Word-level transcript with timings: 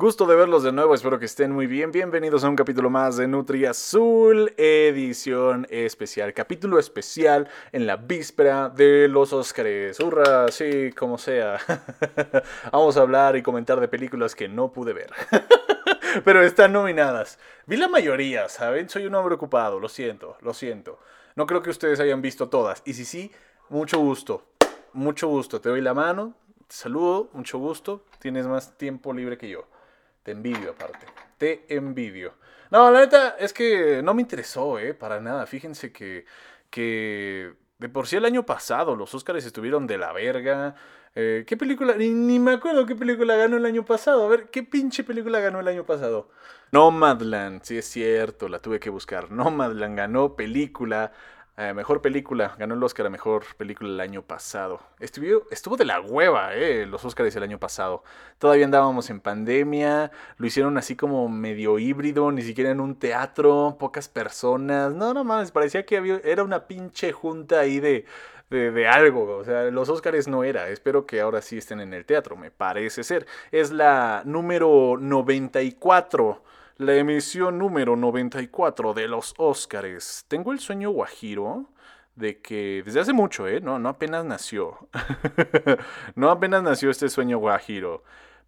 Gusto 0.00 0.24
de 0.24 0.34
verlos 0.34 0.62
de 0.62 0.72
nuevo, 0.72 0.94
espero 0.94 1.18
que 1.18 1.26
estén 1.26 1.52
muy 1.52 1.66
bien. 1.66 1.92
Bienvenidos 1.92 2.42
a 2.42 2.48
un 2.48 2.56
capítulo 2.56 2.88
más 2.88 3.18
de 3.18 3.28
Nutri 3.28 3.66
Azul, 3.66 4.54
edición 4.56 5.66
especial, 5.68 6.32
capítulo 6.32 6.78
especial 6.78 7.50
en 7.70 7.86
la 7.86 7.96
víspera 7.96 8.70
de 8.70 9.08
los 9.08 9.34
Oscars. 9.34 10.00
¡Hurra! 10.00 10.50
Sí, 10.50 10.90
como 10.92 11.18
sea. 11.18 11.58
Vamos 12.72 12.96
a 12.96 13.02
hablar 13.02 13.36
y 13.36 13.42
comentar 13.42 13.78
de 13.78 13.88
películas 13.88 14.34
que 14.34 14.48
no 14.48 14.72
pude 14.72 14.94
ver. 14.94 15.12
Pero 16.24 16.42
están 16.42 16.72
nominadas. 16.72 17.38
Vi 17.66 17.76
la 17.76 17.88
mayoría, 17.88 18.48
¿saben? 18.48 18.88
Soy 18.88 19.04
un 19.04 19.14
hombre 19.14 19.34
ocupado, 19.34 19.78
lo 19.80 19.90
siento, 19.90 20.38
lo 20.40 20.54
siento. 20.54 20.98
No 21.36 21.44
creo 21.44 21.60
que 21.60 21.68
ustedes 21.68 22.00
hayan 22.00 22.22
visto 22.22 22.48
todas. 22.48 22.80
Y 22.86 22.94
si 22.94 23.04
sí, 23.04 23.32
mucho 23.68 23.98
gusto. 23.98 24.46
Mucho 24.94 25.28
gusto. 25.28 25.60
Te 25.60 25.68
doy 25.68 25.82
la 25.82 25.92
mano, 25.92 26.32
te 26.66 26.74
saludo, 26.74 27.28
mucho 27.34 27.58
gusto. 27.58 28.02
Tienes 28.18 28.46
más 28.46 28.78
tiempo 28.78 29.12
libre 29.12 29.36
que 29.36 29.50
yo. 29.50 29.66
Te 30.22 30.32
envidio 30.32 30.70
aparte. 30.70 31.06
Te 31.38 31.64
envidio. 31.74 32.34
No, 32.70 32.90
la 32.90 33.00
neta 33.00 33.36
es 33.38 33.52
que 33.52 34.02
no 34.02 34.14
me 34.14 34.22
interesó, 34.22 34.78
¿eh? 34.78 34.94
Para 34.94 35.20
nada. 35.20 35.46
Fíjense 35.46 35.92
que, 35.92 36.24
que 36.70 37.54
de 37.78 37.88
por 37.88 38.06
sí 38.06 38.16
el 38.16 38.24
año 38.24 38.44
pasado 38.44 38.94
los 38.94 39.14
Oscars 39.14 39.44
estuvieron 39.44 39.86
de 39.86 39.98
la 39.98 40.12
verga. 40.12 40.74
Eh, 41.14 41.44
¿Qué 41.46 41.56
película? 41.56 41.94
Ni, 41.96 42.10
ni, 42.10 42.38
me 42.38 42.52
acuerdo 42.52 42.86
qué 42.86 42.94
película 42.94 43.34
ganó 43.34 43.56
el 43.56 43.66
año 43.66 43.84
pasado. 43.84 44.24
A 44.24 44.28
ver, 44.28 44.50
¿qué 44.50 44.62
pinche 44.62 45.02
película 45.02 45.40
ganó 45.40 45.60
el 45.60 45.68
año 45.68 45.84
pasado? 45.84 46.30
Nomadland, 46.72 47.62
sí 47.64 47.78
es 47.78 47.86
cierto, 47.86 48.48
la 48.48 48.60
tuve 48.60 48.78
que 48.78 48.90
buscar. 48.90 49.32
Nomadland 49.32 49.96
ganó 49.96 50.36
película 50.36 51.12
eh, 51.62 51.74
mejor 51.74 52.00
película, 52.00 52.54
ganó 52.58 52.74
el 52.74 52.82
Oscar 52.82 53.04
a 53.04 53.10
mejor 53.10 53.44
película 53.58 53.90
el 53.90 54.00
año 54.00 54.22
pasado. 54.22 54.80
Estuvo, 54.98 55.42
estuvo 55.50 55.76
de 55.76 55.84
la 55.84 56.00
hueva, 56.00 56.54
eh, 56.54 56.86
los 56.86 57.04
Oscars 57.04 57.36
el 57.36 57.42
año 57.42 57.58
pasado. 57.58 58.02
Todavía 58.38 58.64
andábamos 58.64 59.10
en 59.10 59.20
pandemia, 59.20 60.10
lo 60.38 60.46
hicieron 60.46 60.78
así 60.78 60.96
como 60.96 61.28
medio 61.28 61.78
híbrido, 61.78 62.32
ni 62.32 62.40
siquiera 62.40 62.70
en 62.70 62.80
un 62.80 62.98
teatro, 62.98 63.76
pocas 63.78 64.08
personas. 64.08 64.94
No, 64.94 65.12
no 65.12 65.22
mames, 65.22 65.50
parecía 65.50 65.84
que 65.84 65.98
había, 65.98 66.20
era 66.24 66.44
una 66.44 66.66
pinche 66.66 67.12
junta 67.12 67.60
ahí 67.60 67.78
de, 67.78 68.06
de, 68.48 68.70
de, 68.70 68.88
algo. 68.88 69.36
O 69.36 69.44
sea, 69.44 69.64
los 69.64 69.88
Oscars 69.90 70.28
no 70.28 70.44
era. 70.44 70.70
Espero 70.70 71.04
que 71.04 71.20
ahora 71.20 71.42
sí 71.42 71.58
estén 71.58 71.80
en 71.80 71.92
el 71.92 72.06
teatro, 72.06 72.36
me 72.36 72.50
parece 72.50 73.04
ser. 73.04 73.26
Es 73.52 73.70
la 73.70 74.22
número 74.24 74.96
94 74.98 76.42
la 76.80 76.94
emisión 76.94 77.58
número 77.58 77.94
94 77.94 78.94
de 78.94 79.06
los 79.06 79.34
Óscares. 79.36 80.24
Tengo 80.28 80.50
el 80.50 80.60
sueño 80.60 80.88
guajiro 80.88 81.68
de 82.14 82.40
que 82.40 82.82
desde 82.82 83.00
hace 83.00 83.12
mucho, 83.12 83.46
¿eh? 83.46 83.60
No, 83.60 83.76
apenas 83.86 84.24
nació. 84.24 84.88
no 86.14 86.30
apenas 86.30 86.62
nació 86.62 86.88
este 86.88 87.10
sueño 87.10 87.36
guajiro. 87.36 88.02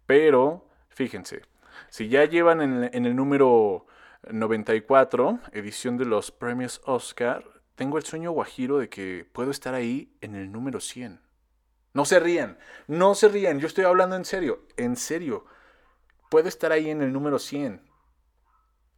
Pero, 0.07 0.67
fíjense, 0.89 1.43
si 1.89 2.09
ya 2.09 2.25
llevan 2.25 2.61
en, 2.61 2.89
en, 2.91 3.05
el 3.05 3.15
número 3.15 3.85
94, 4.27 5.37
edición 5.51 5.97
de 5.97 6.05
los 6.05 6.31
premios 6.31 6.81
Oscar, 6.85 7.45
tengo 7.75 7.99
el 7.99 8.03
sueño 8.03 8.31
guajiro 8.31 8.79
de 8.79 8.89
que 8.89 9.27
puedo 9.31 9.51
estar 9.51 9.75
ahí 9.75 10.11
en 10.21 10.33
el 10.33 10.51
número 10.51 10.79
100. 10.79 11.21
No 11.93 12.03
se 12.03 12.19
rían, 12.19 12.57
no 12.87 13.13
se 13.13 13.27
rían, 13.27 13.59
yo 13.59 13.67
estoy 13.67 13.85
hablando 13.85 14.15
en 14.15 14.25
serio, 14.25 14.63
en 14.75 14.95
serio. 14.95 15.45
Puedo 16.31 16.47
estar 16.47 16.71
ahí 16.71 16.89
en 16.89 17.03
el 17.03 17.13
número 17.13 17.37
100 17.37 17.92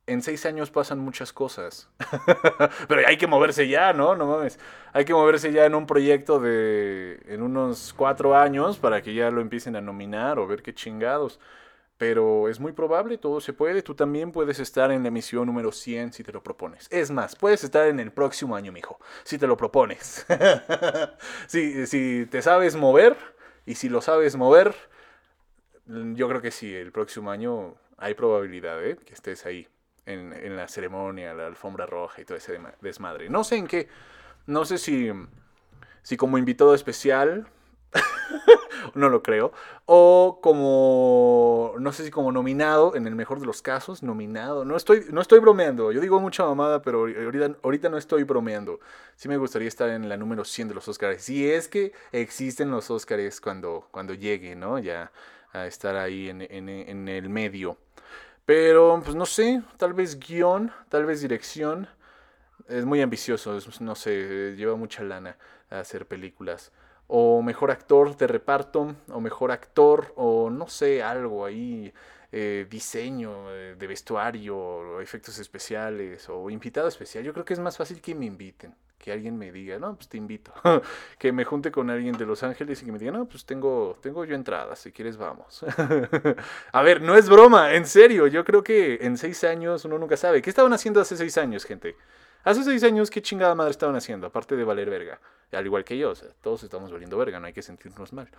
en 0.08 0.22
seis 0.22 0.46
años 0.46 0.72
pasan 0.72 1.00
muchas 1.00 1.34
cosas. 1.34 1.90
Pero 2.88 3.08
hay 3.08 3.18
que 3.18 3.28
moverse 3.28 3.68
ya, 3.68 3.94
¿no? 3.94 4.16
No 4.16 4.28
mames. 4.28 4.60
Hay 4.94 5.06
que 5.06 5.14
moverse 5.14 5.52
ya 5.52 5.66
en 5.66 5.76
un 5.76 5.88
proyecto 5.88 6.40
de. 6.40 7.20
en 7.28 7.42
unos 7.42 7.94
cuatro 7.94 8.36
años 8.36 8.78
para 8.78 9.02
que 9.02 9.14
ya 9.14 9.32
lo 9.32 9.42
empiecen 9.42 9.76
a 9.76 9.82
nominar 9.82 10.40
o 10.40 10.48
ver 10.48 10.62
qué 10.62 10.74
chingados. 10.74 11.40
Pero 11.98 12.50
es 12.50 12.60
muy 12.60 12.74
probable, 12.74 13.18
todo 13.18 13.40
se 13.40 13.54
puede. 13.54 13.82
Tú 13.82 13.96
también 13.96 14.32
puedes 14.32 14.60
estar 14.60 14.92
en 14.92 15.04
la 15.04 15.08
emisión 15.08 15.46
número 15.48 15.72
100 15.72 16.14
si 16.14 16.24
te 16.24 16.34
lo 16.34 16.44
propones. 16.44 16.88
Es 16.92 17.10
más, 17.10 17.36
puedes 17.38 17.64
estar 17.64 17.88
en 17.88 18.02
el 18.02 18.12
próximo 18.12 18.56
año, 18.56 18.74
mijo, 18.74 19.00
si 19.24 19.38
te 19.38 19.48
lo 19.48 19.56
propones. 19.56 20.26
si, 21.48 21.88
si 21.88 22.26
te 22.30 22.42
sabes 22.42 22.76
mover 22.76 23.16
y 23.66 23.76
si 23.76 23.88
lo 23.88 24.02
sabes 24.02 24.36
mover, 24.36 24.76
yo 25.86 26.28
creo 26.28 26.42
que 26.42 26.52
sí, 26.52 26.76
el 26.76 26.92
próximo 26.92 27.32
año 27.32 27.76
hay 27.98 28.14
probabilidad 28.14 28.84
¿eh? 28.86 28.98
que 28.98 29.14
estés 29.14 29.46
ahí 29.46 29.70
en, 30.06 30.34
en, 30.34 30.56
la 30.56 30.68
ceremonia, 30.68 31.34
la 31.34 31.48
alfombra 31.48 31.86
roja 31.86 32.22
y 32.22 32.26
todo 32.26 32.38
ese 32.38 32.60
desmadre. 32.82 33.30
No 33.30 33.44
sé 33.44 33.58
en 33.58 33.68
qué, 33.68 33.88
no 34.48 34.66
sé 34.66 34.78
si, 34.78 35.12
si 36.04 36.18
como 36.18 36.38
invitado 36.38 36.76
especial, 36.76 37.48
no 38.94 39.10
lo 39.10 39.24
creo, 39.24 39.52
o 39.86 40.40
como, 40.42 41.74
no 41.80 41.92
sé 41.92 42.04
si 42.04 42.12
como 42.12 42.32
nominado, 42.32 42.96
en 42.96 43.08
el 43.08 43.16
mejor 43.16 43.40
de 43.40 43.46
los 43.46 43.62
casos, 43.62 44.04
nominado. 44.04 44.66
No 44.66 44.76
estoy, 44.76 45.06
no 45.12 45.22
estoy 45.22 45.40
bromeando, 45.40 45.92
yo 45.92 46.02
digo 46.02 46.20
mucha 46.20 46.46
mamada, 46.46 46.82
pero 46.82 47.02
ahorita, 47.02 47.58
ahorita 47.64 47.90
no 47.90 47.98
estoy 47.98 48.24
bromeando. 48.24 48.80
Sí 49.16 49.28
me 49.28 49.38
gustaría 49.38 49.68
estar 49.68 49.90
en 49.90 50.10
la 50.10 50.18
número 50.18 50.44
100 50.46 50.70
de 50.70 50.76
los 50.76 50.88
Oscars. 50.88 51.24
Si 51.24 51.50
es 51.50 51.68
que 51.68 51.94
existen 52.12 52.72
los 52.72 52.90
Oscars 52.92 53.42
cuando, 53.42 53.88
cuando 53.92 54.14
llegue, 54.14 54.56
¿no? 54.56 54.80
Ya 54.80 55.12
a 55.54 55.68
estar 55.68 55.96
ahí 55.96 56.30
en, 56.30 56.42
en, 56.42 56.70
en 56.70 57.08
el 57.08 57.30
medio. 57.30 57.78
Pero, 58.46 59.02
pues 59.04 59.16
no 59.16 59.26
sé, 59.26 59.64
tal 59.78 59.94
vez 59.94 60.20
guion, 60.20 60.72
tal 60.90 61.06
vez 61.06 61.22
dirección. 61.22 61.88
Es 62.68 62.86
muy 62.86 63.02
ambicioso, 63.02 63.58
es, 63.58 63.82
no 63.82 63.96
sé, 63.96 64.56
lleva 64.56 64.76
mucha 64.76 65.04
lana 65.04 65.38
a 65.70 65.80
hacer 65.80 66.08
películas. 66.08 66.72
O 67.08 67.42
mejor 67.42 67.72
actor 67.72 68.18
de 68.18 68.28
reparto, 68.28 68.96
o 69.10 69.20
mejor 69.22 69.52
actor, 69.52 70.14
o 70.16 70.50
no 70.50 70.68
sé, 70.68 71.04
algo 71.04 71.46
ahí, 71.46 71.94
eh, 72.32 72.68
diseño 72.70 73.52
eh, 73.52 73.76
de 73.78 73.88
vestuario, 73.88 75.00
efectos 75.02 75.38
especiales, 75.40 76.30
o 76.30 76.50
invitado 76.50 76.88
especial. 76.88 77.24
Yo 77.24 77.34
creo 77.34 77.46
que 77.46 77.54
es 77.54 77.60
más 77.60 77.78
fácil 77.78 78.02
que 78.02 78.16
me 78.16 78.26
inviten 78.26 78.76
que 78.98 79.12
alguien 79.12 79.38
me 79.38 79.52
diga, 79.52 79.78
no, 79.78 79.96
pues 79.96 80.08
te 80.08 80.18
invito, 80.18 80.54
que 81.20 81.32
me 81.32 81.46
junte 81.46 81.72
con 81.72 81.90
alguien 81.90 82.18
de 82.18 82.26
Los 82.26 82.44
Ángeles 82.44 82.82
y 82.82 82.86
que 82.86 82.92
me 82.92 83.00
diga, 83.00 83.12
no, 83.12 83.26
pues 83.26 83.46
tengo, 83.46 83.98
tengo 84.02 84.26
yo 84.26 84.36
entradas, 84.36 84.80
si 84.80 84.92
quieres 84.92 85.18
vamos. 85.18 85.64
a 86.72 86.82
ver, 86.82 87.02
no 87.02 87.16
es 87.16 87.30
broma, 87.30 87.74
en 87.74 87.86
serio, 87.86 88.28
yo 88.28 88.44
creo 88.44 88.64
que 88.64 89.00
en 89.02 89.18
seis 89.18 89.44
años 89.44 89.86
uno 89.86 89.98
nunca 89.98 90.18
sabe. 90.18 90.42
¿Qué 90.42 90.50
estaban 90.50 90.74
haciendo 90.74 91.02
hace 91.02 91.18
seis 91.18 91.38
años, 91.38 91.66
gente? 91.66 91.96
Hace 92.46 92.64
seis 92.64 92.84
años, 92.84 93.10
¿qué 93.10 93.24
chingada 93.24 93.56
madre 93.56 93.72
estaban 93.72 93.96
haciendo? 93.96 94.28
Aparte 94.28 94.56
de 94.56 94.64
valer 94.64 94.88
verga. 94.88 95.20
Al 95.52 95.66
igual 95.66 95.84
que 95.84 95.98
yo, 95.98 96.14
todos 96.42 96.62
estamos 96.64 96.92
valiendo 96.92 97.18
verga, 97.18 97.40
no 97.40 97.48
hay 97.48 97.54
que 97.54 97.64
sentirnos 97.64 98.14
mal. 98.14 98.30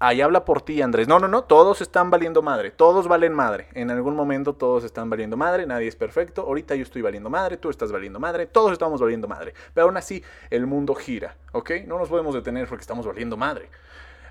Ahí 0.00 0.22
habla 0.22 0.46
por 0.46 0.62
ti, 0.62 0.80
Andrés. 0.80 1.06
No, 1.06 1.18
no, 1.18 1.28
no, 1.28 1.44
todos 1.44 1.82
están 1.82 2.08
valiendo 2.10 2.40
madre. 2.40 2.70
Todos 2.70 3.08
valen 3.08 3.34
madre. 3.34 3.68
En 3.74 3.90
algún 3.90 4.16
momento 4.16 4.54
todos 4.54 4.84
están 4.84 5.10
valiendo 5.10 5.36
madre. 5.36 5.66
Nadie 5.66 5.88
es 5.88 5.96
perfecto. 5.96 6.40
Ahorita 6.46 6.74
yo 6.76 6.82
estoy 6.82 7.02
valiendo 7.02 7.28
madre. 7.28 7.58
Tú 7.58 7.68
estás 7.68 7.92
valiendo 7.92 8.18
madre. 8.18 8.46
Todos 8.46 8.72
estamos 8.72 9.02
valiendo 9.02 9.28
madre. 9.28 9.52
Pero 9.74 9.86
aún 9.86 9.98
así, 9.98 10.24
el 10.48 10.66
mundo 10.66 10.94
gira. 10.94 11.36
¿Ok? 11.52 11.72
No 11.86 11.98
nos 11.98 12.08
podemos 12.08 12.34
detener 12.34 12.66
porque 12.68 12.80
estamos 12.80 13.04
valiendo 13.06 13.36
madre. 13.36 13.68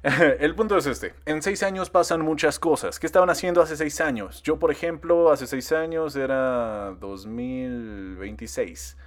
El 0.40 0.56
punto 0.56 0.76
es 0.78 0.88
este. 0.88 1.14
En 1.28 1.44
seis 1.44 1.62
años 1.62 1.92
pasan 1.92 2.22
muchas 2.22 2.58
cosas. 2.58 3.00
¿Qué 3.00 3.06
estaban 3.06 3.30
haciendo 3.30 3.62
hace 3.62 3.78
seis 3.78 4.02
años? 4.02 4.42
Yo, 4.42 4.58
por 4.58 4.72
ejemplo, 4.72 5.32
hace 5.32 5.46
seis 5.46 5.72
años 5.72 6.16
era 6.16 6.96
2026 7.00 8.98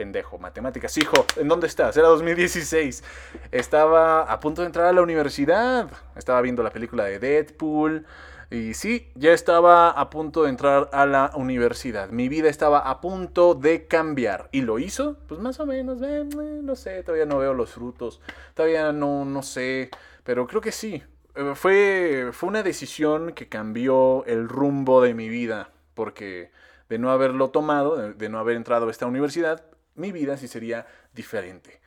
pendejo, 0.00 0.38
matemáticas. 0.38 0.96
Hijo, 0.96 1.26
¿en 1.36 1.46
dónde 1.46 1.66
estás? 1.66 1.94
Era 1.94 2.08
2016. 2.08 3.04
Estaba 3.52 4.22
a 4.22 4.40
punto 4.40 4.62
de 4.62 4.68
entrar 4.68 4.86
a 4.86 4.92
la 4.94 5.02
universidad. 5.02 5.90
Estaba 6.16 6.40
viendo 6.40 6.62
la 6.62 6.70
película 6.70 7.04
de 7.04 7.18
Deadpool. 7.18 8.06
Y 8.50 8.72
sí, 8.72 9.10
ya 9.14 9.34
estaba 9.34 9.90
a 9.90 10.08
punto 10.08 10.44
de 10.44 10.48
entrar 10.48 10.88
a 10.94 11.04
la 11.04 11.32
universidad. 11.34 12.08
Mi 12.08 12.30
vida 12.30 12.48
estaba 12.48 12.78
a 12.78 13.02
punto 13.02 13.54
de 13.54 13.88
cambiar. 13.88 14.48
¿Y 14.52 14.62
lo 14.62 14.78
hizo? 14.78 15.18
Pues 15.28 15.38
más 15.38 15.60
o 15.60 15.66
menos, 15.66 16.00
eh, 16.00 16.24
no 16.24 16.74
sé, 16.76 17.02
todavía 17.02 17.26
no 17.26 17.36
veo 17.36 17.52
los 17.52 17.72
frutos. 17.72 18.22
Todavía 18.54 18.92
no, 18.92 19.26
no 19.26 19.42
sé. 19.42 19.90
Pero 20.24 20.46
creo 20.46 20.62
que 20.62 20.72
sí. 20.72 21.02
Eh, 21.34 21.52
fue, 21.54 22.30
fue 22.32 22.48
una 22.48 22.62
decisión 22.62 23.32
que 23.32 23.50
cambió 23.50 24.24
el 24.24 24.48
rumbo 24.48 25.02
de 25.02 25.12
mi 25.12 25.28
vida. 25.28 25.68
Porque 25.92 26.52
de 26.88 26.98
no 26.98 27.10
haberlo 27.10 27.50
tomado, 27.50 28.14
de 28.14 28.28
no 28.30 28.38
haber 28.38 28.56
entrado 28.56 28.88
a 28.88 28.90
esta 28.90 29.04
universidad, 29.04 29.62
mi 29.94 30.12
vida 30.12 30.36
sí 30.36 30.48
sería 30.48 30.86
diferente. 31.12 31.80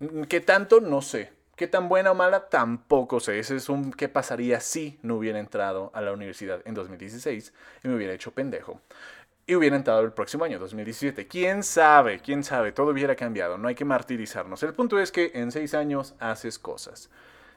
Mm, 0.00 0.22
¿Qué 0.24 0.40
tanto? 0.40 0.80
No 0.80 1.02
sé. 1.02 1.32
¿Qué 1.56 1.66
tan 1.66 1.88
buena 1.88 2.12
o 2.12 2.14
mala? 2.14 2.48
Tampoco 2.48 3.18
sé. 3.20 3.38
Ese 3.38 3.56
es 3.56 3.68
un 3.68 3.92
qué 3.92 4.08
pasaría 4.08 4.60
si 4.60 4.98
no 5.02 5.16
hubiera 5.16 5.40
entrado 5.40 5.90
a 5.94 6.00
la 6.00 6.12
universidad 6.12 6.60
en 6.64 6.74
2016 6.74 7.52
y 7.82 7.88
me 7.88 7.96
hubiera 7.96 8.12
hecho 8.14 8.30
pendejo. 8.32 8.80
Y 9.46 9.54
hubiera 9.56 9.76
entrado 9.76 10.02
el 10.02 10.12
próximo 10.12 10.44
año, 10.44 10.58
2017. 10.58 11.26
¿Quién 11.26 11.62
sabe? 11.62 12.20
¿Quién 12.20 12.44
sabe? 12.44 12.70
Todo 12.72 12.92
hubiera 12.92 13.16
cambiado. 13.16 13.58
No 13.58 13.66
hay 13.66 13.74
que 13.74 13.84
martirizarnos. 13.84 14.62
El 14.62 14.74
punto 14.74 15.00
es 15.00 15.10
que 15.10 15.32
en 15.34 15.50
seis 15.50 15.74
años 15.74 16.14
haces 16.20 16.58
cosas. 16.58 17.10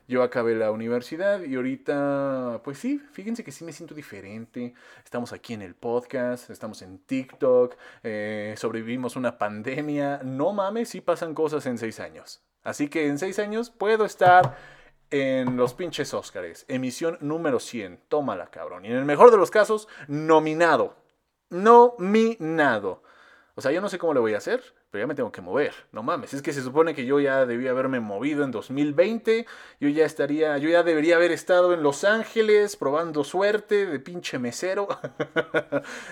Yo 0.07 0.23
acabé 0.23 0.55
la 0.55 0.71
universidad 0.71 1.41
y 1.41 1.55
ahorita, 1.55 2.61
pues 2.63 2.77
sí, 2.77 3.01
fíjense 3.13 3.43
que 3.43 3.51
sí 3.51 3.63
me 3.63 3.71
siento 3.71 3.95
diferente. 3.95 4.73
Estamos 5.03 5.31
aquí 5.31 5.53
en 5.53 5.61
el 5.61 5.75
podcast, 5.75 6.49
estamos 6.49 6.81
en 6.81 6.99
TikTok, 6.99 7.75
eh, 8.03 8.53
sobrevivimos 8.57 9.15
una 9.15 9.37
pandemia. 9.37 10.21
No 10.23 10.51
mames, 10.51 10.89
sí 10.89 11.01
pasan 11.01 11.33
cosas 11.33 11.65
en 11.65 11.77
seis 11.77 11.99
años. 11.99 12.41
Así 12.63 12.89
que 12.89 13.07
en 13.07 13.17
seis 13.17 13.39
años 13.39 13.69
puedo 13.69 14.05
estar 14.05 14.57
en 15.11 15.57
los 15.57 15.73
pinches 15.73 16.13
Óscares. 16.13 16.65
Emisión 16.67 17.17
número 17.21 17.59
100. 17.59 18.01
Tómala, 18.07 18.47
cabrón. 18.47 18.85
Y 18.85 18.89
en 18.89 18.97
el 18.97 19.05
mejor 19.05 19.31
de 19.31 19.37
los 19.37 19.51
casos, 19.51 19.87
nominado. 20.07 20.95
Nominado. 21.49 23.03
O 23.55 23.61
sea, 23.61 23.71
yo 23.71 23.81
no 23.81 23.89
sé 23.89 23.97
cómo 23.97 24.13
le 24.13 24.21
voy 24.21 24.33
a 24.33 24.37
hacer, 24.37 24.63
pero 24.91 25.03
ya 25.03 25.07
me 25.07 25.15
tengo 25.15 25.31
que 25.31 25.41
mover. 25.41 25.73
No 25.93 26.03
mames, 26.03 26.33
es 26.33 26.41
que 26.41 26.51
se 26.51 26.61
supone 26.61 26.93
que 26.93 27.05
yo 27.05 27.21
ya 27.21 27.45
debía 27.45 27.71
haberme 27.71 28.01
movido 28.01 28.43
en 28.43 28.51
2020. 28.51 29.45
Yo 29.79 29.87
ya 29.87 30.05
estaría, 30.05 30.57
yo 30.57 30.69
ya 30.69 30.83
debería 30.83 31.15
haber 31.15 31.31
estado 31.31 31.73
en 31.73 31.81
Los 31.81 32.03
Ángeles 32.03 32.75
probando 32.75 33.23
suerte 33.23 33.85
de 33.85 33.99
pinche 34.01 34.37
mesero. 34.37 34.89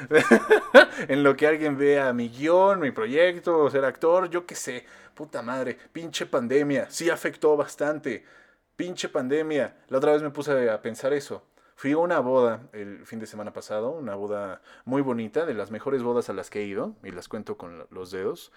en 1.09 1.23
lo 1.23 1.35
que 1.35 1.45
alguien 1.45 1.77
vea 1.77 2.13
mi 2.13 2.29
guion, 2.29 2.79
mi 2.79 2.91
proyecto, 2.91 3.69
ser 3.69 3.83
actor, 3.83 4.29
yo 4.29 4.45
qué 4.45 4.55
sé. 4.55 4.85
Puta 5.13 5.41
madre, 5.41 5.77
pinche 5.91 6.25
pandemia, 6.25 6.89
sí 6.89 7.09
afectó 7.09 7.57
bastante. 7.57 8.23
Pinche 8.77 9.09
pandemia. 9.09 9.75
La 9.89 9.97
otra 9.97 10.13
vez 10.13 10.23
me 10.23 10.29
puse 10.29 10.69
a 10.69 10.81
pensar 10.81 11.11
eso. 11.11 11.43
Fui 11.79 11.93
a 11.93 11.97
una 11.97 12.19
boda 12.19 12.67
el 12.73 13.05
fin 13.05 13.19
de 13.19 13.25
semana 13.25 13.53
pasado, 13.53 13.91
una 13.91 14.13
boda 14.13 14.61
muy 14.83 15.01
bonita, 15.01 15.45
de 15.45 15.53
las 15.53 15.71
mejores 15.71 16.03
bodas 16.03 16.29
a 16.29 16.33
las 16.33 16.49
que 16.49 16.59
he 16.59 16.65
ido, 16.65 16.93
y 17.05 17.11
las 17.11 17.29
cuento 17.29 17.57
con 17.57 17.87
los 17.89 18.11
dedos. 18.11 18.51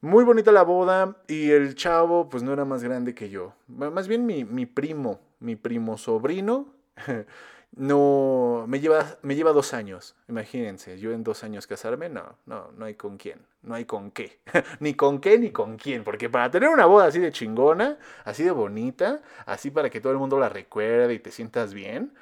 Muy 0.00 0.24
bonita 0.24 0.50
la 0.50 0.64
boda 0.64 1.18
y 1.28 1.52
el 1.52 1.76
chavo 1.76 2.28
pues 2.28 2.42
no 2.42 2.52
era 2.52 2.64
más 2.64 2.82
grande 2.82 3.14
que 3.14 3.30
yo. 3.30 3.52
Más 3.68 4.08
bien 4.08 4.26
mi, 4.26 4.44
mi 4.44 4.66
primo, 4.66 5.20
mi 5.38 5.54
primo 5.54 5.96
sobrino, 5.96 6.66
no 7.76 8.64
me 8.66 8.80
lleva, 8.80 9.06
me 9.22 9.36
lleva 9.36 9.52
dos 9.52 9.72
años. 9.72 10.16
Imagínense, 10.26 10.98
yo 10.98 11.12
en 11.12 11.22
dos 11.22 11.44
años 11.44 11.68
casarme, 11.68 12.08
no, 12.08 12.34
no, 12.46 12.72
no 12.76 12.84
hay 12.84 12.96
con 12.96 13.16
quién, 13.16 13.46
no 13.62 13.76
hay 13.76 13.84
con 13.84 14.10
qué, 14.10 14.40
ni 14.80 14.94
con 14.94 15.20
qué 15.20 15.38
ni 15.38 15.52
con 15.52 15.76
quién, 15.76 16.02
porque 16.02 16.28
para 16.28 16.50
tener 16.50 16.68
una 16.68 16.86
boda 16.86 17.06
así 17.06 17.20
de 17.20 17.30
chingona, 17.30 17.96
así 18.24 18.42
de 18.42 18.50
bonita, 18.50 19.22
así 19.46 19.70
para 19.70 19.88
que 19.88 20.00
todo 20.00 20.12
el 20.12 20.18
mundo 20.18 20.36
la 20.36 20.48
recuerde 20.48 21.14
y 21.14 21.20
te 21.20 21.30
sientas 21.30 21.74
bien, 21.74 22.12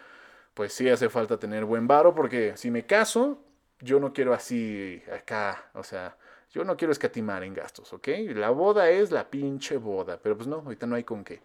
pues 0.58 0.72
sí 0.72 0.88
hace 0.88 1.08
falta 1.08 1.38
tener 1.38 1.64
buen 1.64 1.86
varo, 1.86 2.16
porque 2.16 2.56
si 2.56 2.68
me 2.68 2.84
caso, 2.84 3.38
yo 3.78 4.00
no 4.00 4.12
quiero 4.12 4.34
así 4.34 5.00
acá, 5.16 5.70
o 5.72 5.84
sea, 5.84 6.16
yo 6.50 6.64
no 6.64 6.76
quiero 6.76 6.90
escatimar 6.90 7.44
en 7.44 7.54
gastos, 7.54 7.92
¿ok? 7.92 8.08
La 8.34 8.50
boda 8.50 8.90
es 8.90 9.12
la 9.12 9.30
pinche 9.30 9.76
boda, 9.76 10.18
pero 10.20 10.36
pues 10.36 10.48
no, 10.48 10.56
ahorita 10.56 10.84
no 10.88 10.96
hay 10.96 11.04
con 11.04 11.22
qué. 11.22 11.40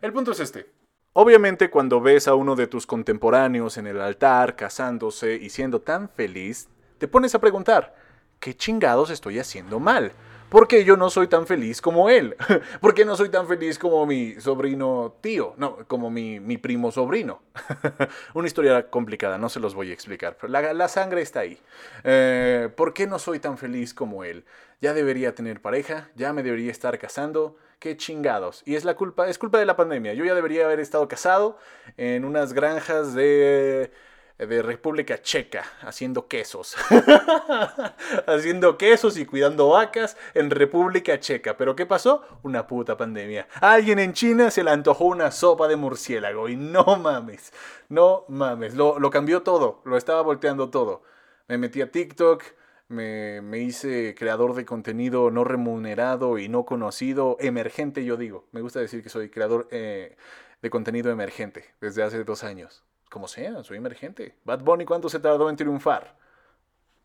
El 0.00 0.12
punto 0.12 0.30
es 0.30 0.38
este. 0.38 0.70
Obviamente 1.14 1.68
cuando 1.68 2.00
ves 2.00 2.28
a 2.28 2.36
uno 2.36 2.54
de 2.54 2.68
tus 2.68 2.86
contemporáneos 2.86 3.76
en 3.76 3.88
el 3.88 4.00
altar 4.00 4.54
casándose 4.54 5.34
y 5.34 5.50
siendo 5.50 5.80
tan 5.80 6.08
feliz, 6.08 6.68
te 6.98 7.08
pones 7.08 7.34
a 7.34 7.40
preguntar, 7.40 7.96
¿qué 8.38 8.54
chingados 8.54 9.10
estoy 9.10 9.40
haciendo 9.40 9.80
mal? 9.80 10.12
¿Por 10.54 10.68
qué 10.68 10.84
yo 10.84 10.96
no 10.96 11.10
soy 11.10 11.26
tan 11.26 11.48
feliz 11.48 11.80
como 11.80 12.08
él? 12.08 12.36
¿Por 12.80 12.94
qué 12.94 13.04
no 13.04 13.16
soy 13.16 13.28
tan 13.28 13.48
feliz 13.48 13.76
como 13.76 14.06
mi 14.06 14.40
sobrino 14.40 15.16
tío? 15.20 15.52
No, 15.56 15.78
como 15.88 16.10
mi, 16.10 16.38
primo 16.58 16.92
sobrino. 16.92 17.42
Una 18.34 18.46
historia 18.46 18.88
complicada, 18.88 19.36
no 19.36 19.48
se 19.48 19.58
los 19.58 19.74
voy 19.74 19.90
a 19.90 19.92
explicar, 19.92 20.36
pero 20.40 20.52
la, 20.52 20.86
sangre 20.86 21.22
está 21.22 21.40
ahí. 21.40 21.58
Eh, 22.04 22.68
¿Por 22.76 22.94
qué 22.94 23.08
no 23.08 23.18
soy 23.18 23.40
tan 23.40 23.58
feliz 23.58 23.94
como 23.94 24.22
él? 24.22 24.44
Ya 24.80 24.94
debería 24.94 25.34
tener 25.34 25.60
pareja, 25.60 26.08
ya 26.14 26.32
me 26.32 26.44
debería 26.44 26.70
estar 26.70 26.96
casando, 27.00 27.56
qué 27.80 27.96
chingados. 27.96 28.62
Y 28.64 28.76
es 28.76 28.84
la 28.84 28.94
culpa, 28.94 29.26
es 29.26 29.38
culpa 29.38 29.58
de 29.58 29.66
la 29.66 29.74
pandemia. 29.74 30.14
Yo 30.14 30.24
ya 30.24 30.36
debería 30.36 30.66
haber 30.66 30.78
estado 30.78 31.08
casado 31.08 31.58
en 31.96 32.24
unas 32.24 32.52
granjas 32.52 33.12
de 33.12 33.90
de 34.38 34.62
República 34.62 35.22
Checa 35.22 35.64
haciendo 35.82 36.26
quesos. 36.26 36.76
haciendo 38.26 38.76
quesos 38.76 39.16
y 39.16 39.26
cuidando 39.26 39.70
vacas 39.70 40.16
en 40.34 40.50
República 40.50 41.20
Checa. 41.20 41.56
Pero 41.56 41.76
¿qué 41.76 41.86
pasó? 41.86 42.22
Una 42.42 42.66
puta 42.66 42.96
pandemia. 42.96 43.46
alguien 43.60 43.98
en 43.98 44.12
China 44.12 44.50
se 44.50 44.64
le 44.64 44.70
antojó 44.70 45.06
una 45.06 45.30
sopa 45.30 45.68
de 45.68 45.76
murciélago 45.76 46.48
y 46.48 46.56
no 46.56 46.84
mames, 46.96 47.52
no 47.88 48.24
mames. 48.28 48.74
Lo, 48.74 48.98
lo 48.98 49.10
cambió 49.10 49.42
todo, 49.42 49.82
lo 49.84 49.96
estaba 49.96 50.22
volteando 50.22 50.70
todo. 50.70 51.02
Me 51.46 51.58
metí 51.58 51.82
a 51.82 51.90
TikTok, 51.90 52.42
me, 52.88 53.58
hice 53.58 54.14
creador 54.16 54.54
de 54.54 54.64
contenido 54.64 55.30
no 55.30 55.44
remunerado 55.44 56.38
y 56.38 56.48
no 56.48 56.64
conocido, 56.64 57.36
emergente 57.40 58.04
yo 58.04 58.16
digo. 58.16 58.46
Me 58.52 58.60
gusta 58.60 58.80
decir 58.80 59.02
que 59.02 59.08
soy 59.08 59.30
creador 59.30 59.68
eh, 59.70 60.16
de 60.62 60.70
contenido 60.70 61.10
emergente 61.10 61.64
desde 61.80 62.02
hace 62.02 62.24
dos 62.24 62.44
años. 62.44 62.84
Como 63.10 63.28
sea, 63.28 63.62
soy 63.62 63.78
emergente. 63.78 64.36
Bad 64.44 64.60
Bunny, 64.60 64.84
¿cuánto 64.84 65.08
se 65.08 65.20
tardó 65.20 65.48
en 65.50 65.56
triunfar? 65.56 66.16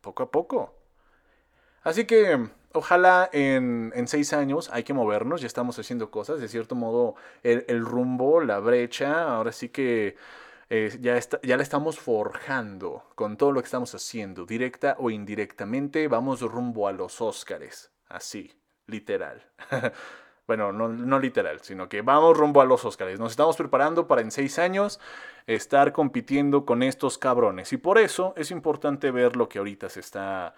Poco 0.00 0.22
a 0.22 0.30
poco. 0.30 0.74
Así 1.82 2.04
que 2.04 2.50
ojalá 2.72 3.28
en, 3.32 3.92
seis 4.06 4.32
años 4.32 4.70
hay 4.72 4.82
que 4.82 4.92
movernos, 4.92 5.40
ya 5.40 5.46
estamos 5.46 5.78
haciendo 5.78 6.10
cosas, 6.10 6.40
de 6.40 6.48
cierto 6.48 6.74
modo 6.74 7.14
el, 7.42 7.64
el 7.68 7.84
rumbo, 7.84 8.40
la 8.40 8.58
brecha, 8.58 9.34
ahora 9.34 9.52
sí 9.52 9.70
que 9.70 10.16
eh, 10.72 10.96
ya, 11.00 11.16
está, 11.16 11.40
ya 11.42 11.56
la 11.56 11.64
estamos 11.64 11.98
forjando 11.98 13.02
con 13.16 13.36
todo 13.36 13.50
lo 13.50 13.60
que 13.60 13.64
estamos 13.64 13.92
haciendo, 13.92 14.46
directa 14.46 14.94
o 15.00 15.10
indirectamente, 15.10 16.06
vamos 16.06 16.42
rumbo 16.42 16.86
a 16.86 16.92
los 16.92 17.20
Óscares, 17.20 17.90
así, 18.08 18.52
literal. 18.86 19.44
bueno, 20.50 20.72
no, 20.72 21.20
literal, 21.20 21.60
sino 21.62 21.88
que 21.88 22.02
vamos 22.02 22.36
rumbo 22.36 22.60
a 22.60 22.64
los 22.64 22.84
Óscares. 22.84 23.20
Nos 23.20 23.30
estamos 23.30 23.56
preparando 23.56 24.08
para 24.08 24.20
en 24.20 24.32
seis 24.32 24.58
años 24.58 24.98
estar 25.46 25.92
compitiendo 25.92 26.66
con 26.66 26.82
estos 26.82 27.18
cabrones. 27.18 27.72
Y 27.72 27.76
por 27.76 27.98
eso 27.98 28.34
es 28.36 28.50
importante 28.50 29.12
ver 29.12 29.36
lo 29.36 29.48
que 29.48 29.58
ahorita 29.58 29.88
se 29.88 30.00
está, 30.00 30.56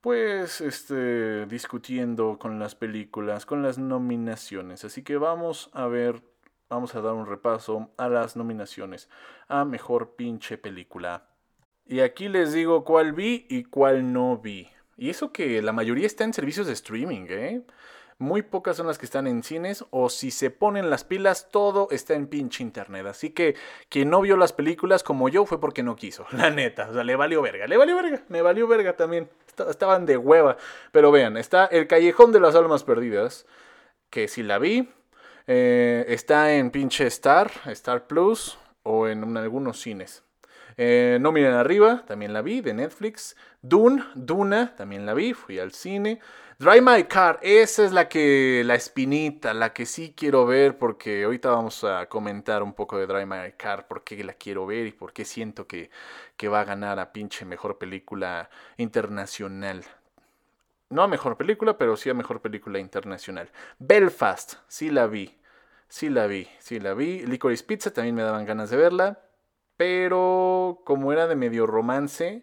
pues, 0.00 0.60
este, 0.60 1.46
discutiendo 1.46 2.38
con 2.38 2.60
las 2.60 2.76
películas, 2.76 3.44
con 3.44 3.64
las 3.64 3.78
nominaciones. 3.78 4.84
Así 4.84 5.02
que 5.02 5.16
vamos 5.16 5.70
a 5.72 5.88
ver 5.88 6.22
vamos 6.68 6.94
a 6.94 7.00
dar 7.00 7.14
un 7.14 7.26
repaso 7.26 7.90
a 7.96 8.08
las 8.08 8.36
nominaciones 8.36 9.08
a 9.48 9.64
Mejor 9.64 10.14
Pinche 10.14 10.56
Película. 10.56 11.26
Y 11.84 11.98
aquí 11.98 12.28
les 12.28 12.52
digo 12.52 12.84
cuál 12.84 13.12
vi 13.12 13.44
y 13.50 13.64
cuál 13.64 14.12
no 14.12 14.38
vi. 14.38 14.68
Y 14.96 15.10
eso 15.10 15.32
que 15.32 15.60
la 15.62 15.72
mayoría 15.72 16.06
está 16.06 16.22
en 16.22 16.32
servicios 16.32 16.68
de 16.68 16.74
streaming, 16.74 17.26
¿eh? 17.28 17.62
Muy 18.22 18.42
pocas 18.42 18.76
son 18.76 18.86
las 18.86 18.98
que 18.98 19.04
están 19.04 19.26
en 19.26 19.42
cines 19.42 19.84
o 19.90 20.08
si 20.08 20.30
se 20.30 20.50
ponen 20.50 20.90
las 20.90 21.02
pilas, 21.02 21.48
todo 21.50 21.88
está 21.90 22.14
en 22.14 22.28
pinche 22.28 22.62
internet. 22.62 23.04
Así 23.06 23.30
que 23.30 23.56
quien 23.88 24.10
no 24.10 24.20
vio 24.20 24.36
las 24.36 24.52
películas 24.52 25.02
como 25.02 25.28
yo 25.28 25.44
fue 25.44 25.58
porque 25.58 25.82
no 25.82 25.96
quiso, 25.96 26.24
la 26.32 26.48
neta. 26.48 26.88
O 26.88 26.94
sea, 26.94 27.02
le 27.02 27.16
valió 27.16 27.42
verga, 27.42 27.66
le 27.66 27.76
valió 27.76 27.96
verga, 27.96 28.22
me 28.28 28.40
valió 28.40 28.68
verga 28.68 28.96
también. 28.96 29.28
Estaban 29.68 30.06
de 30.06 30.16
hueva. 30.16 30.56
Pero 30.92 31.10
vean, 31.10 31.36
está 31.36 31.66
El 31.66 31.88
Callejón 31.88 32.30
de 32.30 32.38
las 32.38 32.54
Almas 32.54 32.84
Perdidas, 32.84 33.44
que 34.08 34.28
si 34.28 34.44
la 34.44 34.60
vi, 34.60 34.88
eh, 35.48 36.04
está 36.06 36.54
en 36.54 36.70
pinche 36.70 37.08
Star, 37.08 37.50
Star 37.66 38.06
Plus 38.06 38.56
o 38.84 39.08
en, 39.08 39.36
algunos 39.36 39.80
cines. 39.80 40.22
Eh, 40.76 41.18
no 41.20 41.32
miren 41.32 41.52
arriba, 41.54 42.04
también 42.06 42.32
la 42.32 42.42
vi, 42.42 42.60
de 42.60 42.74
Netflix. 42.74 43.36
Dune, 43.60 44.04
Duna, 44.14 44.74
también 44.76 45.06
la 45.06 45.14
vi, 45.14 45.34
fui 45.34 45.58
al 45.58 45.72
cine. 45.72 46.20
Drive 46.58 46.80
My 46.80 47.04
Car, 47.04 47.38
esa 47.42 47.84
es 47.84 47.92
la 47.92 48.08
que, 48.08 48.62
la 48.64 48.74
espinita, 48.74 49.52
la 49.54 49.72
que 49.72 49.86
sí 49.86 50.14
quiero 50.16 50.46
ver, 50.46 50.78
porque 50.78 51.24
ahorita 51.24 51.50
vamos 51.50 51.82
a 51.84 52.06
comentar 52.06 52.62
un 52.62 52.72
poco 52.74 52.98
de 52.98 53.06
Drive 53.06 53.26
My 53.26 53.52
Car, 53.56 53.88
por 53.88 54.04
qué 54.04 54.22
la 54.22 54.34
quiero 54.34 54.66
ver 54.66 54.86
y 54.86 54.92
por 54.92 55.12
qué 55.12 55.24
siento 55.24 55.66
que, 55.66 55.90
que 56.36 56.48
va 56.48 56.60
a 56.60 56.64
ganar 56.64 56.98
a 57.00 57.12
pinche 57.12 57.44
mejor 57.44 57.78
película 57.78 58.48
internacional 58.76 59.84
no 60.92 61.02
a 61.02 61.08
mejor 61.08 61.36
película, 61.36 61.78
pero 61.78 61.96
sí 61.96 62.10
a 62.10 62.14
mejor 62.14 62.40
película 62.40 62.78
internacional. 62.78 63.48
Belfast, 63.78 64.54
sí 64.68 64.90
la 64.90 65.06
vi. 65.06 65.34
Sí 65.88 66.08
la 66.10 66.26
vi, 66.26 66.48
sí 66.58 66.80
la 66.80 66.94
vi. 66.94 67.26
Licorice 67.26 67.64
Pizza 67.64 67.92
también 67.92 68.14
me 68.14 68.22
daban 68.22 68.44
ganas 68.44 68.70
de 68.70 68.76
verla. 68.76 69.20
Pero 69.76 70.82
como 70.84 71.12
era 71.12 71.26
de 71.26 71.36
medio 71.36 71.66
romance, 71.66 72.42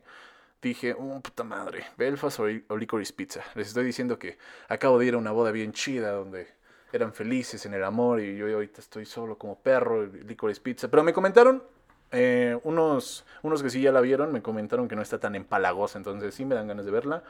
dije, 0.62 0.96
oh, 0.98 1.20
puta 1.22 1.44
madre, 1.44 1.86
Belfast 1.98 2.40
o, 2.40 2.78
Licorice 2.78 3.14
Pizza. 3.14 3.42
Les 3.56 3.68
estoy 3.68 3.86
diciendo 3.86 4.20
que 4.20 4.38
acabo 4.68 5.00
de 5.00 5.06
ir 5.06 5.14
a 5.14 5.18
una 5.18 5.32
boda 5.32 5.52
bien 5.52 5.72
chida 5.72 6.12
donde 6.12 6.48
eran 6.92 7.14
felices 7.14 7.66
en 7.66 7.74
el 7.74 7.84
amor 7.84 8.20
y 8.20 8.36
yo 8.36 8.52
ahorita 8.52 8.82
estoy 8.82 9.06
solo 9.06 9.38
como 9.38 9.60
perro, 9.60 10.06
Licorice 10.06 10.62
Pizza. 10.62 10.88
Pero 10.90 11.04
me 11.04 11.14
comentaron 11.14 11.64
eh, 12.12 12.60
unos, 12.64 13.26
unos 13.44 13.62
que 13.62 13.70
sí 13.70 13.82
ya 13.82 13.92
la 13.92 14.02
vieron, 14.02 14.34
me 14.34 14.42
comentaron 14.42 14.88
que 14.88 14.96
no 14.96 15.02
está 15.02 15.20
tan 15.20 15.36
empalagosa, 15.36 15.98
entonces 15.98 16.34
sí 16.34 16.46
me 16.46 16.56
dan 16.56 16.68
ganas 16.68 16.86
de 16.86 16.92
verla. 16.92 17.24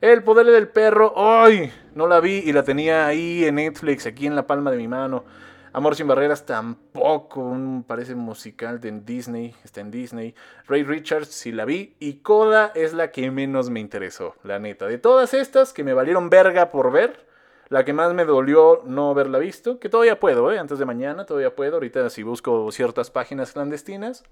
El 0.00 0.24
poder 0.24 0.46
del 0.46 0.68
perro, 0.68 1.14
¡ay! 1.16 1.72
No 1.94 2.08
la 2.08 2.18
vi 2.18 2.42
y 2.44 2.52
la 2.52 2.64
tenía 2.64 3.06
ahí 3.06 3.44
en 3.44 3.56
Netflix, 3.56 4.06
aquí 4.06 4.26
en 4.26 4.34
la 4.34 4.46
palma 4.46 4.70
de 4.72 4.76
mi 4.76 4.88
mano. 4.88 5.24
Amor 5.74 5.96
sin 5.96 6.06
barreras 6.06 6.44
tampoco, 6.44 7.56
parece 7.86 8.14
musical 8.14 8.78
de 8.78 8.92
Disney, 8.92 9.54
está 9.64 9.80
en 9.80 9.90
Disney. 9.90 10.34
Ray 10.66 10.82
Richards 10.82 11.28
sí 11.28 11.50
la 11.50 11.64
vi 11.64 11.96
y 11.98 12.18
Coda 12.18 12.72
es 12.74 12.92
la 12.92 13.10
que 13.10 13.30
menos 13.30 13.70
me 13.70 13.80
interesó, 13.80 14.34
la 14.42 14.58
neta. 14.58 14.86
De 14.86 14.98
todas 14.98 15.32
estas 15.32 15.72
que 15.72 15.82
me 15.82 15.94
valieron 15.94 16.28
verga 16.28 16.70
por 16.70 16.92
ver, 16.92 17.26
la 17.70 17.86
que 17.86 17.94
más 17.94 18.12
me 18.12 18.26
dolió 18.26 18.82
no 18.84 19.08
haberla 19.08 19.38
visto, 19.38 19.80
que 19.80 19.88
todavía 19.88 20.20
puedo, 20.20 20.52
¿eh? 20.52 20.58
antes 20.58 20.78
de 20.78 20.84
mañana 20.84 21.24
todavía 21.24 21.56
puedo. 21.56 21.76
Ahorita 21.76 22.10
si 22.10 22.22
busco 22.22 22.70
ciertas 22.70 23.10
páginas 23.10 23.52
clandestinas, 23.52 24.24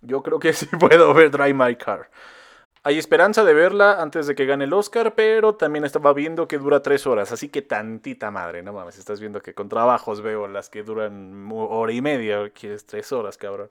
yo 0.00 0.22
creo 0.22 0.38
que 0.38 0.52
sí 0.52 0.66
puedo 0.78 1.12
ver 1.12 1.32
Drive 1.32 1.54
My 1.54 1.74
Car. 1.74 2.08
Hay 2.86 2.98
esperanza 2.98 3.44
de 3.44 3.54
verla 3.54 4.02
antes 4.02 4.26
de 4.26 4.34
que 4.34 4.44
gane 4.44 4.64
el 4.64 4.74
Oscar, 4.74 5.14
pero 5.14 5.54
también 5.54 5.86
estaba 5.86 6.12
viendo 6.12 6.46
que 6.46 6.58
dura 6.58 6.82
tres 6.82 7.06
horas, 7.06 7.32
así 7.32 7.48
que 7.48 7.62
tantita 7.62 8.30
madre, 8.30 8.62
no 8.62 8.74
mames, 8.74 8.98
estás 8.98 9.20
viendo 9.20 9.40
que 9.40 9.54
con 9.54 9.70
trabajos 9.70 10.20
veo 10.20 10.46
las 10.48 10.68
que 10.68 10.82
duran 10.82 11.48
hora 11.50 11.92
y 11.94 12.02
media, 12.02 12.50
quieres 12.50 12.84
tres 12.84 13.10
horas, 13.10 13.38
cabrón. 13.38 13.70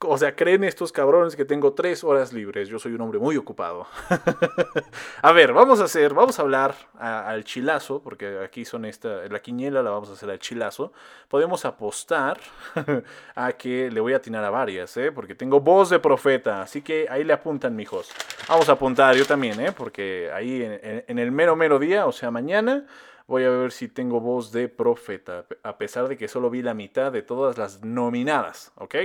O 0.00 0.18
sea, 0.18 0.36
creen 0.36 0.64
estos 0.64 0.92
cabrones 0.92 1.34
que 1.34 1.44
tengo 1.44 1.72
tres 1.72 2.04
horas 2.04 2.32
libres. 2.32 2.68
Yo 2.68 2.78
soy 2.78 2.92
un 2.92 3.00
hombre 3.00 3.18
muy 3.18 3.36
ocupado. 3.36 3.86
a 5.22 5.32
ver, 5.32 5.52
vamos 5.52 5.80
a 5.80 5.84
hacer, 5.84 6.12
vamos 6.12 6.38
a 6.38 6.42
hablar 6.42 6.74
al 6.98 7.44
chilazo, 7.44 8.02
porque 8.02 8.38
aquí 8.44 8.64
son 8.64 8.84
esta, 8.84 9.26
la 9.28 9.40
quiniela 9.40 9.82
la 9.82 9.90
vamos 9.90 10.10
a 10.10 10.12
hacer 10.12 10.30
al 10.30 10.38
chilazo. 10.38 10.92
Podemos 11.28 11.64
apostar 11.64 12.38
a 13.34 13.52
que 13.52 13.90
le 13.90 14.00
voy 14.00 14.12
a 14.12 14.16
atinar 14.16 14.44
a 14.44 14.50
varias, 14.50 14.96
¿eh? 14.96 15.10
Porque 15.10 15.34
tengo 15.34 15.60
voz 15.60 15.88
de 15.90 15.98
profeta, 15.98 16.60
así 16.60 16.82
que 16.82 17.06
ahí 17.08 17.24
le 17.24 17.32
apuntan, 17.32 17.74
mijos. 17.74 18.10
Vamos 18.48 18.68
a 18.68 18.72
apuntar 18.72 19.14
yo 19.16 19.24
también, 19.24 19.58
¿eh? 19.60 19.72
Porque 19.72 20.30
ahí 20.34 20.62
en, 20.62 21.04
en 21.06 21.18
el 21.18 21.32
mero 21.32 21.56
mero 21.56 21.78
día, 21.78 22.06
o 22.06 22.12
sea, 22.12 22.30
mañana 22.30 22.84
voy 23.26 23.44
a 23.44 23.50
ver 23.50 23.72
si 23.72 23.88
tengo 23.88 24.20
voz 24.20 24.52
de 24.52 24.68
profeta, 24.68 25.46
a 25.62 25.78
pesar 25.78 26.08
de 26.08 26.16
que 26.16 26.28
solo 26.28 26.50
vi 26.50 26.62
la 26.62 26.74
mitad 26.74 27.10
de 27.10 27.22
todas 27.22 27.56
las 27.56 27.82
nominadas, 27.82 28.72
¿ok? 28.76 28.96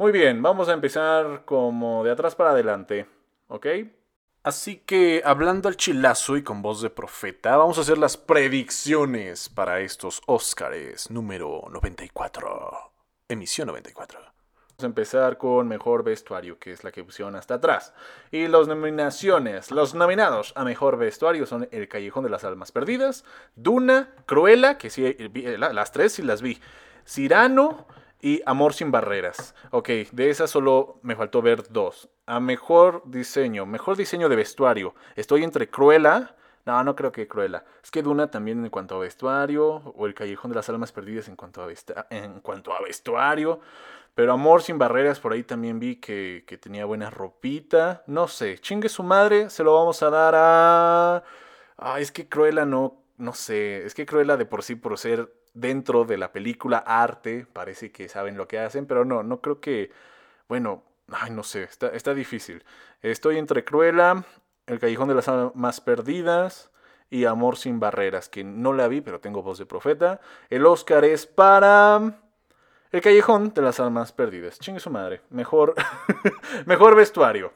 Muy 0.00 0.12
bien, 0.12 0.40
vamos 0.40 0.70
a 0.70 0.72
empezar 0.72 1.44
como 1.44 2.02
de 2.02 2.10
atrás 2.10 2.34
para 2.34 2.52
adelante, 2.52 3.06
¿ok? 3.48 3.66
Así 4.42 4.78
que 4.78 5.20
hablando 5.26 5.68
al 5.68 5.76
chilazo 5.76 6.38
y 6.38 6.42
con 6.42 6.62
voz 6.62 6.80
de 6.80 6.88
profeta, 6.88 7.58
vamos 7.58 7.76
a 7.76 7.82
hacer 7.82 7.98
las 7.98 8.16
predicciones 8.16 9.50
para 9.50 9.80
estos 9.80 10.22
Óscares 10.24 11.10
número 11.10 11.64
94, 11.70 12.92
emisión 13.28 13.66
94. 13.66 14.20
Vamos 14.20 14.84
a 14.84 14.86
empezar 14.86 15.36
con 15.36 15.68
mejor 15.68 16.02
vestuario, 16.02 16.58
que 16.58 16.72
es 16.72 16.82
la 16.82 16.92
que 16.92 17.04
pusieron 17.04 17.36
hasta 17.36 17.56
atrás. 17.56 17.92
Y 18.30 18.48
las 18.48 18.68
nominaciones, 18.68 19.70
los 19.70 19.94
nominados 19.94 20.54
a 20.56 20.64
mejor 20.64 20.96
vestuario 20.96 21.44
son 21.44 21.68
El 21.72 21.88
Callejón 21.88 22.24
de 22.24 22.30
las 22.30 22.44
Almas 22.44 22.72
Perdidas, 22.72 23.26
Duna, 23.54 24.14
Cruella, 24.24 24.78
que 24.78 24.88
sí, 24.88 25.14
las 25.58 25.92
tres 25.92 26.14
sí 26.14 26.22
las 26.22 26.40
vi, 26.40 26.58
Cirano, 27.04 27.86
y 28.22 28.42
Amor 28.46 28.74
sin 28.74 28.90
barreras. 28.90 29.54
Ok, 29.70 29.88
de 30.12 30.30
esas 30.30 30.50
solo 30.50 30.98
me 31.02 31.16
faltó 31.16 31.42
ver 31.42 31.64
dos. 31.70 32.08
A 32.26 32.40
mejor 32.40 33.02
diseño, 33.06 33.66
mejor 33.66 33.96
diseño 33.96 34.28
de 34.28 34.36
vestuario. 34.36 34.94
Estoy 35.16 35.44
entre 35.44 35.68
Cruella. 35.68 36.36
No, 36.66 36.84
no 36.84 36.94
creo 36.94 37.10
que 37.10 37.26
Cruella. 37.26 37.64
Es 37.82 37.90
que 37.90 38.02
Duna 38.02 38.30
también 38.30 38.64
en 38.64 38.70
cuanto 38.70 38.96
a 38.96 39.00
vestuario. 39.00 39.76
O 39.96 40.06
El 40.06 40.14
Callejón 40.14 40.50
de 40.50 40.56
las 40.56 40.68
Almas 40.68 40.92
Perdidas 40.92 41.28
en 41.28 41.36
cuanto 41.36 41.62
a, 41.62 41.68
en 42.10 42.40
cuanto 42.40 42.72
a 42.72 42.80
vestuario. 42.80 43.60
Pero 44.14 44.32
Amor 44.32 44.62
sin 44.62 44.78
barreras, 44.78 45.20
por 45.20 45.32
ahí 45.32 45.42
también 45.42 45.78
vi 45.78 45.96
que, 45.96 46.44
que 46.46 46.58
tenía 46.58 46.84
buena 46.84 47.10
ropita. 47.10 48.02
No 48.06 48.28
sé, 48.28 48.58
chingue 48.58 48.88
su 48.88 49.02
madre, 49.02 49.50
se 49.50 49.64
lo 49.64 49.74
vamos 49.74 50.02
a 50.02 50.10
dar 50.10 50.34
a... 50.36 51.24
Ah, 51.78 52.00
es 52.00 52.12
que 52.12 52.28
Cruella 52.28 52.66
no, 52.66 53.02
no 53.16 53.32
sé. 53.32 53.86
Es 53.86 53.94
que 53.94 54.04
Cruella 54.06 54.36
de 54.36 54.44
por 54.44 54.62
sí, 54.62 54.74
por 54.74 54.98
ser 54.98 55.32
dentro 55.54 56.04
de 56.04 56.18
la 56.18 56.32
película 56.32 56.78
arte, 56.78 57.46
parece 57.52 57.92
que 57.92 58.08
saben 58.08 58.36
lo 58.36 58.48
que 58.48 58.58
hacen, 58.58 58.86
pero 58.86 59.04
no, 59.04 59.22
no 59.22 59.40
creo 59.40 59.60
que, 59.60 59.90
bueno, 60.48 60.82
ay, 61.10 61.30
no 61.30 61.42
sé, 61.42 61.64
está, 61.64 61.88
está 61.88 62.14
difícil. 62.14 62.64
Estoy 63.02 63.38
entre 63.38 63.64
Cruella, 63.64 64.24
El 64.66 64.78
Callejón 64.78 65.08
de 65.08 65.14
las 65.14 65.28
Almas 65.28 65.80
Perdidas 65.80 66.70
y 67.10 67.24
Amor 67.24 67.56
sin 67.56 67.80
Barreras, 67.80 68.28
que 68.28 68.44
no 68.44 68.72
la 68.72 68.88
vi, 68.88 69.00
pero 69.00 69.20
tengo 69.20 69.42
voz 69.42 69.58
de 69.58 69.66
profeta. 69.66 70.20
El 70.48 70.66
Oscar 70.66 71.04
es 71.04 71.26
para... 71.26 72.18
El 72.92 73.00
Callejón 73.00 73.54
de 73.54 73.62
las 73.62 73.78
Almas 73.78 74.12
Perdidas. 74.12 74.58
Chingue 74.58 74.80
su 74.80 74.90
madre. 74.90 75.20
Mejor, 75.30 75.74
mejor 76.66 76.96
vestuario. 76.96 77.52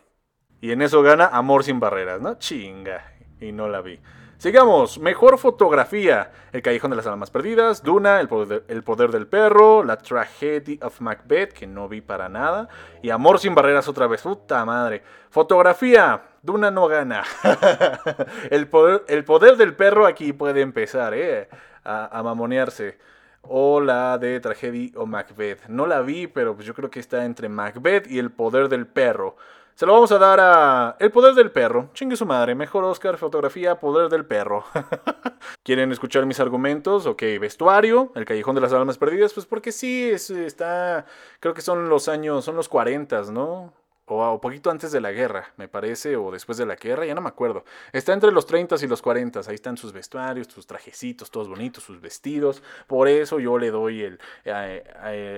Y 0.61 0.71
en 0.71 0.81
eso 0.81 1.03
gana 1.03 1.27
Amor 1.27 1.65
sin 1.65 1.81
Barreras, 1.81 2.21
¿no? 2.21 2.39
Chinga. 2.39 3.13
Y 3.41 3.51
no 3.51 3.69
la 3.69 3.81
vi. 3.81 4.01
Sigamos, 4.39 4.99
mejor 4.99 5.39
fotografía. 5.39 6.33
El 6.53 6.61
Callejón 6.61 6.91
de 6.91 6.97
las 6.97 7.07
Almas 7.07 7.31
Perdidas, 7.31 7.83
Duna, 7.83 8.21
el 8.21 8.29
poder, 8.29 9.11
del 9.11 9.27
Perro, 9.27 9.85
La 9.85 9.97
Tragedy 9.97 10.79
of 10.83 11.01
Macbeth, 11.01 11.53
que 11.53 11.67
no 11.67 11.89
vi 11.89 12.01
para 12.01 12.29
nada, 12.29 12.69
y 13.03 13.11
Amor 13.11 13.39
sin 13.39 13.55
Barreras 13.55 13.89
otra 13.89 14.07
vez. 14.07 14.23
Puta 14.23 14.65
madre. 14.65 15.03
Fotografía, 15.31 16.23
Duna 16.43 16.71
no 16.71 16.89
gana. 16.89 17.25
el, 18.51 18.67
poder, 18.69 19.05
el 19.09 19.25
poder 19.25 19.57
del 19.57 19.75
perro 19.75 20.07
aquí 20.07 20.33
puede 20.33 20.61
empezar, 20.61 21.15
¿eh? 21.15 21.49
A, 21.85 22.23
mamonearse. 22.23 22.99
O 23.43 23.81
la 23.81 24.19
de 24.19 24.41
Tragedy 24.41 24.93
of 24.97 25.09
Macbeth. 25.09 25.67
No 25.69 25.87
la 25.87 26.01
vi, 26.01 26.27
pero 26.27 26.55
pues 26.55 26.67
yo 26.67 26.75
creo 26.75 26.91
que 26.91 27.01
está 27.01 27.25
entre 27.25 27.49
Macbeth 27.49 28.11
y 28.11 28.19
el 28.19 28.31
poder 28.31 28.69
del 28.69 28.87
perro. 28.87 29.37
Se 29.75 29.87
lo 29.87 29.93
vamos 29.93 30.13
a 30.13 30.19
dar 30.19 30.39
a 30.39 30.97
El 31.01 31.11
Poder 31.11 31.35
del 31.35 31.51
Perro. 31.51 31.91
Chingue 31.95 32.15
su 32.15 32.25
madre. 32.25 32.55
Mejor 32.55 32.85
Oscar, 32.85 33.19
fotografía, 33.19 33.81
Poder 33.81 34.09
del 34.09 34.25
Perro. 34.25 34.65
¿Quieren 35.65 35.91
escuchar 35.91 36.27
mis 36.27 36.39
argumentos? 36.39 37.07
Ok, 37.07 37.23
vestuario, 37.41 38.13
El 38.15 38.25
Callejón 38.25 38.55
de 38.55 38.61
las 38.61 38.73
Almas 38.73 38.99
Perdidas. 38.99 39.33
Pues 39.33 39.47
porque 39.47 39.73
sí, 39.73 40.11
está... 40.11 41.07
Creo 41.41 41.55
que 41.55 41.61
son 41.61 41.89
los 41.89 42.07
años, 42.07 42.45
son 42.45 42.55
los 42.55 42.69
40, 42.69 43.23
¿no? 43.33 43.73
O 44.07 44.41
poquito 44.41 44.71
antes 44.71 44.93
de 44.93 45.01
la 45.01 45.13
guerra, 45.13 45.55
me 45.57 45.67
parece, 45.67 46.17
o 46.17 46.31
después 46.31 46.59
de 46.59 46.67
la 46.67 46.77
guerra, 46.77 47.07
ya 47.07 47.15
no 47.15 47.23
me 47.23 47.29
acuerdo. 47.29 47.65
Está 47.93 48.13
entre 48.13 48.33
los 48.33 48.45
30 48.47 48.77
y 48.83 48.87
los 48.87 49.01
40, 49.01 49.41
ahí 49.49 49.55
están 49.55 49.79
sus 49.79 49.93
vestuarios, 49.95 50.47
sus 50.49 50.67
trajecitos, 50.67 51.31
todos 51.31 51.49
bonitos, 51.49 51.85
sus 51.85 52.01
vestidos. 52.01 52.63
Por 52.87 53.09
eso 53.09 53.41
yo 53.41 53.57
le 53.59 53.71
doy 53.71 54.03
el 54.03 54.19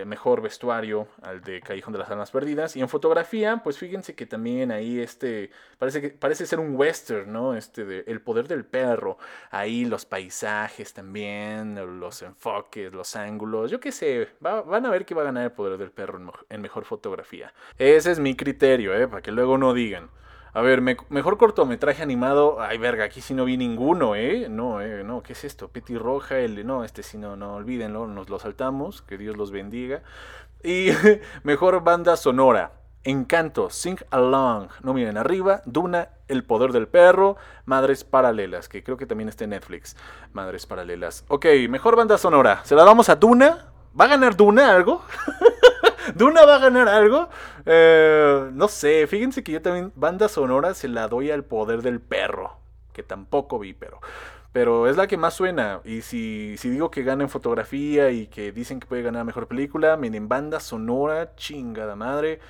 mejor 0.07 0.41
vestuario 0.41 1.07
al 1.23 1.43
de 1.43 1.61
Callejón 1.61 1.93
de 1.93 2.01
las 2.01 2.11
Almas 2.11 2.33
Perdidas. 2.33 2.75
Y 2.75 2.81
en 2.81 2.89
fotografía, 2.89 3.61
pues 3.63 3.79
fíjense 3.79 4.17
que 4.17 4.27
también 4.27 4.73
ahí 4.73 4.99
este, 4.99 5.51
parece, 5.79 6.11
parece 6.11 6.45
ser 6.45 6.59
un 6.59 6.75
western, 6.75 7.33
¿no? 7.33 7.55
Este 7.55 8.11
El 8.11 8.21
Poder 8.21 8.49
del 8.49 8.65
Perro. 8.65 9.19
Ahí 9.51 9.85
los 9.85 10.07
paisajes 10.07 10.93
también, 10.93 12.01
los 12.01 12.23
enfoques, 12.23 12.93
los 12.93 13.15
ángulos, 13.15 13.71
yo 13.71 13.79
qué 13.79 13.93
sé, 13.93 14.29
van 14.41 14.87
a 14.87 14.91
ver 14.91 15.05
que 15.07 15.15
va 15.15 15.23
a 15.23 15.27
ganar 15.27 15.45
El 15.45 15.53
Poder 15.53 15.79
del 15.79 15.93
Perro 15.93 16.21
en 16.49 16.61
mejor 16.61 16.85
fotografía. 16.85 17.55
Ese 17.79 18.11
es 18.11 18.19
mi 18.19 18.35
criterio 18.35 18.56
¿eh? 18.63 19.09
Para 19.09 19.23
que 19.23 19.33
luego 19.33 19.59
no 19.59 19.75
digan. 19.75 20.11
A 20.53 20.63
ver, 20.63 20.81
mejor 20.81 21.37
cortometraje 21.37 22.03
animado. 22.03 22.61
Ay, 22.61 22.79
verga, 22.79 23.05
aquí 23.05 23.21
sí 23.21 23.35
no 23.35 23.45
vi 23.45 23.59
ninguno, 23.59 24.15
¿eh? 24.17 24.49
No, 24.49 24.81
¿eh? 24.81 25.05
No, 25.05 25.23
¿qué 25.23 25.35
es 25.35 25.45
esto? 25.45 25.69
Peti 25.69 25.99
Roja, 25.99 26.39
el. 26.39 26.67
No, 26.67 26.83
este 26.83 27.03
sí 27.03 27.19
no, 27.19 27.37
no, 27.37 27.57
olvídenlo, 27.57 28.07
nos 28.07 28.31
lo 28.31 28.39
saltamos. 28.39 29.03
Que 29.03 29.19
Dios 29.19 29.37
los 29.37 29.51
bendiga. 29.51 30.03
Y 30.65 30.89
mejor 31.43 31.85
banda 31.85 32.17
sonora. 32.17 32.73
Encanto, 33.07 33.71
Sing 33.71 33.99
Along, 34.11 34.69
no 34.83 34.93
miren 34.93 35.17
arriba, 35.17 35.63
Duna, 35.65 36.09
El 36.27 36.43
Poder 36.43 36.73
del 36.73 36.89
Perro, 36.89 37.37
Madres 37.65 38.03
Paralelas, 38.03 38.69
que 38.69 38.83
creo 38.83 38.97
que 38.97 39.07
también 39.07 39.29
está 39.29 39.45
en 39.45 39.51
Netflix. 39.51 39.97
Madres 40.33 40.67
Paralelas. 40.67 41.25
Ok, 41.29 41.47
mejor 41.69 41.95
banda 41.95 42.19
sonora. 42.19 42.63
¿Se 42.65 42.75
la 42.75 42.83
damos 42.83 43.09
a 43.09 43.15
Duna? 43.15 43.67
¿Va 43.99 44.07
a 44.07 44.09
ganar 44.09 44.37
Duna 44.37 44.75
algo? 44.75 45.05
¿Duna 46.15 46.45
va 46.45 46.57
a 46.57 46.59
ganar 46.59 46.89
algo? 46.89 47.29
Eh, 47.65 48.51
no 48.53 48.69
sé, 48.69 49.07
fíjense 49.07 49.43
que 49.43 49.53
yo 49.53 49.63
también, 49.63 49.93
banda 49.97 50.29
sonora, 50.29 50.75
se 50.75 50.89
la 50.89 51.09
doy 51.09 51.31
al 51.31 51.45
poder 51.45 51.83
del 51.83 52.01
perro, 52.01 52.57
que 52.93 53.03
tampoco 53.03 53.59
vi, 53.59 53.75
pero... 53.75 54.01
Pero 54.53 54.89
es 54.89 54.97
la 54.97 55.07
que 55.07 55.19
más 55.19 55.35
suena. 55.35 55.83
Y 55.85 56.01
si, 56.01 56.57
digo 56.57 56.91
que 56.91 57.03
gana 57.03 57.25
en 57.25 57.29
fotografía 57.29 58.11
y 58.11 58.27
que 58.27 58.53
dicen 58.53 58.81
que 58.81 58.87
puede 58.87 59.03
ganar 59.03 59.23
mejor 59.27 59.49
película, 59.49 59.99
miren, 59.99 60.31
banda 60.31 60.61
sonora, 60.61 61.35
chingada 61.37 61.95
madre. 61.95 62.41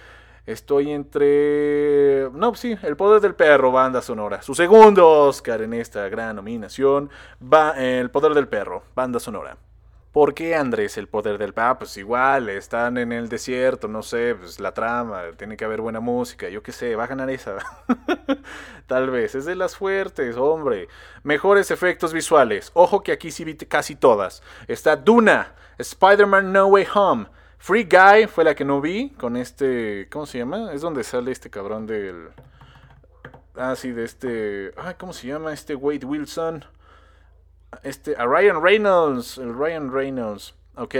Estoy 0.47 0.93
entre. 0.93 2.31
No, 2.33 2.55
sí, 2.55 2.79
El 2.83 2.97
Poder 2.97 3.21
del 3.21 3.35
Perro, 3.35 3.73
banda 3.73 4.03
sonora. 4.03 4.41
Su 4.41 4.55
segundo 4.55 5.09
Oscar 5.27 5.63
en 5.63 5.75
esta 5.75 6.09
gran 6.09 6.37
nominación 6.37 7.11
va 7.43 7.73
El 7.73 8.09
Poder 8.13 8.35
del 8.35 8.47
Perro, 8.47 8.85
banda 8.95 9.19
sonora. 9.19 9.57
¿Por 10.17 10.33
qué 10.33 10.55
Andrés 10.55 10.97
el 10.97 11.09
poder 11.09 11.37
del 11.37 11.53
ah, 11.57 11.77
Pues 11.79 11.99
igual, 11.99 12.49
están 12.49 12.97
en 12.97 13.13
el 13.13 13.29
desierto, 13.29 13.87
no 13.87 14.03
sé, 14.03 14.35
pues 14.35 14.61
la 14.61 14.73
trama, 14.73 15.25
tiene 15.37 15.59
que 15.59 15.67
haber 15.67 15.83
buena 15.83 16.01
música, 16.01 16.49
yo 16.49 16.63
qué 16.63 16.73
sé, 16.73 16.97
va 16.97 17.05
a 17.05 17.07
ganar 17.07 17.29
esa. 17.29 17.59
Tal 18.87 19.11
vez, 19.11 19.35
es 19.35 19.45
de 19.45 19.55
las 19.55 19.77
fuertes, 19.77 20.39
hombre. 20.39 20.89
Mejores 21.23 21.71
efectos 21.71 22.15
visuales. 22.15 22.71
Ojo 22.73 23.03
que 23.03 23.13
aquí 23.13 23.31
sí 23.31 23.45
vi 23.45 23.57
casi 23.57 23.95
todas. 23.95 24.43
Está 24.69 24.97
Duna, 24.97 25.55
Spider-Man 25.77 26.51
No 26.51 26.69
Way 26.69 26.87
Home. 26.95 27.27
Free 27.59 27.85
Guy 27.85 28.27
fue 28.27 28.45
la 28.45 28.55
que 28.55 28.65
no 28.65 28.81
vi 28.81 29.11
con 29.11 29.37
este, 29.37 30.09
¿cómo 30.11 30.25
se 30.25 30.39
llama? 30.39 30.73
Es 30.73 30.81
donde 30.81 31.05
sale 31.05 31.31
este 31.31 31.51
cabrón 31.51 31.87
del... 31.87 32.31
Ah, 33.55 33.77
sí, 33.77 33.93
de 33.93 34.05
este... 34.05 34.73
Ay, 34.79 34.95
¿cómo 34.97 35.13
se 35.13 35.27
llama? 35.27 35.53
Este 35.53 35.75
Wade 35.75 36.07
Wilson. 36.07 36.65
Este, 37.83 38.15
a 38.17 38.27
Ryan 38.27 38.63
Reynolds, 38.63 39.39
el 39.39 39.55
Ryan 39.55 39.93
Reynolds, 39.93 40.55
ok. 40.77 40.95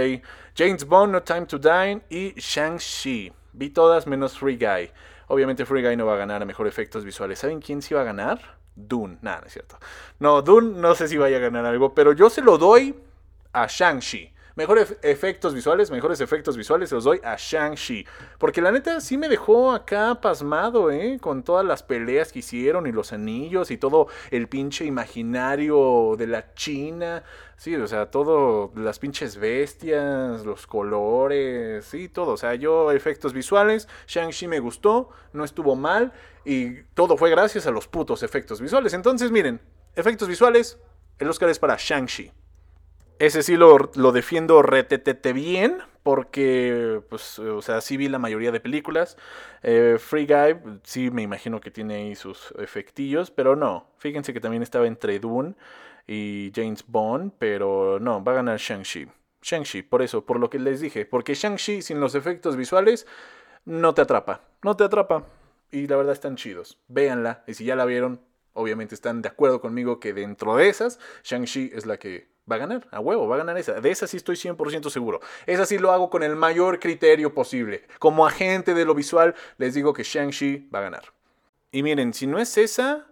James 0.55 0.85
Bond, 0.85 1.11
No 1.11 1.23
Time 1.23 1.45
to 1.45 1.57
Dine 1.57 2.01
y 2.09 2.33
Shang-Chi. 2.35 3.31
Vi 3.53 3.69
todas 3.69 4.07
menos 4.07 4.37
Free 4.37 4.57
Guy. 4.57 4.91
Obviamente 5.27 5.65
Free 5.65 5.81
Guy 5.81 5.97
no 5.97 6.05
va 6.05 6.13
a 6.13 6.17
ganar 6.17 6.41
a 6.41 6.45
mejor 6.45 6.67
efectos 6.67 7.03
visuales. 7.03 7.39
¿Saben 7.39 7.59
quién 7.59 7.81
sí 7.81 7.93
va 7.93 8.01
a 8.01 8.05
ganar? 8.05 8.57
Dune. 8.75 9.17
Nada, 9.21 9.41
no 9.41 9.47
es 9.47 9.53
cierto. 9.53 9.77
No, 10.19 10.41
Dune 10.41 10.79
no 10.79 10.95
sé 10.95 11.07
si 11.07 11.17
vaya 11.17 11.37
a 11.37 11.39
ganar 11.41 11.65
algo, 11.65 11.93
pero 11.93 12.13
yo 12.13 12.29
se 12.29 12.41
lo 12.41 12.57
doy 12.57 12.95
a 13.53 13.67
Shang-Chi. 13.67 14.33
Mejores 14.57 14.97
efectos 15.03 15.53
visuales, 15.53 15.91
mejores 15.91 16.19
efectos 16.19 16.57
visuales 16.57 16.89
se 16.89 16.95
los 16.95 17.03
doy 17.03 17.21
a 17.23 17.35
Shang-Chi. 17.37 18.07
Porque 18.39 18.59
la 18.59 18.71
neta 18.71 18.99
sí 19.01 19.15
me 19.15 19.29
dejó 19.29 19.71
acá 19.71 20.19
pasmado, 20.19 20.89
¿eh? 20.89 21.19
Con 21.21 21.43
todas 21.43 21.63
las 21.63 21.83
peleas 21.83 22.31
que 22.31 22.39
hicieron 22.39 22.87
y 22.87 22.91
los 22.91 23.13
anillos 23.13 23.69
y 23.69 23.77
todo 23.77 24.07
el 24.31 24.47
pinche 24.47 24.83
imaginario 24.85 26.15
de 26.17 26.25
la 26.25 26.55
China. 26.55 27.23
Sí, 27.55 27.75
o 27.75 27.85
sea, 27.85 28.09
todo, 28.09 28.71
las 28.75 28.97
pinches 28.97 29.37
bestias, 29.37 30.43
los 30.43 30.65
colores, 30.65 31.85
sí, 31.85 32.09
todo. 32.09 32.31
O 32.31 32.37
sea, 32.37 32.55
yo 32.55 32.91
efectos 32.91 33.33
visuales, 33.33 33.87
Shang-Chi 34.07 34.47
me 34.47 34.59
gustó, 34.59 35.11
no 35.33 35.43
estuvo 35.43 35.75
mal 35.75 36.13
y 36.45 36.81
todo 36.95 37.15
fue 37.15 37.29
gracias 37.29 37.67
a 37.67 37.71
los 37.71 37.87
putos 37.87 38.23
efectos 38.23 38.59
visuales. 38.59 38.95
Entonces, 38.95 39.29
miren, 39.29 39.61
efectos 39.95 40.27
visuales, 40.27 40.79
el 41.19 41.29
Oscar 41.29 41.49
es 41.49 41.59
para 41.59 41.75
Shang-Chi. 41.77 42.31
Ese 43.19 43.41
sí 43.41 43.57
lo, 43.57 43.77
lo 43.95 44.11
defiendo 44.11 44.61
retetete 44.61 45.33
bien, 45.33 45.79
porque, 46.07 47.01
pues, 47.09 47.37
o 47.37 47.61
sea, 47.61 47.81
sí 47.81 47.97
vi 47.97 48.07
la 48.07 48.17
mayoría 48.17 48.53
de 48.53 48.61
películas. 48.61 49.17
Eh, 49.61 49.97
Free 49.99 50.25
Guy, 50.25 50.79
sí 50.83 51.11
me 51.11 51.21
imagino 51.21 51.59
que 51.59 51.69
tiene 51.69 51.95
ahí 51.95 52.15
sus 52.15 52.53
efectillos, 52.59 53.29
pero 53.29 53.57
no. 53.57 53.89
Fíjense 53.97 54.33
que 54.33 54.39
también 54.39 54.63
estaba 54.63 54.87
entre 54.87 55.19
Dune 55.19 55.55
y 56.07 56.53
James 56.55 56.85
Bond, 56.87 57.33
pero 57.37 57.99
no, 57.99 58.23
va 58.23 58.31
a 58.31 58.35
ganar 58.35 58.57
Shang-Chi. 58.57 59.07
Shang-Chi, 59.41 59.81
por 59.81 60.01
eso, 60.01 60.25
por 60.25 60.39
lo 60.39 60.49
que 60.49 60.59
les 60.59 60.79
dije, 60.79 61.05
porque 61.05 61.33
Shang-Chi 61.33 61.81
sin 61.81 61.99
los 61.99 62.15
efectos 62.15 62.55
visuales 62.55 63.05
no 63.65 63.93
te 63.93 64.01
atrapa, 64.03 64.43
no 64.63 64.77
te 64.77 64.85
atrapa. 64.85 65.25
Y 65.71 65.87
la 65.87 65.97
verdad 65.97 66.13
están 66.13 66.37
chidos. 66.37 66.77
Véanla, 66.87 67.43
y 67.47 67.55
si 67.55 67.65
ya 67.65 67.75
la 67.75 67.83
vieron, 67.83 68.21
obviamente 68.53 68.95
están 68.95 69.21
de 69.21 69.27
acuerdo 69.27 69.59
conmigo 69.59 69.99
que 69.99 70.13
dentro 70.13 70.55
de 70.55 70.69
esas, 70.69 70.99
Shang-Chi 71.23 71.71
es 71.73 71.85
la 71.85 71.97
que 71.97 72.29
va 72.49 72.55
a 72.55 72.59
ganar, 72.59 72.87
a 72.91 72.99
huevo, 72.99 73.27
va 73.27 73.35
a 73.35 73.39
ganar 73.39 73.57
esa. 73.57 73.81
De 73.81 73.91
esa 73.91 74.07
sí 74.07 74.17
estoy 74.17 74.35
100% 74.35 74.89
seguro. 74.89 75.19
Esa 75.45 75.65
sí 75.65 75.77
lo 75.77 75.91
hago 75.91 76.09
con 76.09 76.23
el 76.23 76.35
mayor 76.35 76.79
criterio 76.79 77.33
posible. 77.33 77.85
Como 77.99 78.25
agente 78.25 78.73
de 78.73 78.85
lo 78.85 78.95
visual, 78.95 79.35
les 79.57 79.73
digo 79.73 79.93
que 79.93 80.03
Shang-Chi 80.03 80.69
va 80.73 80.79
a 80.79 80.83
ganar. 80.83 81.03
Y 81.71 81.83
miren, 81.83 82.13
si 82.13 82.27
no 82.27 82.39
es 82.39 82.57
esa, 82.57 83.07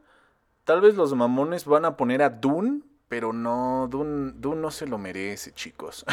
Tal 0.66 0.82
vez 0.82 0.96
los 0.96 1.14
mamones 1.14 1.66
van 1.66 1.86
a 1.86 1.96
poner 1.96 2.24
a 2.24 2.30
Dune, 2.32 2.82
pero 3.08 3.32
no, 3.34 3.88
Dune, 3.90 4.34
Dune 4.36 4.62
no 4.62 4.72
se 4.72 4.88
lo 4.88 4.98
merece, 4.98 5.54
chicos. 5.54 6.06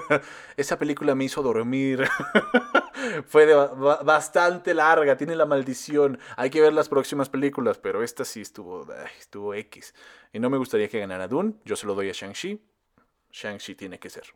Esa 0.56 0.78
película 0.78 1.14
me 1.14 1.24
hizo 1.24 1.42
dormir. 1.42 2.08
Fue 3.26 3.46
bastante 4.04 4.74
larga, 4.74 5.16
tiene 5.16 5.36
la 5.36 5.46
maldición. 5.46 6.18
Hay 6.36 6.50
que 6.50 6.60
ver 6.60 6.72
las 6.72 6.88
próximas 6.88 7.28
películas, 7.28 7.78
pero 7.78 8.02
esta 8.02 8.24
sí 8.24 8.40
estuvo, 8.40 8.86
estuvo 9.18 9.54
X. 9.54 9.94
Y 10.32 10.40
no 10.40 10.50
me 10.50 10.58
gustaría 10.58 10.88
que 10.88 11.00
ganara 11.00 11.28
Dune, 11.28 11.54
yo 11.64 11.76
se 11.76 11.86
lo 11.86 11.94
doy 11.94 12.10
a 12.10 12.12
Shang-Chi. 12.12 12.60
Shang-Chi 13.30 13.74
tiene 13.74 13.98
que 13.98 14.10
ser. 14.10 14.34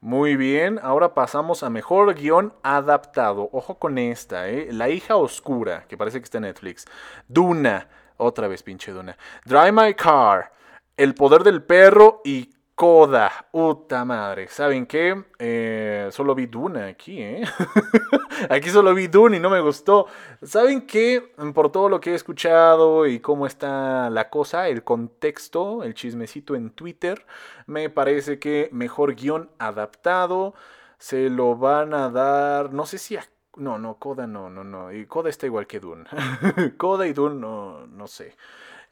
Muy 0.00 0.36
bien, 0.36 0.78
ahora 0.82 1.14
pasamos 1.14 1.62
a 1.62 1.70
mejor 1.70 2.14
guion 2.14 2.52
adaptado. 2.62 3.48
Ojo 3.52 3.78
con 3.78 3.96
esta, 3.96 4.50
¿eh? 4.50 4.68
La 4.70 4.90
hija 4.90 5.16
oscura, 5.16 5.86
que 5.88 5.96
parece 5.96 6.18
que 6.18 6.24
está 6.24 6.38
en 6.38 6.42
Netflix. 6.42 6.84
Duna. 7.26 7.88
Otra 8.18 8.46
vez, 8.46 8.62
pinche 8.62 8.92
Duna. 8.92 9.16
Drive 9.46 9.72
My 9.72 9.94
Car. 9.94 10.52
El 10.96 11.14
poder 11.14 11.42
del 11.42 11.62
perro 11.62 12.20
y 12.24 12.50
Coda. 12.76 13.48
Puta 13.50 14.04
madre. 14.04 14.46
¿Saben 14.46 14.86
qué? 14.86 15.24
Eh, 15.40 16.08
solo 16.12 16.36
vi 16.36 16.46
Duna 16.46 16.86
aquí, 16.86 17.20
¿eh? 17.20 17.42
aquí 18.50 18.70
solo 18.70 18.94
vi 18.94 19.08
Duna 19.08 19.36
y 19.36 19.40
no 19.40 19.50
me 19.50 19.60
gustó. 19.60 20.06
¿Saben 20.42 20.86
qué? 20.86 21.32
Por 21.52 21.72
todo 21.72 21.88
lo 21.88 22.00
que 22.00 22.12
he 22.12 22.14
escuchado 22.14 23.06
y 23.06 23.18
cómo 23.18 23.46
está 23.46 24.08
la 24.10 24.30
cosa, 24.30 24.68
el 24.68 24.84
contexto, 24.84 25.82
el 25.82 25.94
chismecito 25.94 26.54
en 26.54 26.70
Twitter, 26.70 27.26
me 27.66 27.90
parece 27.90 28.38
que 28.38 28.68
mejor 28.70 29.16
guion 29.16 29.50
adaptado 29.58 30.54
se 30.98 31.28
lo 31.28 31.56
van 31.56 31.92
a 31.92 32.08
dar, 32.08 32.72
no 32.72 32.86
sé 32.86 32.98
si 32.98 33.16
a 33.16 33.24
no, 33.56 33.78
no, 33.78 33.98
Coda 33.98 34.26
no, 34.26 34.50
no, 34.50 34.64
no. 34.64 34.92
Y 34.92 35.06
Coda 35.06 35.30
está 35.30 35.46
igual 35.46 35.66
que 35.66 35.80
Dune. 35.80 36.04
Coda 36.76 37.06
y 37.06 37.12
Dune 37.12 37.36
no, 37.36 37.86
no 37.86 38.06
sé. 38.06 38.36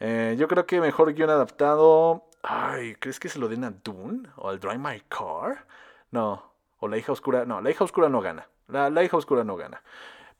Eh, 0.04 0.34
yo 0.36 0.48
creo 0.48 0.66
que 0.66 0.80
mejor 0.80 1.14
guion 1.14 1.30
adaptado. 1.30 2.24
Ay, 2.42 2.96
¿crees 2.96 3.20
que 3.20 3.28
se 3.28 3.38
lo 3.38 3.46
den 3.46 3.62
a 3.62 3.70
Dune? 3.70 4.28
¿O 4.34 4.48
al 4.48 4.58
Drive 4.58 4.78
My 4.78 5.00
Car? 5.08 5.64
No. 6.10 6.42
O 6.80 6.88
La 6.88 6.98
hija 6.98 7.12
oscura. 7.12 7.44
No, 7.44 7.60
La 7.60 7.70
hija 7.70 7.84
oscura 7.84 8.08
no 8.08 8.20
gana. 8.20 8.48
La, 8.66 8.90
la 8.90 9.04
hija 9.04 9.16
oscura 9.16 9.44
no 9.44 9.54
gana. 9.56 9.80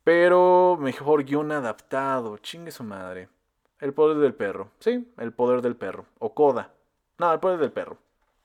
Pero 0.03 0.77
mejor 0.81 1.23
guion 1.23 1.53
adaptado. 1.53 2.39
Chingue 2.39 2.73
su 2.73 2.83
madre. 2.83 3.29
El 3.79 3.95
poder 3.95 4.17
del 4.17 4.35
perro. 4.35 4.73
Sí, 4.81 5.13
el 5.17 5.33
poder 5.33 5.63
del 5.63 5.77
perro. 5.77 6.07
O 6.19 6.35
Coda. 6.35 6.73
No, 7.19 7.33
el 7.33 7.39
poder 7.39 7.61
del 7.61 7.71
perro. 7.71 7.99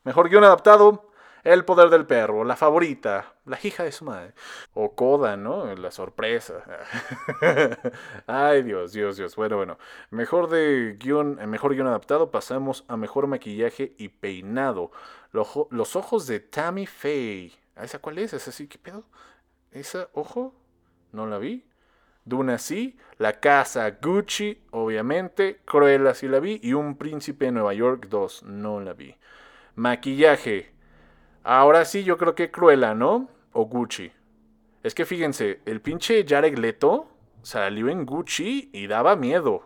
Mejor 0.04 0.30
guion 0.30 0.44
adaptado. 0.44 1.10
El 1.48 1.64
poder 1.64 1.90
del 1.90 2.06
perro, 2.06 2.44
la 2.44 2.58
favorita, 2.58 3.36
la 3.46 3.58
hija 3.64 3.86
de 3.86 3.94
su 3.94 4.04
madre. 4.04 4.34
O 4.74 4.96
Coda, 4.96 5.38
¿no? 5.38 5.74
La 5.76 5.92
sorpresa. 5.92 6.62
Ay, 8.28 8.64
Dios, 8.64 8.92
Dios, 8.92 9.16
Dios. 9.16 9.38
Bueno, 9.38 9.56
bueno. 9.56 9.78
Mejor 10.10 10.50
de 10.50 10.98
guion, 11.00 11.40
eh, 11.40 11.48
mejor 11.48 11.74
guion 11.74 11.88
adaptado, 11.88 12.32
pasamos 12.32 12.84
a 12.90 12.98
mejor 12.98 13.28
maquillaje 13.28 13.94
y 13.98 14.10
peinado. 14.10 14.92
Los, 15.32 15.96
ojos 15.96 16.28
de 16.28 16.42
Tammy 16.42 16.86
Faye. 16.86 17.54
¿Esa 17.78 18.00
cuál 18.00 18.18
es? 18.18 18.34
¿Esa 18.34 18.52
sí? 18.52 18.68
¿Qué 18.68 18.78
pedo? 18.78 19.06
¿Esa 19.72 20.10
ojo? 20.12 20.54
No 21.14 21.28
la 21.28 21.38
vi. 21.38 21.66
Duna 22.26 22.58
sí, 22.58 22.98
La 23.20 23.40
Casa 23.40 23.90
Gucci, 24.02 24.64
obviamente, 24.72 25.62
Cruella 25.64 26.14
sí 26.14 26.28
la 26.28 26.42
vi 26.42 26.60
y 26.62 26.74
Un 26.74 26.98
Príncipe 26.98 27.46
de 27.46 27.54
Nueva 27.54 27.74
York 27.74 28.08
2, 28.10 28.44
no 28.44 28.82
la 28.82 28.92
vi. 28.92 29.16
Maquillaje, 29.76 30.77
Ahora 31.50 31.86
sí, 31.86 32.04
yo 32.04 32.18
creo 32.18 32.36
que 32.36 32.52
Cruella, 32.52 32.94
¿no? 32.94 33.30
O 33.54 33.68
Gucci. 33.68 34.12
Es 34.84 34.94
que 34.94 35.06
fíjense, 35.06 35.62
el 35.66 35.80
pinche 35.80 36.26
Jared 36.28 36.58
Leto 36.58 37.08
salió 37.42 37.88
en 37.88 38.06
Gucci 38.06 38.70
y 38.74 38.88
daba 38.88 39.16
miedo. 39.16 39.62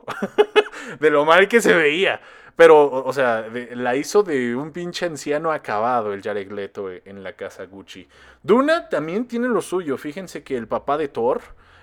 de 1.00 1.10
lo 1.10 1.26
mal 1.26 1.48
que 1.48 1.60
se 1.60 1.74
veía. 1.74 2.22
Pero, 2.56 3.04
o 3.04 3.12
sea, 3.12 3.48
la 3.72 3.96
hizo 3.96 4.22
de 4.22 4.56
un 4.56 4.72
pinche 4.72 5.08
anciano 5.08 5.52
acabado 5.52 6.14
el 6.14 6.22
Jared 6.22 6.52
Leto 6.52 6.92
en 6.92 7.24
la 7.24 7.34
casa 7.34 7.66
Gucci. 7.66 8.08
Duna 8.44 8.88
también 8.88 9.26
tiene 9.26 9.48
lo 9.48 9.62
suyo. 9.62 9.98
Fíjense 9.98 10.44
que 10.44 10.56
el 10.56 10.68
papá 10.68 11.00
de 11.00 11.08
Thor 11.08 11.42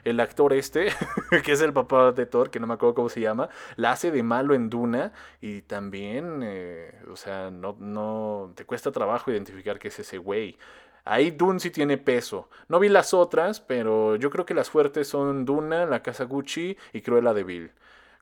el 0.08 0.20
actor 0.20 0.52
este, 0.52 0.88
que 1.44 1.52
es 1.52 1.60
el 1.60 1.72
papá 1.72 2.12
de 2.12 2.26
Thor, 2.26 2.50
que 2.50 2.60
no 2.60 2.66
me 2.66 2.74
acuerdo 2.74 2.94
cómo 2.94 3.08
se 3.08 3.20
llama, 3.20 3.48
la 3.76 3.92
hace 3.92 4.10
de 4.10 4.22
malo 4.22 4.54
en 4.54 4.70
Duna 4.70 5.12
y 5.40 5.62
también, 5.62 6.40
eh, 6.42 7.02
o 7.10 7.16
sea, 7.16 7.50
no, 7.50 7.76
no, 7.78 8.52
te 8.54 8.64
cuesta 8.64 8.90
trabajo 8.92 9.30
identificar 9.30 9.78
que 9.78 9.88
es 9.88 9.98
ese 9.98 10.18
güey. 10.18 10.56
Ahí 11.04 11.30
Dune 11.30 11.58
sí 11.58 11.70
tiene 11.70 11.96
peso. 11.96 12.50
No 12.68 12.78
vi 12.78 12.90
las 12.90 13.14
otras, 13.14 13.60
pero 13.60 14.16
yo 14.16 14.28
creo 14.28 14.44
que 14.44 14.52
las 14.52 14.68
fuertes 14.68 15.08
son 15.08 15.46
Duna, 15.46 15.86
La 15.86 16.02
Casa 16.02 16.24
Gucci 16.24 16.76
y 16.92 17.00
Cruella 17.00 17.32
de 17.32 17.44
Vil. 17.44 17.72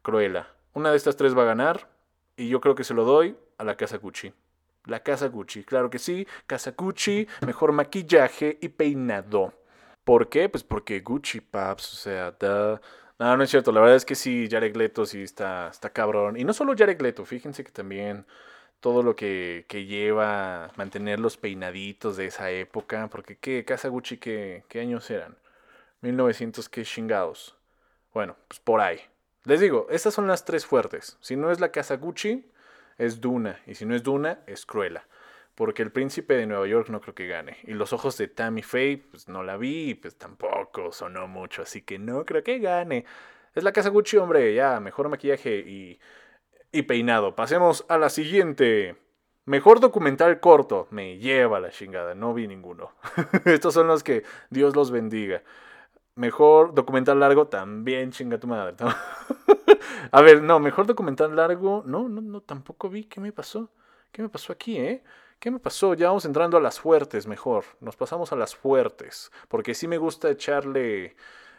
Cruella. 0.02 0.46
Una 0.72 0.90
de 0.90 0.96
estas 0.96 1.16
tres 1.16 1.36
va 1.36 1.42
a 1.42 1.46
ganar 1.46 1.88
y 2.36 2.48
yo 2.48 2.60
creo 2.60 2.76
que 2.76 2.84
se 2.84 2.94
lo 2.94 3.04
doy 3.04 3.36
a 3.58 3.64
La 3.64 3.76
Casa 3.76 3.96
Gucci. 3.96 4.32
La 4.84 5.00
Casa 5.00 5.26
Gucci, 5.26 5.64
claro 5.64 5.90
que 5.90 5.98
sí. 5.98 6.28
Casa 6.46 6.74
Gucci, 6.76 7.26
mejor 7.44 7.72
maquillaje 7.72 8.56
y 8.60 8.68
peinado. 8.68 9.52
¿Por 10.06 10.28
qué? 10.28 10.48
Pues 10.48 10.62
porque 10.62 11.00
Gucci, 11.00 11.40
paps, 11.40 11.92
o 11.92 11.96
sea, 11.96 12.36
No, 13.18 13.36
no 13.36 13.42
es 13.42 13.50
cierto, 13.50 13.72
la 13.72 13.80
verdad 13.80 13.96
es 13.96 14.04
que 14.04 14.14
sí, 14.14 14.46
Jared 14.48 14.76
Leto 14.76 15.04
sí 15.04 15.20
está, 15.22 15.68
está 15.68 15.90
cabrón. 15.92 16.36
Y 16.38 16.44
no 16.44 16.52
solo 16.52 16.74
Jared 16.78 17.00
Leto, 17.00 17.24
fíjense 17.24 17.64
que 17.64 17.72
también 17.72 18.24
todo 18.80 19.02
lo 19.02 19.16
que, 19.16 19.66
que 19.68 19.84
lleva 19.86 20.70
mantener 20.76 21.18
los 21.18 21.36
peinaditos 21.36 22.16
de 22.16 22.26
esa 22.26 22.50
época, 22.52 23.08
porque 23.10 23.36
¿qué? 23.38 23.64
Casa 23.64 23.88
Gucci, 23.88 24.18
¿qué, 24.18 24.64
qué 24.68 24.80
años 24.80 25.10
eran? 25.10 25.36
1900, 26.02 26.68
qué 26.68 26.84
chingados. 26.84 27.56
Bueno, 28.14 28.36
pues 28.48 28.60
por 28.60 28.80
ahí. 28.80 29.00
Les 29.44 29.60
digo, 29.60 29.88
estas 29.90 30.14
son 30.14 30.28
las 30.28 30.44
tres 30.44 30.66
fuertes. 30.66 31.16
Si 31.20 31.34
no 31.36 31.50
es 31.50 31.60
la 31.60 31.72
Casa 31.72 31.96
Gucci, 31.96 32.48
es 32.98 33.20
Duna. 33.20 33.60
Y 33.66 33.74
si 33.74 33.86
no 33.86 33.96
es 33.96 34.04
Duna, 34.04 34.40
es 34.46 34.66
Cruella 34.66 35.04
porque 35.56 35.82
el 35.82 35.90
príncipe 35.90 36.34
de 36.34 36.46
Nueva 36.46 36.66
York 36.68 36.90
no 36.90 37.00
creo 37.00 37.14
que 37.14 37.26
gane. 37.26 37.56
Y 37.64 37.72
los 37.72 37.92
ojos 37.92 38.16
de 38.18 38.28
Tammy 38.28 38.62
Faye, 38.62 38.98
pues 39.10 39.26
no 39.26 39.42
la 39.42 39.56
vi, 39.56 39.94
pues 39.94 40.16
tampoco 40.16 40.92
sonó 40.92 41.26
mucho, 41.26 41.62
así 41.62 41.82
que 41.82 41.98
no 41.98 42.24
creo 42.24 42.44
que 42.44 42.58
gane. 42.58 43.06
Es 43.54 43.64
la 43.64 43.72
casa 43.72 43.88
Gucci, 43.88 44.18
hombre, 44.18 44.54
ya, 44.54 44.78
mejor 44.80 45.08
maquillaje 45.08 45.56
y, 45.60 45.98
y 46.72 46.82
peinado. 46.82 47.34
Pasemos 47.34 47.86
a 47.88 47.96
la 47.96 48.10
siguiente. 48.10 48.96
Mejor 49.46 49.80
documental 49.80 50.40
corto. 50.40 50.88
Me 50.90 51.16
lleva 51.18 51.58
la 51.58 51.70
chingada, 51.70 52.14
no 52.14 52.34
vi 52.34 52.46
ninguno. 52.46 52.92
Estos 53.46 53.72
son 53.72 53.86
los 53.86 54.04
que 54.04 54.24
Dios 54.50 54.76
los 54.76 54.90
bendiga. 54.90 55.42
Mejor 56.16 56.74
documental 56.74 57.18
largo, 57.18 57.48
también 57.48 58.10
chinga 58.10 58.38
tu 58.38 58.46
madre. 58.46 58.76
a 60.12 60.20
ver, 60.20 60.42
no, 60.42 60.60
mejor 60.60 60.86
documental 60.86 61.34
largo, 61.34 61.82
no, 61.86 62.10
no, 62.10 62.20
no, 62.20 62.42
tampoco 62.42 62.90
vi. 62.90 63.04
¿Qué 63.04 63.20
me 63.20 63.32
pasó? 63.32 63.70
¿Qué 64.12 64.20
me 64.20 64.28
pasó 64.28 64.52
aquí, 64.52 64.76
eh? 64.76 65.02
¿Qué 65.38 65.50
me 65.50 65.58
pasó? 65.58 65.94
Ya 65.94 66.08
vamos 66.08 66.24
entrando 66.24 66.56
a 66.56 66.60
las 66.60 66.80
fuertes 66.80 67.26
mejor. 67.26 67.64
Nos 67.80 67.96
pasamos 67.96 68.32
a 68.32 68.36
las 68.36 68.54
fuertes. 68.56 69.30
Porque 69.48 69.74
sí 69.74 69.86
me 69.86 69.98
gusta 69.98 70.30
echarle 70.30 71.16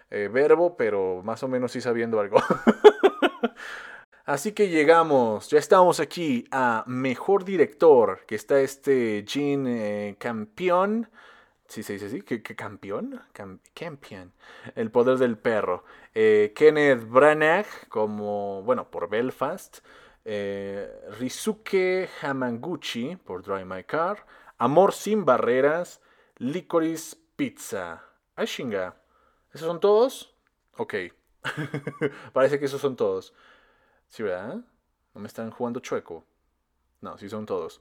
eh, 0.09 0.29
verbo, 0.31 0.75
pero 0.75 1.21
más 1.23 1.43
o 1.43 1.47
menos 1.47 1.71
sí 1.71 1.81
sabiendo 1.81 2.19
algo. 2.19 2.41
Así 4.25 4.51
que 4.51 4.67
llegamos, 4.67 5.49
ya 5.49 5.57
estamos 5.57 6.01
aquí 6.01 6.45
a 6.51 6.83
Mejor 6.85 7.45
Director, 7.45 8.25
que 8.27 8.35
está 8.35 8.59
este 8.59 9.23
Jean 9.23 9.65
eh, 9.67 10.17
Campion. 10.19 11.09
Sí 11.69 11.81
se 11.81 11.93
dice 11.93 12.07
así, 12.07 12.21
¿qué, 12.21 12.41
campeón? 12.41 13.21
campion. 13.73 14.33
El 14.75 14.91
poder 14.91 15.17
del 15.17 15.37
perro. 15.37 15.85
Eh, 16.13 16.51
Kenneth 16.55 17.09
Branagh, 17.09 17.67
como, 17.89 18.63
bueno, 18.63 18.89
por 18.89 19.09
Belfast. 19.09 19.79
Eh, 20.29 21.09
Rizuke 21.17 22.09
Hamaguchi, 22.21 23.15
por 23.15 23.43
Drive 23.43 23.63
My 23.63 23.85
Car. 23.85 24.25
Amor 24.57 24.91
sin 24.91 25.23
barreras. 25.23 26.01
Licorice 26.35 27.15
Pizza. 27.37 28.03
Ay, 28.35 28.45
chinga. 28.45 28.97
¿Esos 29.53 29.67
son 29.67 29.79
todos? 29.79 30.35
Ok. 30.75 30.95
Parece 32.33 32.59
que 32.59 32.65
esos 32.65 32.81
son 32.81 32.97
todos. 32.97 33.33
Sí, 34.09 34.21
¿verdad? 34.21 34.65
No 35.13 35.21
me 35.21 35.27
están 35.27 35.49
jugando 35.49 35.79
chueco. 35.79 36.25
No, 36.99 37.17
sí 37.17 37.29
son 37.29 37.45
todos. 37.45 37.79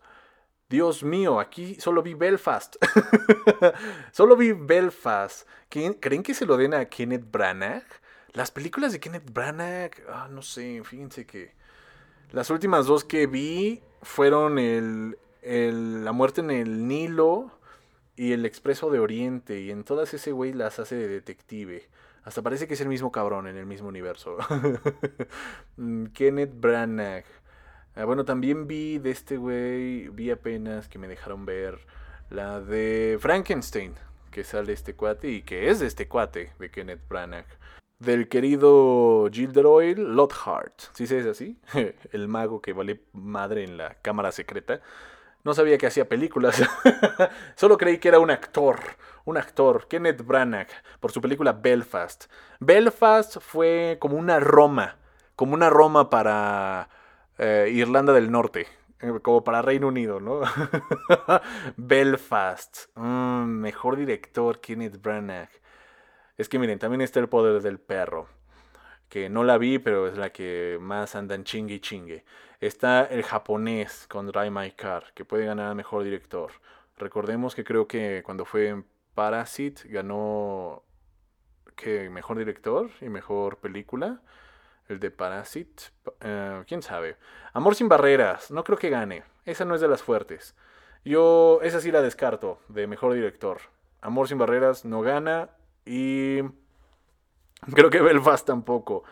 Dios 0.68 1.02
mío, 1.02 1.40
aquí 1.40 1.74
solo 1.80 2.00
vi 2.00 2.14
Belfast. 2.14 2.76
solo 4.12 4.36
vi 4.36 4.52
Belfast. 4.52 5.48
¿Creen 5.68 6.22
que 6.22 6.32
se 6.32 6.46
lo 6.46 6.56
den 6.56 6.74
a 6.74 6.84
Kenneth 6.84 7.28
Branagh? 7.28 7.86
Las 8.34 8.52
películas 8.52 8.92
de 8.92 9.00
Kenneth 9.00 9.32
Branagh, 9.32 9.90
ah, 10.08 10.28
no 10.30 10.42
sé, 10.42 10.80
fíjense 10.84 11.26
que 11.26 11.56
las 12.32 12.50
últimas 12.50 12.86
dos 12.86 13.04
que 13.04 13.26
vi 13.26 13.82
fueron 14.02 14.58
el, 14.58 15.16
La 15.42 16.12
muerte 16.12 16.40
en 16.40 16.50
el 16.50 16.86
Nilo 16.86 17.50
y 18.16 18.32
El 18.32 18.44
Expreso 18.46 18.90
de 18.90 18.98
Oriente. 18.98 19.60
Y 19.60 19.70
en 19.70 19.84
todas 19.84 20.12
ese 20.14 20.32
güey 20.32 20.52
las 20.52 20.78
hace 20.78 20.96
de 20.96 21.08
detective. 21.08 21.88
Hasta 22.24 22.42
parece 22.42 22.66
que 22.66 22.74
es 22.74 22.80
el 22.80 22.88
mismo 22.88 23.12
cabrón 23.12 23.46
en 23.46 23.56
el 23.56 23.66
mismo 23.66 23.88
universo. 23.88 24.36
Mm, 25.78 26.06
Kenneth 26.06 26.58
Branagh. 26.58 27.26
Ah, 27.94 28.06
bueno, 28.06 28.24
también 28.24 28.66
vi 28.66 28.98
de 28.98 29.10
este 29.10 29.36
güey, 29.36 30.08
vi 30.08 30.30
apenas 30.30 30.88
que 30.88 30.98
me 30.98 31.06
dejaron 31.06 31.44
ver 31.44 31.78
la 32.30 32.60
de 32.60 33.18
Frankenstein, 33.20 33.94
que 34.30 34.42
sale 34.42 34.72
este 34.72 34.94
cuate 34.94 35.28
y 35.30 35.42
que 35.42 35.68
es 35.68 35.80
de 35.80 35.86
este 35.86 36.08
cuate, 36.08 36.52
de 36.58 36.70
Kenneth 36.70 37.06
Branagh. 37.08 37.46
Del 37.98 38.28
querido 38.28 39.28
Gilderoy 39.32 39.94
Lockhart. 39.94 40.80
¿Sí 40.92 41.06
se 41.06 41.18
es 41.18 41.26
así? 41.26 41.58
el 42.12 42.28
mago 42.28 42.60
que 42.60 42.72
vale 42.72 43.00
madre 43.12 43.64
en 43.64 43.78
la 43.78 43.94
cámara 44.02 44.32
secreta. 44.32 44.80
No 45.44 45.54
sabía 45.54 45.78
que 45.78 45.86
hacía 45.86 46.08
películas. 46.08 46.62
Solo 47.54 47.78
creí 47.78 47.98
que 47.98 48.08
era 48.08 48.18
un 48.18 48.30
actor. 48.30 48.80
Un 49.24 49.38
actor, 49.38 49.86
Kenneth 49.88 50.22
Branagh, 50.26 50.68
por 51.00 51.10
su 51.10 51.20
película 51.20 51.52
Belfast. 51.52 52.26
Belfast 52.60 53.38
fue 53.40 53.96
como 54.00 54.16
una 54.16 54.40
Roma. 54.40 54.96
Como 55.34 55.54
una 55.54 55.70
Roma 55.70 56.10
para 56.10 56.88
eh, 57.38 57.70
Irlanda 57.72 58.12
del 58.12 58.30
Norte. 58.30 58.66
Eh, 59.00 59.20
como 59.22 59.44
para 59.44 59.62
Reino 59.62 59.88
Unido, 59.88 60.20
¿no? 60.20 60.40
Belfast. 61.76 62.86
Mm, 62.94 63.44
mejor 63.44 63.96
director, 63.96 64.60
Kenneth 64.60 65.00
Branagh. 65.00 65.50
Es 66.38 66.48
que 66.48 66.58
miren, 66.58 66.78
también 66.78 67.00
está 67.00 67.20
El 67.20 67.28
Poder 67.28 67.62
del 67.62 67.78
Perro. 67.78 68.28
Que 69.08 69.30
no 69.30 69.44
la 69.44 69.56
vi, 69.56 69.78
pero 69.78 70.06
es 70.08 70.18
la 70.18 70.30
que 70.30 70.78
más 70.80 71.14
andan 71.14 71.44
chingue 71.44 71.74
y 71.74 71.80
chingue. 71.80 72.24
Está 72.60 73.04
el 73.04 73.22
japonés 73.22 74.06
con 74.08 74.26
Drive 74.26 74.50
My 74.50 74.70
Car, 74.72 75.12
que 75.14 75.24
puede 75.24 75.46
ganar 75.46 75.74
mejor 75.74 76.04
director. 76.04 76.50
Recordemos 76.98 77.54
que 77.54 77.64
creo 77.64 77.86
que 77.86 78.22
cuando 78.24 78.44
fue 78.44 78.68
en 78.68 78.86
Parasite 79.14 79.88
ganó 79.88 80.82
que 81.74 82.10
mejor 82.10 82.38
director 82.38 82.90
y 83.00 83.08
mejor 83.08 83.58
película. 83.58 84.20
El 84.88 85.00
de 85.00 85.10
Parasite, 85.10 85.84
eh, 86.20 86.62
quién 86.66 86.82
sabe. 86.82 87.16
Amor 87.52 87.74
sin 87.74 87.88
barreras, 87.88 88.50
no 88.50 88.62
creo 88.62 88.78
que 88.78 88.90
gane. 88.90 89.24
Esa 89.44 89.64
no 89.64 89.74
es 89.74 89.80
de 89.80 89.88
las 89.88 90.02
fuertes. 90.02 90.54
Yo 91.04 91.60
esa 91.62 91.80
sí 91.80 91.90
la 91.90 92.02
descarto 92.02 92.60
de 92.68 92.86
mejor 92.86 93.14
director. 93.14 93.58
Amor 94.00 94.28
sin 94.28 94.38
barreras 94.38 94.84
no 94.84 95.00
gana 95.02 95.50
y 95.86 96.42
creo 97.72 97.90
que 97.90 98.02
Belfast 98.02 98.46
tampoco. 98.46 99.04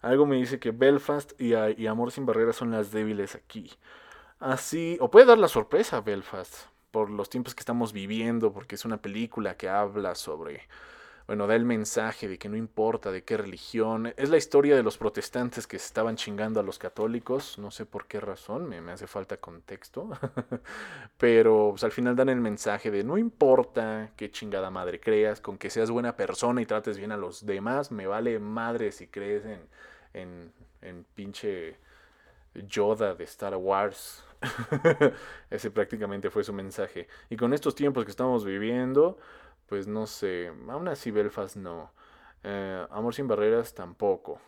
Algo 0.00 0.26
me 0.26 0.36
dice 0.36 0.58
que 0.58 0.70
Belfast 0.70 1.32
y, 1.40 1.54
Amor 1.86 2.12
sin 2.12 2.26
Barreras 2.26 2.56
son 2.56 2.70
las 2.70 2.90
débiles 2.90 3.34
aquí. 3.34 3.72
Así, 4.38 4.98
o 5.00 5.10
puede 5.10 5.26
dar 5.26 5.38
la 5.38 5.48
sorpresa 5.48 6.00
Belfast 6.00 6.68
por 6.90 7.10
los 7.10 7.28
tiempos 7.28 7.54
que 7.54 7.60
estamos 7.60 7.92
viviendo, 7.92 8.52
porque 8.52 8.74
es 8.74 8.84
una 8.84 9.02
película 9.02 9.56
que 9.56 9.68
habla 9.68 10.14
sobre 10.14 10.62
bueno, 11.26 11.48
da 11.48 11.56
el 11.56 11.64
mensaje 11.64 12.28
de 12.28 12.38
que 12.38 12.48
no 12.48 12.56
importa 12.56 13.10
de 13.10 13.24
qué 13.24 13.36
religión. 13.36 14.12
Es 14.16 14.30
la 14.30 14.36
historia 14.36 14.76
de 14.76 14.84
los 14.84 14.96
protestantes 14.96 15.66
que 15.66 15.76
estaban 15.76 16.14
chingando 16.14 16.60
a 16.60 16.62
los 16.62 16.78
católicos. 16.78 17.58
No 17.58 17.72
sé 17.72 17.84
por 17.84 18.06
qué 18.06 18.20
razón, 18.20 18.68
me, 18.68 18.92
hace 18.92 19.08
falta 19.08 19.36
contexto. 19.38 20.08
Pero 21.18 21.70
pues, 21.70 21.82
al 21.82 21.90
final 21.90 22.14
dan 22.14 22.28
el 22.28 22.40
mensaje 22.40 22.92
de 22.92 23.02
no 23.02 23.18
importa 23.18 24.12
qué 24.16 24.30
chingada 24.30 24.70
madre 24.70 25.00
creas, 25.00 25.40
con 25.40 25.58
que 25.58 25.68
seas 25.68 25.90
buena 25.90 26.14
persona 26.14 26.62
y 26.62 26.66
trates 26.66 26.96
bien 26.96 27.10
a 27.10 27.16
los 27.16 27.44
demás, 27.44 27.90
me 27.90 28.06
vale 28.06 28.38
madre 28.38 28.92
si 28.92 29.08
crees 29.08 29.44
en, 29.44 29.60
en, 30.14 30.52
en 30.82 31.04
pinche 31.14 31.76
Yoda 32.54 33.16
de 33.16 33.24
Star 33.24 33.56
Wars. 33.56 34.22
Ese 35.50 35.72
prácticamente 35.72 36.30
fue 36.30 36.44
su 36.44 36.52
mensaje. 36.52 37.08
Y 37.30 37.36
con 37.36 37.52
estos 37.52 37.74
tiempos 37.74 38.04
que 38.04 38.12
estamos 38.12 38.44
viviendo 38.44 39.18
pues 39.66 39.86
no 39.86 40.06
sé, 40.06 40.52
aún 40.68 40.88
así 40.88 41.10
Belfast 41.10 41.56
no. 41.56 41.92
Eh, 42.42 42.86
Amor 42.90 43.14
sin 43.14 43.28
barreras 43.28 43.74
tampoco. 43.74 44.40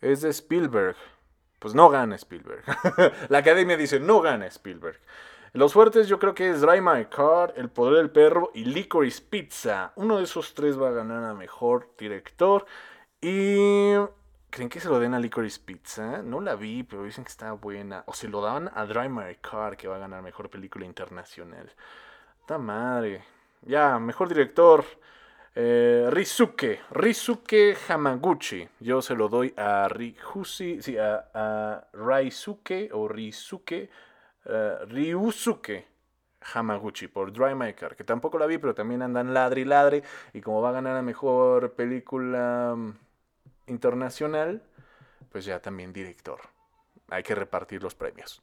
Es 0.00 0.22
de 0.22 0.30
Spielberg. 0.30 0.96
Pues 1.58 1.74
no 1.74 1.88
gana 1.90 2.16
Spielberg. 2.16 2.64
la 3.28 3.38
academia 3.38 3.76
dice 3.76 4.00
no 4.00 4.20
gana 4.20 4.46
Spielberg. 4.46 4.98
Los 5.52 5.74
fuertes 5.74 6.08
yo 6.08 6.18
creo 6.18 6.34
que 6.34 6.48
es 6.48 6.62
Drive 6.62 6.80
My 6.80 7.04
Car, 7.04 7.52
El 7.56 7.68
Poder 7.68 7.98
del 7.98 8.10
Perro 8.10 8.50
y 8.54 8.64
Licorice 8.64 9.20
Pizza. 9.20 9.92
Uno 9.96 10.16
de 10.16 10.24
esos 10.24 10.54
tres 10.54 10.80
va 10.80 10.88
a 10.88 10.92
ganar 10.92 11.22
a 11.24 11.34
Mejor 11.34 11.90
Director. 11.98 12.64
Y... 13.20 13.94
¿Creen 14.48 14.68
que 14.68 14.80
se 14.80 14.88
lo 14.88 14.98
den 14.98 15.14
a 15.14 15.18
Licorice 15.18 15.60
Pizza? 15.64 16.22
No 16.22 16.40
la 16.40 16.56
vi, 16.56 16.82
pero 16.82 17.04
dicen 17.04 17.24
que 17.24 17.30
está 17.30 17.52
buena. 17.52 18.02
O 18.06 18.12
se 18.12 18.28
lo 18.28 18.40
daban 18.42 18.70
a 18.74 18.84
Drive 18.84 19.08
My 19.08 19.34
Car, 19.36 19.76
que 19.76 19.88
va 19.88 19.96
a 19.96 19.98
ganar 19.98 20.22
Mejor 20.22 20.50
Película 20.50 20.84
Internacional. 20.84 21.70
¡Ta 22.46 22.58
madre! 22.58 23.24
Ya, 23.62 23.98
mejor 23.98 24.28
director. 24.28 24.84
Eh, 25.54 26.08
Rizuke, 26.10 27.76
Hamaguchi. 27.88 28.68
Yo 28.80 29.02
se 29.02 29.14
lo 29.14 29.28
doy 29.28 29.52
a 29.56 29.86
Rihusi, 29.88 30.80
sí, 30.82 30.96
a, 30.98 31.88
o 32.92 33.08
Rizuke, 33.08 33.90
uh, 34.46 34.86
Ryusuke 34.86 35.86
Hamaguchi 36.54 37.08
por 37.08 37.32
Dry 37.32 37.54
Maker, 37.54 37.94
que 37.94 38.04
tampoco 38.04 38.38
la 38.38 38.46
vi, 38.46 38.58
pero 38.58 38.74
también 38.74 39.02
andan 39.02 39.32
ladre 39.34 39.60
y 39.60 39.64
ladre. 39.64 40.02
Y 40.32 40.40
como 40.40 40.60
va 40.60 40.70
a 40.70 40.72
ganar 40.72 40.94
la 40.94 41.02
mejor 41.02 41.72
película 41.74 42.74
mm, 42.76 42.92
internacional, 43.68 44.62
pues 45.30 45.44
ya 45.44 45.60
también 45.60 45.92
director. 45.92 46.40
Hay 47.08 47.22
que 47.22 47.34
repartir 47.34 47.82
los 47.82 47.94
premios. 47.94 48.42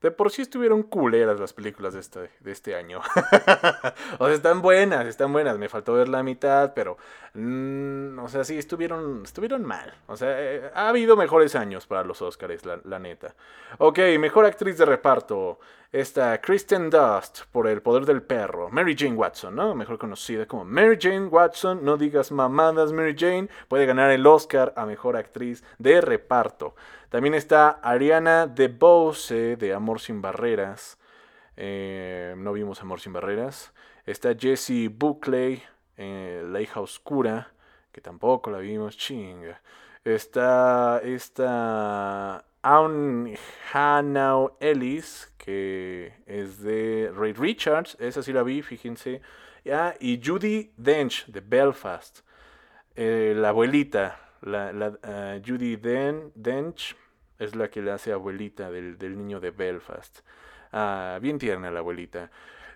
De 0.00 0.12
por 0.12 0.30
sí 0.30 0.42
estuvieron 0.42 0.84
culeras 0.84 1.40
las 1.40 1.52
películas 1.52 1.94
de 1.94 2.00
este, 2.00 2.30
de 2.38 2.52
este 2.52 2.76
año. 2.76 3.00
o 4.18 4.26
sea, 4.26 4.34
están 4.34 4.62
buenas, 4.62 5.06
están 5.06 5.32
buenas. 5.32 5.58
Me 5.58 5.68
faltó 5.68 5.94
ver 5.94 6.08
la 6.08 6.22
mitad, 6.22 6.72
pero. 6.72 6.96
Mm, 7.34 8.16
o 8.20 8.28
sea, 8.28 8.44
sí, 8.44 8.56
estuvieron, 8.56 9.22
estuvieron 9.24 9.64
mal. 9.64 9.92
O 10.06 10.16
sea, 10.16 10.40
eh, 10.40 10.70
ha 10.72 10.88
habido 10.88 11.16
mejores 11.16 11.56
años 11.56 11.86
para 11.88 12.04
los 12.04 12.22
Oscars, 12.22 12.64
la, 12.64 12.80
la, 12.84 13.00
neta. 13.00 13.34
Ok, 13.78 13.98
mejor 14.20 14.44
actriz 14.44 14.78
de 14.78 14.84
reparto. 14.84 15.58
Esta 15.90 16.38
Kristen 16.42 16.90
Dust 16.90 17.44
por 17.50 17.66
El 17.66 17.80
Poder 17.80 18.04
del 18.04 18.20
Perro. 18.20 18.68
Mary 18.68 18.94
Jane 18.94 19.14
Watson, 19.14 19.56
¿no? 19.56 19.74
Mejor 19.74 19.96
conocida 19.96 20.44
como 20.44 20.66
Mary 20.66 20.98
Jane 21.00 21.28
Watson. 21.28 21.82
No 21.82 21.96
digas 21.96 22.30
mamadas, 22.30 22.92
Mary 22.92 23.16
Jane. 23.18 23.48
Puede 23.68 23.86
ganar 23.86 24.10
el 24.10 24.26
Oscar 24.26 24.74
a 24.76 24.84
mejor 24.84 25.16
actriz 25.16 25.64
de 25.78 26.02
reparto. 26.02 26.74
También 27.08 27.32
está 27.32 27.80
Ariana 27.82 28.46
DeBose 28.46 29.56
de 29.56 29.72
Amor 29.72 30.00
sin 30.00 30.20
Barreras. 30.20 30.98
Eh, 31.56 32.34
no 32.36 32.52
vimos 32.52 32.82
Amor 32.82 33.00
sin 33.00 33.14
Barreras. 33.14 33.72
Está 34.04 34.34
Jessie 34.38 34.88
Buckley, 34.88 35.62
eh, 35.96 36.44
La 36.46 36.60
hija 36.60 36.80
oscura, 36.82 37.50
que 37.92 38.02
tampoco 38.02 38.50
la 38.50 38.58
vimos, 38.58 38.98
chinga. 38.98 39.62
Está 40.04 41.00
esta 41.04 42.44
Aun 42.62 43.34
Hannah 43.72 44.46
Ellis, 44.60 45.32
que 45.38 46.12
es 46.26 46.62
de 46.62 47.12
Ray 47.14 47.32
Richards, 47.32 47.96
esa 48.00 48.22
sí 48.22 48.32
la 48.32 48.42
vi, 48.42 48.62
fíjense. 48.62 49.20
y 50.00 50.20
Judy 50.24 50.72
Dench 50.76 51.26
de 51.26 51.40
Belfast, 51.40 52.20
eh, 52.94 53.34
la 53.36 53.50
abuelita, 53.50 54.18
la, 54.42 54.72
la 54.72 55.40
Judy 55.44 55.76
Dench 55.76 56.96
es 57.38 57.54
la 57.54 57.68
que 57.68 57.80
le 57.80 57.92
hace 57.92 58.12
abuelita 58.12 58.70
del, 58.70 59.16
niño 59.16 59.40
de 59.40 59.50
Belfast. 59.50 60.20
Ah, 60.72 61.18
bien 61.22 61.38
tierna 61.38 61.70
la 61.70 61.78
abuelita. 61.80 62.30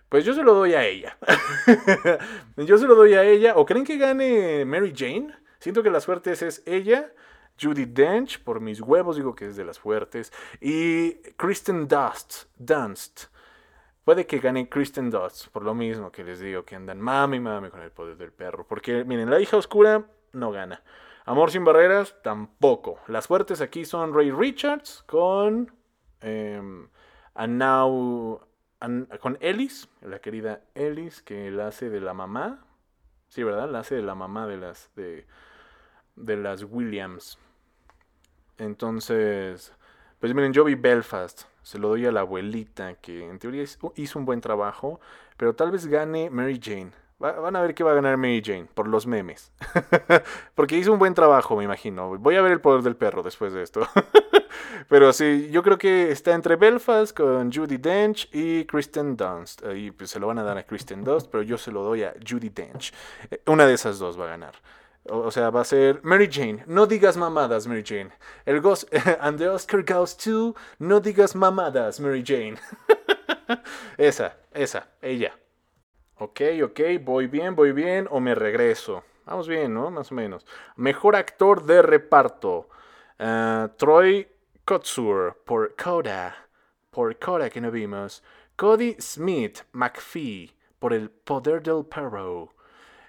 Pues 0.09 0.25
yo 0.25 0.35
se 0.35 0.43
lo 0.43 0.55
doy 0.55 0.75
a 0.75 0.85
ella. 0.85 1.17
yo 2.57 2.79
se 2.79 2.87
lo 2.87 2.95
doy 2.95 3.15
a 3.15 3.25
ella. 3.25 3.55
¿O 3.57 3.65
creen 3.65 3.85
que 3.85 3.97
gane 3.97 4.65
Mary 4.65 4.93
Jane? 4.95 5.35
Siento 5.63 5.85
que 5.85 5.93
la 5.93 6.01
suerte 6.01 6.33
es 6.33 6.61
ella, 6.67 7.13
Judy 7.61 7.85
Dench, 7.85 8.43
por 8.43 8.61
mis 8.61 8.81
huevos 8.81 9.15
digo 9.15 9.37
que 9.37 9.47
es 9.47 9.55
de 9.55 9.65
las 9.65 9.79
fuertes. 9.79 10.33
Y 10.61 11.13
Kristen 11.37 11.87
Dust, 11.87 12.47
Dunst. 12.59 13.27
Puede 14.05 14.27
que 14.27 14.41
gane 14.41 14.69
Kristen 14.69 15.09
Dust, 15.09 15.47
por 15.53 15.63
lo 15.63 15.73
mismo 15.73 16.11
que 16.11 16.25
les 16.25 16.41
digo, 16.41 16.65
que 16.65 16.75
andan 16.75 17.01
mami 17.01 17.39
mami 17.39 17.71
con 17.71 17.81
el 17.81 17.93
poder 17.93 18.17
del 18.17 18.33
perro. 18.33 18.67
Porque, 18.67 19.05
miren, 19.05 19.31
la 19.31 19.39
hija 19.39 19.57
oscura 19.57 20.05
no 20.33 20.51
gana. 20.51 20.83
Amor 21.27 21.53
sin 21.53 21.65
barreras, 21.65 22.17
tampoco. 22.25 22.99
Las 23.07 23.29
fuertes 23.29 23.61
aquí 23.61 23.85
son 23.85 24.13
Ray 24.13 24.33
Richards 24.33 25.05
con. 25.07 25.71
Eh, 26.23 26.61
con 29.21 29.39
Ellis, 29.41 29.89
la 30.01 30.19
querida 30.19 30.65
Ellis, 30.75 31.23
que 31.23 31.53
la 31.53 31.69
hace 31.69 31.89
de 31.89 32.01
la 32.01 32.15
mamá. 32.15 32.67
Sí, 33.29 33.45
¿verdad? 33.45 33.71
La 33.71 33.79
hace 33.79 33.95
de 33.95 34.03
la 34.03 34.17
mamá 34.17 34.49
de 34.49 34.57
las. 34.57 34.91
de, 34.97 35.25
de 36.17 36.37
las 36.37 36.65
Williams. 36.65 37.39
Entonces. 38.59 39.73
Pues 40.21 40.35
miren, 40.35 40.53
yo 40.53 40.65
vi 40.65 40.75
Belfast. 40.75 41.43
Se 41.63 41.79
lo 41.79 41.89
doy 41.89 42.07
a 42.07 42.13
la 42.13 42.21
abuelita, 42.21 42.95
que 42.95 43.29
en 43.29 43.39
teoría 43.39 43.65
hizo 43.97 44.19
un 44.19 44.25
buen 44.25 44.41
trabajo. 44.41 45.01
Pero 45.37 45.55
tal 45.55 45.71
vez 45.71 45.87
gane 45.87 46.31
Mary 46.31 46.61
Jane 46.63 46.93
van 47.31 47.57
a 47.57 47.63
ver 47.63 47.75
qué 47.75 47.85
va 47.85 47.93
a 47.93 47.95
ganar 47.95 48.17
Mary 48.17 48.43
Jane 48.45 48.67
por 48.75 48.89
los 48.89 49.07
memes. 49.07 49.53
Porque 50.55 50.77
hizo 50.77 50.93
un 50.93 50.99
buen 50.99 51.15
trabajo, 51.15 51.57
me 51.57 51.65
imagino. 51.65 52.19
Voy 52.19 52.37
a 52.37 52.43
ver 52.43 52.53
el 52.53 52.61
poder 52.61 52.83
del 52.83 52.97
perro 52.97 53.23
después 53.23 53.53
de 53.53 53.63
esto. 53.63 53.87
Pero 54.89 55.13
sí, 55.13 55.49
yo 55.53 55.63
creo 55.63 55.79
que 55.79 56.11
está 56.11 56.33
entre 56.35 56.57
Belfast 56.57 57.17
con 57.17 57.53
Judy 57.53 57.77
Dench 57.77 58.29
y 58.33 58.65
Kristen 58.65 59.17
Dunst. 59.17 59.63
Y 59.75 59.93
pues 59.93 60.11
se 60.11 60.19
lo 60.19 60.27
van 60.27 60.39
a 60.39 60.43
dar 60.43 60.59
a 60.59 60.65
Kristen 60.65 61.05
Dunst, 61.05 61.31
pero 61.31 61.43
yo 61.43 61.57
se 61.57 61.71
lo 61.71 61.83
doy 61.83 62.03
a 62.03 62.15
Judy 62.29 62.49
Dench. 62.49 62.93
Eh, 63.31 63.41
una 63.47 63.67
de 63.67 63.75
esas 63.75 63.99
dos 63.99 64.19
va 64.19 64.25
a 64.25 64.29
ganar. 64.29 64.55
O 65.05 65.31
sea, 65.31 65.51
va 65.51 65.63
a 65.63 65.65
ser 65.65 66.01
Mary 66.03 66.29
Jane. 66.31 66.63
No 66.67 66.87
digas 66.87 67.17
mamadas, 67.17 67.67
Mary 67.67 67.83
Jane. 67.85 68.13
El 68.47 68.61
Ghost 68.61 68.93
and 69.21 69.39
the 69.39 69.49
Oscar 69.49 69.83
goes 69.83 70.17
to 70.17 70.55
No 70.79 71.01
digas 71.01 71.35
mamadas, 71.35 71.99
Mary 71.99 72.23
Jane. 72.25 72.57
esa, 73.99 74.37
esa, 74.53 74.87
ella. 75.01 75.33
Ok, 76.19 76.41
ok, 76.63 76.81
voy 77.03 77.27
bien, 77.27 77.57
voy 77.57 77.73
bien 77.73 78.07
o 78.11 78.21
me 78.21 78.35
regreso. 78.35 79.03
Vamos 79.27 79.49
bien, 79.49 79.75
¿no? 79.75 79.91
Más 79.91 80.13
o 80.13 80.15
menos. 80.15 80.47
Mejor 80.77 81.17
actor 81.17 81.65
de 81.65 81.83
reparto. 81.83 82.69
Ah, 83.19 83.71
Troy 83.77 84.29
Kotsur 84.65 85.37
por 85.45 85.75
Coda. 85.75 86.49
Por 86.91 87.19
Coda 87.19 87.51
que 87.51 87.61
no 87.61 87.71
vimos. 87.71 88.23
Cody 88.57 88.97
Smith 89.01 89.63
McPhee 89.73 90.55
por 90.79 90.93
El 90.93 91.11
Poder 91.11 91.63
del 91.63 91.85
Perro. 91.87 92.51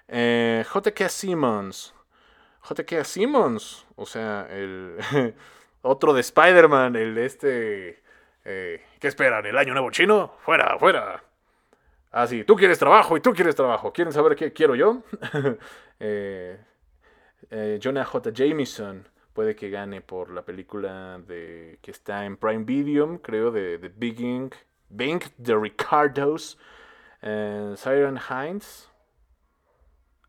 Eh, 0.08 0.64
J.K. 0.68 1.08
Simmons. 1.08 1.94
J.K. 2.60 3.04
Simmons. 3.04 3.86
O 3.96 4.06
sea, 4.06 4.46
el 4.50 4.98
otro 5.82 6.12
de 6.12 6.20
Spider-Man. 6.20 6.96
El 6.96 7.18
este... 7.18 8.02
Eh, 8.44 8.84
¿Qué 9.00 9.08
esperan? 9.08 9.46
¿El 9.46 9.56
año 9.56 9.72
nuevo 9.72 9.90
chino? 9.90 10.34
Fuera, 10.44 10.78
fuera. 10.78 11.22
Ah, 12.12 12.26
sí, 12.28 12.44
tú 12.44 12.54
quieres 12.54 12.78
trabajo 12.78 13.16
y 13.16 13.20
tú 13.20 13.32
quieres 13.32 13.56
trabajo. 13.56 13.92
¿Quieren 13.92 14.12
saber 14.12 14.36
qué 14.36 14.52
quiero 14.52 14.74
yo? 14.74 15.02
Eh, 16.00 16.58
eh, 17.50 17.78
Jonah 17.80 18.04
J. 18.04 18.30
Jameson 18.32 19.08
puede 19.32 19.54
que 19.54 19.70
gane 19.70 20.00
por 20.00 20.30
la 20.30 20.42
película 20.42 21.20
de 21.24 21.78
que 21.80 21.92
está 21.92 22.24
en 22.24 22.36
Prime 22.36 22.64
Video, 22.64 23.22
creo, 23.22 23.52
de, 23.52 23.78
The 23.78 23.92
Big 23.94 24.18
Bing, 24.88 25.22
The 25.42 25.56
Ricardos. 25.56 26.58
Eh, 27.22 27.74
Siren 27.76 28.18
Hines. 28.28 28.90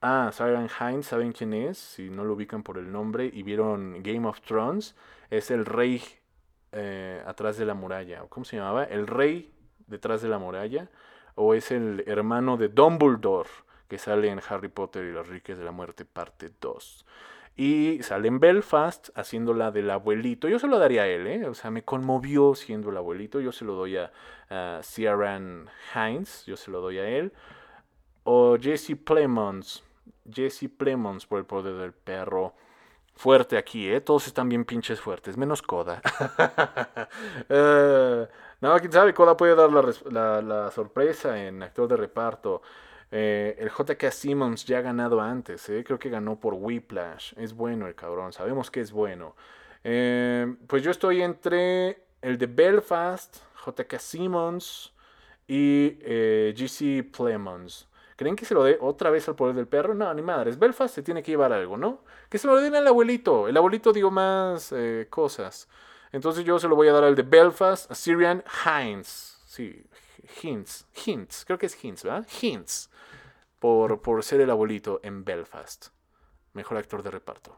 Ah, 0.01 0.29
Siren 0.31 0.69
Hines, 0.79 1.07
¿saben 1.07 1.31
quién 1.31 1.53
es? 1.53 1.77
Si 1.77 2.09
no 2.09 2.23
lo 2.23 2.33
ubican 2.33 2.63
por 2.63 2.77
el 2.77 2.91
nombre 2.91 3.29
y 3.31 3.43
vieron 3.43 4.03
Game 4.03 4.27
of 4.27 4.41
Thrones, 4.41 4.95
es 5.29 5.51
el 5.51 5.65
rey 5.65 6.01
atrás 7.25 7.57
de 7.57 7.65
la 7.65 7.73
muralla. 7.73 8.23
¿Cómo 8.29 8.43
se 8.43 8.57
llamaba? 8.57 8.83
El 8.83 9.07
rey 9.07 9.51
detrás 9.87 10.21
de 10.21 10.27
la 10.27 10.37
muralla 10.37 10.89
o 11.35 11.53
es 11.53 11.71
el 11.71 12.03
hermano 12.07 12.57
de 12.57 12.69
Dumbledore 12.69 13.49
que 13.87 13.97
sale 13.97 14.29
en 14.29 14.41
Harry 14.49 14.67
Potter 14.67 15.05
y 15.05 15.11
los 15.11 15.27
Riques 15.27 15.57
de 15.57 15.63
la 15.63 15.71
Muerte 15.71 16.05
parte 16.05 16.51
2. 16.59 17.05
Y 17.57 17.99
sale 18.01 18.27
en 18.27 18.39
Belfast 18.39 19.09
haciendo 19.15 19.53
la 19.53 19.71
del 19.71 19.89
abuelito. 19.89 20.49
Yo 20.49 20.59
se 20.59 20.67
lo 20.67 20.79
daría 20.79 21.03
a 21.03 21.07
él, 21.07 21.27
¿eh? 21.27 21.47
O 21.47 21.53
sea, 21.53 21.71
me 21.71 21.83
conmovió 21.83 22.53
siendo 22.55 22.89
el 22.89 22.97
abuelito. 22.97 23.39
Yo 23.39 23.51
se 23.53 23.63
lo 23.63 23.75
doy 23.75 23.95
a, 23.97 24.11
a 24.49 24.81
Ciaran 24.83 25.69
Hines, 25.93 26.45
yo 26.45 26.57
se 26.57 26.71
lo 26.71 26.81
doy 26.81 26.97
a 26.97 27.07
él. 27.07 27.31
O 28.25 28.57
Jesse 28.59 28.95
Plemons. 28.95 29.83
Jesse 30.29 30.67
Plemons 30.67 31.25
por 31.27 31.39
el 31.39 31.45
poder 31.45 31.75
del 31.75 31.93
perro. 31.93 32.55
Fuerte 33.13 33.57
aquí, 33.57 33.87
¿eh? 33.87 34.01
Todos 34.01 34.27
están 34.27 34.49
bien 34.49 34.65
pinches 34.65 34.99
fuertes, 34.99 35.37
menos 35.37 35.61
Coda. 35.61 36.01
uh, 37.49 38.25
no, 38.61 38.79
quién 38.79 38.91
sabe, 38.91 39.13
Coda 39.13 39.37
puede 39.37 39.55
dar 39.55 39.71
la, 39.71 40.71
sorpresa 40.71 41.41
en 41.41 41.61
actor 41.63 41.87
de 41.87 41.97
reparto. 41.97 42.61
Eh, 43.11 43.55
el 43.59 43.69
JK 43.69 44.11
Simmons 44.11 44.65
ya 44.65 44.79
ha 44.79 44.81
ganado 44.81 45.21
antes, 45.21 45.69
¿eh? 45.69 45.83
creo 45.85 45.99
que 45.99 46.09
ganó 46.09 46.39
por 46.39 46.55
Whiplash. 46.55 47.33
Es 47.37 47.53
bueno 47.53 47.87
el 47.87 47.93
cabrón, 47.93 48.33
sabemos 48.33 48.71
que 48.71 48.81
es 48.81 48.91
bueno. 48.91 49.35
Pues 49.83 50.81
yo 50.81 50.89
estoy 50.89 51.21
entre 51.21 52.05
el 52.23 52.39
de 52.39 52.47
Belfast, 52.47 53.37
JK 53.65 53.99
Simmons 53.99 54.93
y 55.47 55.99
GC 56.53 57.11
Plemons. 57.15 57.87
¿Creen 58.15 58.35
que 58.35 58.45
se 58.45 58.53
lo 58.53 58.63
dé 58.63 58.77
otra 58.79 59.09
vez 59.09 59.27
al 59.27 59.35
poder 59.35 59.55
del 59.55 59.67
perro? 59.67 59.93
No, 59.93 60.13
ni 60.13 60.21
madres. 60.21 60.57
Belfast 60.57 60.95
se 60.95 61.03
tiene 61.03 61.21
que 61.21 61.31
llevar 61.31 61.51
algo, 61.51 61.77
¿no? 61.77 62.03
Que 62.29 62.37
se 62.37 62.47
lo 62.47 62.55
den 62.55 62.75
al 62.75 62.87
abuelito. 62.87 63.47
El 63.47 63.57
abuelito 63.57 63.91
digo 63.91 64.09
más 64.09 64.73
cosas. 65.09 65.67
Entonces 66.11 66.45
yo 66.45 66.57
se 66.59 66.69
lo 66.69 66.75
voy 66.75 66.87
a 66.87 66.93
dar 66.93 67.03
al 67.03 67.15
de 67.15 67.23
Belfast, 67.23 67.91
Syrian 67.91 68.41
Hines. 68.65 69.37
Sí, 69.45 69.85
Hints, 70.41 70.87
Hints, 71.05 71.45
creo 71.45 71.57
que 71.57 71.65
es 71.65 71.83
Hints, 71.83 72.03
¿verdad? 72.03 72.27
Hints, 72.41 72.89
por, 73.59 74.01
por 74.01 74.23
ser 74.23 74.41
el 74.41 74.49
abuelito 74.49 74.99
en 75.03 75.23
Belfast. 75.23 75.87
Mejor 76.53 76.77
actor 76.77 77.03
de 77.03 77.11
reparto. 77.11 77.57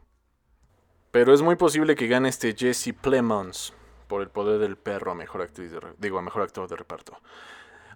Pero 1.10 1.32
es 1.32 1.40
muy 1.40 1.56
posible 1.56 1.94
que 1.94 2.08
gane 2.08 2.28
este 2.28 2.54
Jesse 2.54 2.92
Plemons 3.00 3.72
por 4.06 4.22
el 4.22 4.28
poder 4.28 4.58
del 4.58 4.76
perro 4.76 5.10
a 5.10 5.14
mejor 5.14 5.42
actriz 5.42 5.72
digo, 5.98 6.18
a 6.18 6.22
mejor 6.22 6.42
actor 6.42 6.68
de 6.68 6.76
reparto. 6.76 7.18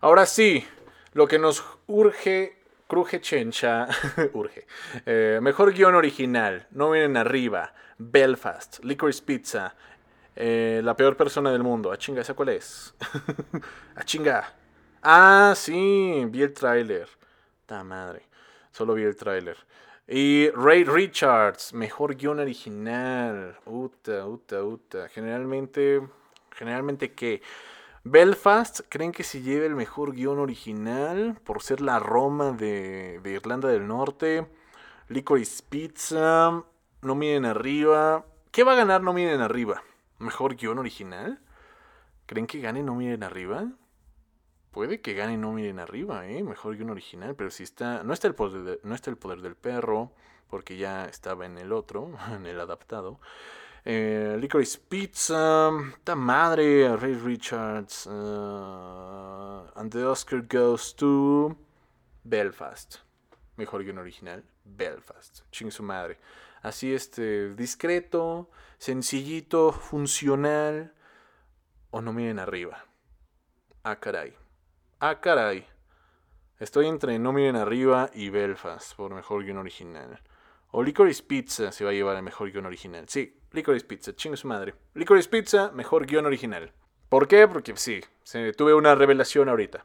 Ahora 0.01 0.27
sí, 0.27 0.66
lo 1.12 1.27
que 1.27 1.38
nos 1.38 1.64
urge, 1.87 2.57
cruje 2.87 3.20
chencha, 3.20 3.87
urge. 4.33 4.66
Eh, 5.07 5.38
mejor 5.42 5.72
guion 5.72 5.94
original, 5.94 6.66
no 6.70 6.90
vienen 6.90 7.16
arriba, 7.16 7.75
Belfast, 7.98 8.83
Licorice 8.85 9.22
Pizza, 9.22 9.75
eh, 10.35 10.81
la 10.83 10.96
peor 10.96 11.16
persona 11.16 11.53
del 11.53 11.62
mundo. 11.62 11.92
¿A 11.92 11.98
chinga, 11.98 12.22
¿esa 12.22 12.35
cuál 12.35 12.51
es? 12.51 12.94
¿A 13.94 14.03
chinga? 14.05 14.55
Ah, 15.03 15.53
sí, 15.57 16.25
vi 16.29 16.42
el 16.42 16.53
tráiler. 16.53 17.09
Ta 17.66 17.85
madre. 17.85 18.22
Solo 18.70 18.94
vi 18.94 19.03
el 19.03 19.16
tráiler. 19.16 19.57
Y 20.09 20.51
Ray 20.51 20.85
Richards, 20.85 21.75
mejor 21.75 22.16
guion 22.16 22.40
original. 22.40 23.57
Uta, 23.66 24.27
uta, 24.27 24.62
uta. 24.62 25.09
Generalmente, 25.09 26.01
generalmente 26.53 27.12
¿qué? 27.12 27.42
Belfast, 28.04 28.80
¿creen 28.88 29.12
que 29.12 29.22
se 29.22 29.42
lleve 29.42 29.66
el 29.66 29.74
mejor 29.74 30.14
guion 30.14 30.38
original 30.38 31.38
por 31.44 31.62
ser 31.62 31.80
la 31.80 31.98
Roma 31.98 32.52
de, 32.52 33.20
de 33.22 33.30
Irlanda 33.30 33.68
del 33.68 33.86
Norte? 33.86 34.48
Licorice 35.08 35.62
Pizza, 35.68 36.64
no 37.02 37.14
miren 37.14 37.44
arriba. 37.44 38.24
¿Qué 38.50 38.64
va 38.64 38.72
a 38.72 38.76
ganar 38.76 39.02
no 39.02 39.12
miren 39.12 39.40
arriba? 39.40 39.82
¿Mejor 40.18 40.56
guion 40.56 40.78
original? 40.78 41.40
¿Creen 42.26 42.46
que 42.46 42.60
gane 42.60 42.82
No 42.82 42.94
Miren 42.94 43.24
Arriba? 43.24 43.66
Puede 44.70 45.00
que 45.00 45.14
gane 45.14 45.36
No 45.36 45.52
Miren 45.52 45.78
Arriba, 45.80 46.26
¿eh? 46.28 46.42
Mejor 46.42 46.76
guion 46.76 46.90
original, 46.90 47.34
pero 47.34 47.50
si 47.50 47.62
está... 47.62 48.02
No 48.04 48.12
está 48.14 48.28
el 48.28 48.34
poder, 48.34 48.80
no 48.84 48.94
está 48.94 49.10
el 49.10 49.18
poder 49.18 49.42
del 49.42 49.56
perro, 49.56 50.12
porque 50.48 50.76
ya 50.76 51.04
estaba 51.04 51.44
en 51.44 51.58
el 51.58 51.72
otro, 51.72 52.10
en 52.34 52.46
el 52.46 52.58
adaptado. 52.60 53.20
Eh, 53.84 54.36
Licorice 54.38 54.78
Pizza, 54.78 55.70
¡ta 56.04 56.14
madre! 56.14 56.96
Ray 56.96 57.14
Richards. 57.14 58.06
Uh, 58.06 59.64
and 59.74 59.90
the 59.90 60.06
Oscar 60.06 60.42
goes 60.42 60.94
to 60.94 61.56
Belfast. 62.22 62.98
Mejor 63.56 63.82
guion 63.82 63.98
original, 63.98 64.44
Belfast. 64.64 65.42
Ching 65.50 65.72
su 65.72 65.82
madre. 65.82 66.18
Así, 66.62 66.94
este, 66.94 67.54
discreto, 67.54 68.50
sencillito, 68.78 69.72
funcional. 69.72 70.92
O 71.90 72.00
no 72.00 72.12
miren 72.12 72.38
arriba. 72.38 72.84
Ah, 73.82 73.98
caray. 73.98 74.32
Ah, 75.00 75.20
caray. 75.20 75.66
Estoy 76.60 76.86
entre 76.86 77.18
No 77.18 77.32
miren 77.32 77.56
arriba 77.56 78.08
y 78.14 78.30
Belfast 78.30 78.94
por 78.94 79.12
mejor 79.12 79.42
guion 79.42 79.58
original. 79.58 80.20
O 80.70 80.84
Licorice 80.84 81.24
Pizza 81.24 81.72
se 81.72 81.84
va 81.84 81.90
a 81.90 81.94
llevar 81.94 82.16
el 82.16 82.22
mejor 82.22 82.52
guion 82.52 82.66
original. 82.66 83.08
Sí, 83.08 83.41
Licorice 83.52 83.86
Pizza, 83.86 84.14
chingo 84.14 84.36
su 84.36 84.48
madre. 84.48 84.74
Licorice 84.94 85.28
Pizza, 85.28 85.70
mejor 85.72 86.06
guion 86.06 86.26
original. 86.26 86.72
¿Por 87.08 87.28
qué? 87.28 87.46
Porque 87.46 87.76
sí, 87.76 88.00
tuve 88.56 88.74
una 88.74 88.94
revelación 88.94 89.48
ahorita. 89.48 89.84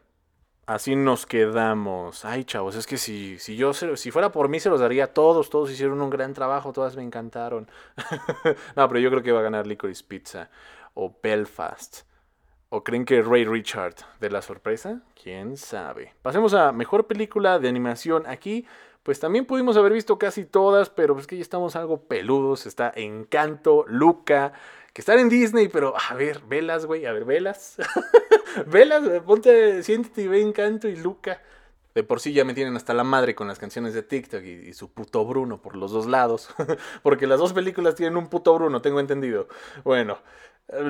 Así 0.68 0.96
nos 0.96 1.24
quedamos. 1.24 2.24
Ay, 2.24 2.44
chavos, 2.44 2.74
es 2.74 2.86
que 2.86 2.98
si, 2.98 3.38
si 3.38 3.56
yo 3.56 3.72
si 3.72 4.10
fuera 4.10 4.30
por 4.32 4.50
mí 4.50 4.60
se 4.60 4.68
los 4.68 4.80
daría 4.80 5.04
a 5.04 5.14
todos. 5.14 5.48
Todos 5.48 5.70
hicieron 5.70 6.00
un 6.02 6.10
gran 6.10 6.34
trabajo, 6.34 6.72
todas 6.72 6.94
me 6.96 7.02
encantaron. 7.02 7.70
no, 8.76 8.88
pero 8.88 9.00
yo 9.00 9.10
creo 9.10 9.22
que 9.22 9.32
va 9.32 9.40
a 9.40 9.44
ganar 9.44 9.66
Licorice 9.66 10.04
Pizza 10.06 10.50
o 10.94 11.14
Belfast. 11.22 12.02
¿O 12.70 12.84
creen 12.84 13.06
que 13.06 13.22
Ray 13.22 13.46
Richard 13.46 13.94
de 14.20 14.28
la 14.28 14.42
sorpresa? 14.42 15.00
¿Quién 15.22 15.56
sabe? 15.56 16.12
Pasemos 16.20 16.52
a 16.52 16.70
mejor 16.72 17.06
película 17.06 17.58
de 17.58 17.68
animación. 17.70 18.26
Aquí, 18.26 18.66
pues 19.08 19.20
también 19.20 19.46
pudimos 19.46 19.74
haber 19.78 19.94
visto 19.94 20.18
casi 20.18 20.44
todas, 20.44 20.90
pero 20.90 21.18
es 21.18 21.26
que 21.26 21.36
ya 21.36 21.40
estamos 21.40 21.76
algo 21.76 22.02
peludos. 22.02 22.66
Está 22.66 22.92
Encanto, 22.94 23.86
Luca, 23.88 24.52
que 24.92 25.00
están 25.00 25.18
en 25.18 25.30
Disney, 25.30 25.68
pero 25.68 25.94
a 25.96 26.12
ver, 26.12 26.42
velas, 26.46 26.84
güey, 26.84 27.06
a 27.06 27.12
ver, 27.14 27.24
velas. 27.24 27.76
velas, 28.66 29.22
ponte, 29.22 29.82
siéntete 29.82 30.20
y 30.20 30.26
ve 30.26 30.42
Encanto 30.42 30.88
y 30.88 30.96
Luca. 30.96 31.40
De 31.94 32.02
por 32.02 32.20
sí 32.20 32.34
ya 32.34 32.44
me 32.44 32.52
tienen 32.52 32.76
hasta 32.76 32.92
la 32.92 33.02
madre 33.02 33.34
con 33.34 33.48
las 33.48 33.58
canciones 33.58 33.94
de 33.94 34.02
TikTok 34.02 34.42
y, 34.44 34.68
y 34.68 34.74
su 34.74 34.92
puto 34.92 35.24
Bruno 35.24 35.62
por 35.62 35.74
los 35.74 35.90
dos 35.90 36.06
lados. 36.06 36.50
Porque 37.02 37.26
las 37.26 37.38
dos 37.38 37.54
películas 37.54 37.94
tienen 37.94 38.18
un 38.18 38.28
puto 38.28 38.52
Bruno, 38.52 38.82
tengo 38.82 39.00
entendido. 39.00 39.48
Bueno, 39.84 40.18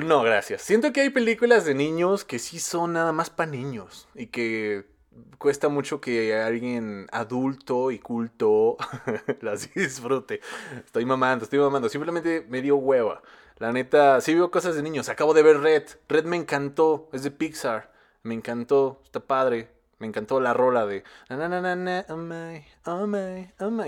no, 0.03 0.23
gracias. 0.23 0.61
Siento 0.61 0.91
que 0.91 0.99
hay 0.99 1.09
películas 1.09 1.63
de 1.63 1.73
niños 1.73 2.25
que 2.25 2.37
sí 2.37 2.59
son 2.59 2.91
nada 2.91 3.13
más 3.13 3.29
para 3.29 3.49
niños 3.49 4.09
y 4.13 4.27
que 4.27 4.98
cuesta 5.37 5.69
mucho 5.69 6.01
que 6.01 6.35
alguien 6.35 7.07
adulto 7.11 7.91
y 7.91 7.99
culto 7.99 8.77
las 9.41 9.73
disfrute. 9.73 10.41
Estoy 10.85 11.05
mamando, 11.05 11.43
estoy 11.43 11.59
mamando. 11.59 11.89
Simplemente 11.89 12.45
me 12.49 12.61
dio 12.61 12.77
hueva. 12.77 13.21
La 13.57 13.71
neta, 13.71 14.21
sí 14.21 14.33
veo 14.33 14.51
cosas 14.51 14.75
de 14.75 14.83
niños. 14.83 15.09
Acabo 15.09 15.33
de 15.33 15.43
ver 15.43 15.59
Red. 15.59 15.83
Red 16.07 16.25
me 16.25 16.37
encantó. 16.37 17.09
Es 17.13 17.23
de 17.23 17.31
Pixar. 17.31 17.91
Me 18.23 18.33
encantó. 18.33 19.01
Está 19.03 19.19
padre. 19.19 19.69
Me 19.99 20.07
encantó 20.07 20.39
la 20.39 20.53
rola 20.53 20.85
de 20.85 21.03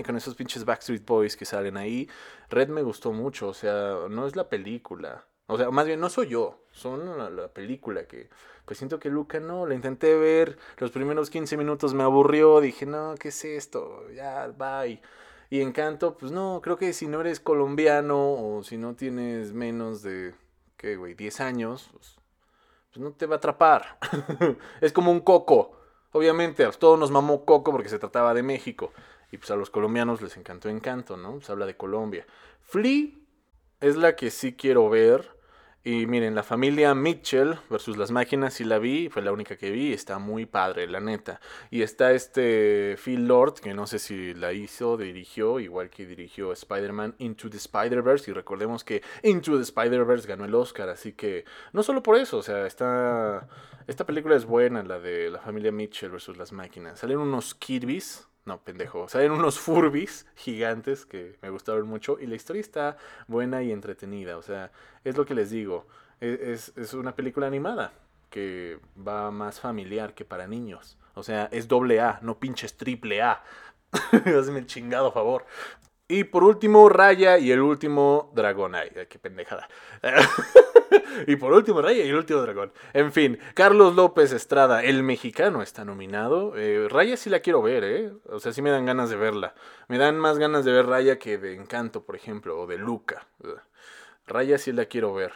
con 0.04 0.16
esos 0.16 0.34
pinches 0.34 0.66
Backstreet 0.66 1.06
Boys 1.06 1.36
que 1.38 1.46
salen 1.46 1.78
ahí. 1.78 2.06
Red 2.50 2.68
me 2.68 2.82
gustó 2.82 3.12
mucho, 3.12 3.48
o 3.48 3.54
sea, 3.54 3.96
no 4.10 4.26
es 4.26 4.36
la 4.36 4.50
película. 4.50 5.24
O 5.46 5.56
sea, 5.56 5.70
más 5.70 5.86
bien 5.86 6.00
no 6.00 6.10
soy 6.10 6.28
yo, 6.28 6.61
son 6.72 7.36
la, 7.36 7.48
película 7.48 8.04
que 8.04 8.28
pues 8.64 8.78
siento 8.78 8.98
que 8.98 9.10
Luca 9.10 9.40
no, 9.40 9.66
la 9.66 9.74
intenté 9.74 10.16
ver, 10.16 10.58
los 10.78 10.90
primeros 10.90 11.30
15 11.30 11.56
minutos 11.56 11.94
me 11.94 12.02
aburrió, 12.02 12.60
dije, 12.60 12.86
"No, 12.86 13.14
¿qué 13.18 13.28
es 13.28 13.44
esto? 13.44 14.08
Ya, 14.14 14.48
bye." 14.48 15.00
Y 15.50 15.60
Encanto, 15.60 16.16
pues 16.16 16.32
no, 16.32 16.60
creo 16.62 16.78
que 16.78 16.92
si 16.92 17.08
no 17.08 17.20
eres 17.20 17.40
colombiano 17.40 18.32
o 18.32 18.62
si 18.62 18.78
no 18.78 18.94
tienes 18.94 19.52
menos 19.52 20.02
de 20.02 20.34
qué, 20.76 20.96
güey, 20.96 21.14
10 21.14 21.40
años, 21.40 21.90
pues, 21.92 22.16
pues 22.92 23.02
no 23.02 23.12
te 23.12 23.26
va 23.26 23.36
a 23.36 23.38
atrapar. 23.38 23.98
es 24.80 24.92
como 24.92 25.10
un 25.10 25.20
coco. 25.20 25.76
Obviamente, 26.12 26.64
a 26.64 26.70
todos 26.70 26.98
nos 26.98 27.10
mamó 27.10 27.44
Coco 27.44 27.72
porque 27.72 27.88
se 27.88 27.98
trataba 27.98 28.34
de 28.34 28.42
México. 28.42 28.92
Y 29.30 29.38
pues 29.38 29.50
a 29.50 29.56
los 29.56 29.70
colombianos 29.70 30.20
les 30.20 30.36
encantó 30.36 30.68
Encanto, 30.68 31.16
¿no? 31.16 31.40
Se 31.40 31.52
habla 31.52 31.64
de 31.64 31.76
Colombia. 31.76 32.26
Flea 32.60 33.08
es 33.80 33.96
la 33.96 34.14
que 34.14 34.30
sí 34.30 34.54
quiero 34.54 34.90
ver. 34.90 35.36
Y 35.84 36.06
miren, 36.06 36.36
la 36.36 36.44
familia 36.44 36.94
Mitchell 36.94 37.58
versus 37.68 37.96
las 37.96 38.12
máquinas, 38.12 38.54
sí 38.54 38.62
la 38.62 38.78
vi, 38.78 39.08
fue 39.08 39.20
la 39.20 39.32
única 39.32 39.56
que 39.56 39.72
vi, 39.72 39.92
está 39.92 40.20
muy 40.20 40.46
padre, 40.46 40.86
la 40.86 41.00
neta. 41.00 41.40
Y 41.70 41.82
está 41.82 42.12
este 42.12 42.96
Phil 43.04 43.26
Lord, 43.26 43.54
que 43.54 43.74
no 43.74 43.88
sé 43.88 43.98
si 43.98 44.32
la 44.32 44.52
hizo, 44.52 44.96
dirigió, 44.96 45.58
igual 45.58 45.90
que 45.90 46.06
dirigió 46.06 46.52
Spider-Man 46.52 47.16
Into 47.18 47.50
the 47.50 47.56
Spider-Verse. 47.56 48.30
Y 48.30 48.34
recordemos 48.34 48.84
que 48.84 49.02
Into 49.24 49.56
the 49.56 49.62
Spider-Verse 49.62 50.28
ganó 50.28 50.44
el 50.44 50.54
Oscar, 50.54 50.88
así 50.88 51.14
que 51.14 51.44
no 51.72 51.82
solo 51.82 52.00
por 52.00 52.16
eso, 52.16 52.38
o 52.38 52.42
sea, 52.44 52.64
está, 52.64 53.48
esta 53.88 54.06
película 54.06 54.36
es 54.36 54.44
buena, 54.44 54.84
la 54.84 55.00
de 55.00 55.30
la 55.30 55.40
familia 55.40 55.72
Mitchell 55.72 56.12
versus 56.12 56.36
las 56.36 56.52
máquinas. 56.52 57.00
Salen 57.00 57.18
unos 57.18 57.56
Kirby's 57.56 58.28
no, 58.44 58.60
pendejo. 58.62 59.08
Salen 59.08 59.32
unos 59.32 59.60
Furbis 59.60 60.26
gigantes 60.34 61.06
que 61.06 61.36
me 61.42 61.50
gustaron 61.50 61.86
mucho. 61.86 62.18
Y 62.20 62.26
la 62.26 62.34
historia 62.34 62.60
está 62.60 62.96
buena 63.28 63.62
y 63.62 63.70
entretenida. 63.70 64.36
O 64.36 64.42
sea, 64.42 64.72
es 65.04 65.16
lo 65.16 65.24
que 65.24 65.34
les 65.34 65.50
digo. 65.50 65.86
E, 66.20 66.52
es, 66.52 66.72
es 66.76 66.94
una 66.94 67.14
película 67.14 67.46
animada 67.46 67.92
que 68.30 68.80
va 68.96 69.30
más 69.30 69.60
familiar 69.60 70.14
que 70.14 70.24
para 70.24 70.46
niños. 70.46 70.98
O 71.14 71.22
sea, 71.22 71.48
es 71.52 71.68
doble 71.68 72.00
A, 72.00 72.18
no 72.22 72.38
pinches 72.40 72.76
triple 72.76 73.22
A. 73.22 73.42
Hazme 74.38 74.60
el 74.60 74.66
chingado 74.66 75.12
favor. 75.12 75.44
Y 76.08 76.24
por 76.24 76.42
último, 76.42 76.88
Raya 76.88 77.38
y 77.38 77.52
el 77.52 77.60
último 77.60 78.32
dragón. 78.34 78.74
Ay, 78.74 78.90
qué 79.08 79.18
pendejada. 79.18 79.68
y 81.26 81.36
por 81.36 81.52
último, 81.52 81.82
Raya 81.82 82.04
y 82.04 82.08
el 82.08 82.16
último 82.16 82.40
dragón. 82.40 82.72
En 82.92 83.12
fin, 83.12 83.38
Carlos 83.54 83.94
López 83.94 84.32
Estrada, 84.32 84.82
el 84.82 85.02
mexicano, 85.02 85.62
está 85.62 85.84
nominado. 85.84 86.54
Eh, 86.56 86.88
Raya 86.90 87.16
sí 87.16 87.30
la 87.30 87.40
quiero 87.40 87.62
ver, 87.62 87.84
¿eh? 87.84 88.12
O 88.28 88.40
sea, 88.40 88.52
sí 88.52 88.62
me 88.62 88.70
dan 88.70 88.86
ganas 88.86 89.10
de 89.10 89.16
verla. 89.16 89.54
Me 89.88 89.98
dan 89.98 90.18
más 90.18 90.38
ganas 90.38 90.64
de 90.64 90.72
ver 90.72 90.86
Raya 90.86 91.18
que 91.18 91.38
de 91.38 91.54
Encanto, 91.54 92.04
por 92.04 92.16
ejemplo, 92.16 92.60
o 92.60 92.66
de 92.66 92.78
Luca. 92.78 93.26
Raya 94.26 94.58
sí 94.58 94.72
la 94.72 94.86
quiero 94.86 95.14
ver. 95.14 95.32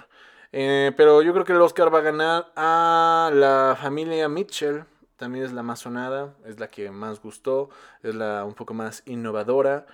Eh, 0.52 0.92
pero 0.96 1.22
yo 1.22 1.32
creo 1.32 1.44
que 1.44 1.52
el 1.52 1.60
Oscar 1.60 1.92
va 1.92 1.98
a 1.98 2.02
ganar 2.02 2.52
a 2.56 3.30
la 3.32 3.76
familia 3.80 4.28
Mitchell. 4.28 4.84
También 5.16 5.44
es 5.44 5.52
la 5.52 5.62
más 5.62 5.80
sonada, 5.80 6.34
es 6.44 6.60
la 6.60 6.68
que 6.68 6.90
más 6.90 7.22
gustó, 7.22 7.70
es 8.02 8.14
la 8.14 8.44
un 8.44 8.54
poco 8.54 8.74
más 8.74 9.02
innovadora. 9.06 9.86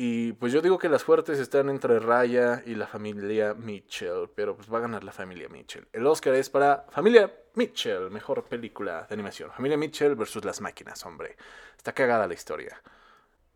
Y 0.00 0.32
pues 0.34 0.52
yo 0.52 0.62
digo 0.62 0.78
que 0.78 0.88
las 0.88 1.02
fuertes 1.02 1.40
están 1.40 1.68
entre 1.68 1.98
Raya 1.98 2.62
y 2.64 2.76
la 2.76 2.86
familia 2.86 3.52
Mitchell, 3.54 4.30
pero 4.32 4.54
pues 4.54 4.72
va 4.72 4.78
a 4.78 4.82
ganar 4.82 5.02
la 5.02 5.10
familia 5.10 5.48
Mitchell. 5.48 5.88
El 5.92 6.06
Oscar 6.06 6.36
es 6.36 6.48
para 6.48 6.86
Familia 6.90 7.34
Mitchell, 7.54 8.08
mejor 8.08 8.44
película 8.44 9.06
de 9.08 9.14
animación. 9.14 9.50
Familia 9.50 9.76
Mitchell 9.76 10.14
versus 10.14 10.44
las 10.44 10.60
máquinas, 10.60 11.04
hombre. 11.04 11.36
Está 11.76 11.92
cagada 11.92 12.28
la 12.28 12.34
historia. 12.34 12.80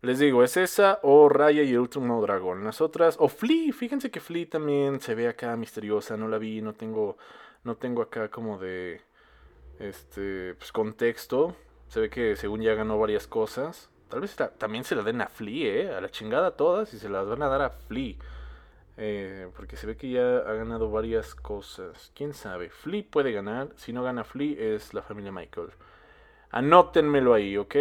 Les 0.01 0.19
digo, 0.19 0.43
es 0.43 0.57
esa 0.57 0.99
o 1.03 1.29
Raya 1.29 1.63
y 1.63 1.71
el 1.71 1.79
último 1.79 2.21
dragón. 2.21 2.65
Las 2.65 2.81
otras, 2.81 3.15
o 3.19 3.29
Flea, 3.29 3.71
fíjense 3.71 4.11
que 4.11 4.19
Flea 4.19 4.49
también 4.49 4.99
se 4.99 5.15
ve 5.15 5.29
acá 5.29 5.55
misteriosa, 5.55 6.17
no 6.17 6.27
la 6.27 6.39
vi, 6.39 6.61
no 6.61 6.73
tengo, 6.73 7.17
no 7.63 7.77
tengo 7.77 8.01
acá 8.01 8.29
como 8.29 8.57
de, 8.57 8.99
este, 9.79 10.55
pues 10.55 10.73
contexto. 10.73 11.55
Se 11.87 12.01
ve 12.01 12.09
que 12.09 12.35
según 12.35 12.61
ya 12.61 12.73
ganó 12.73 12.99
varias 12.99 13.27
cosas. 13.27 13.92
Tal 14.09 14.21
vez 14.21 14.35
también 14.57 14.83
se 14.83 14.95
la 14.95 15.03
den 15.03 15.21
a 15.21 15.27
Flea, 15.27 15.73
¿eh? 15.73 15.95
A 15.95 16.01
la 16.01 16.09
chingada 16.09 16.51
todas 16.51 16.93
y 16.93 16.99
se 16.99 17.09
las 17.09 17.27
van 17.27 17.41
a 17.41 17.47
dar 17.47 17.61
a 17.61 17.69
Flea. 17.69 18.15
Eh, 18.95 19.49
porque 19.55 19.75
se 19.75 19.87
ve 19.87 19.97
que 19.97 20.11
ya 20.11 20.37
ha 20.37 20.53
ganado 20.53 20.91
varias 20.91 21.33
cosas. 21.33 22.11
¿Quién 22.15 22.33
sabe? 22.33 22.69
Flea 22.69 23.03
puede 23.09 23.31
ganar. 23.31 23.69
Si 23.75 23.91
no 23.91 24.03
gana 24.03 24.23
Flea 24.23 24.75
es 24.75 24.93
la 24.93 25.01
familia 25.01 25.31
Michael. 25.31 25.71
Anótenmelo 26.51 27.33
ahí, 27.33 27.57
¿ok? 27.57 27.75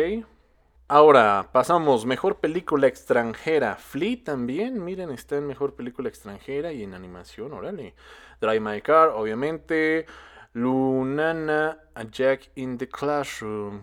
Ahora, 0.89 1.49
pasamos. 1.53 2.07
Mejor 2.07 2.37
película 2.41 2.87
extranjera. 2.87 3.77
Flea 3.77 4.25
también, 4.25 4.83
miren, 4.83 5.11
está 5.11 5.37
en 5.37 5.47
mejor 5.47 5.75
película 5.75 6.09
extranjera 6.09 6.73
y 6.73 6.83
en 6.83 6.95
animación, 6.95 7.53
órale. 7.53 7.95
Drive 8.41 8.61
My 8.61 8.81
Car, 8.81 9.11
obviamente. 9.11 10.07
Lunana, 10.55 11.79
A 11.95 12.05
Jack 12.05 12.51
in 12.57 12.77
the 12.77 12.89
Classroom. 12.89 13.83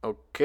Ok, 0.00 0.40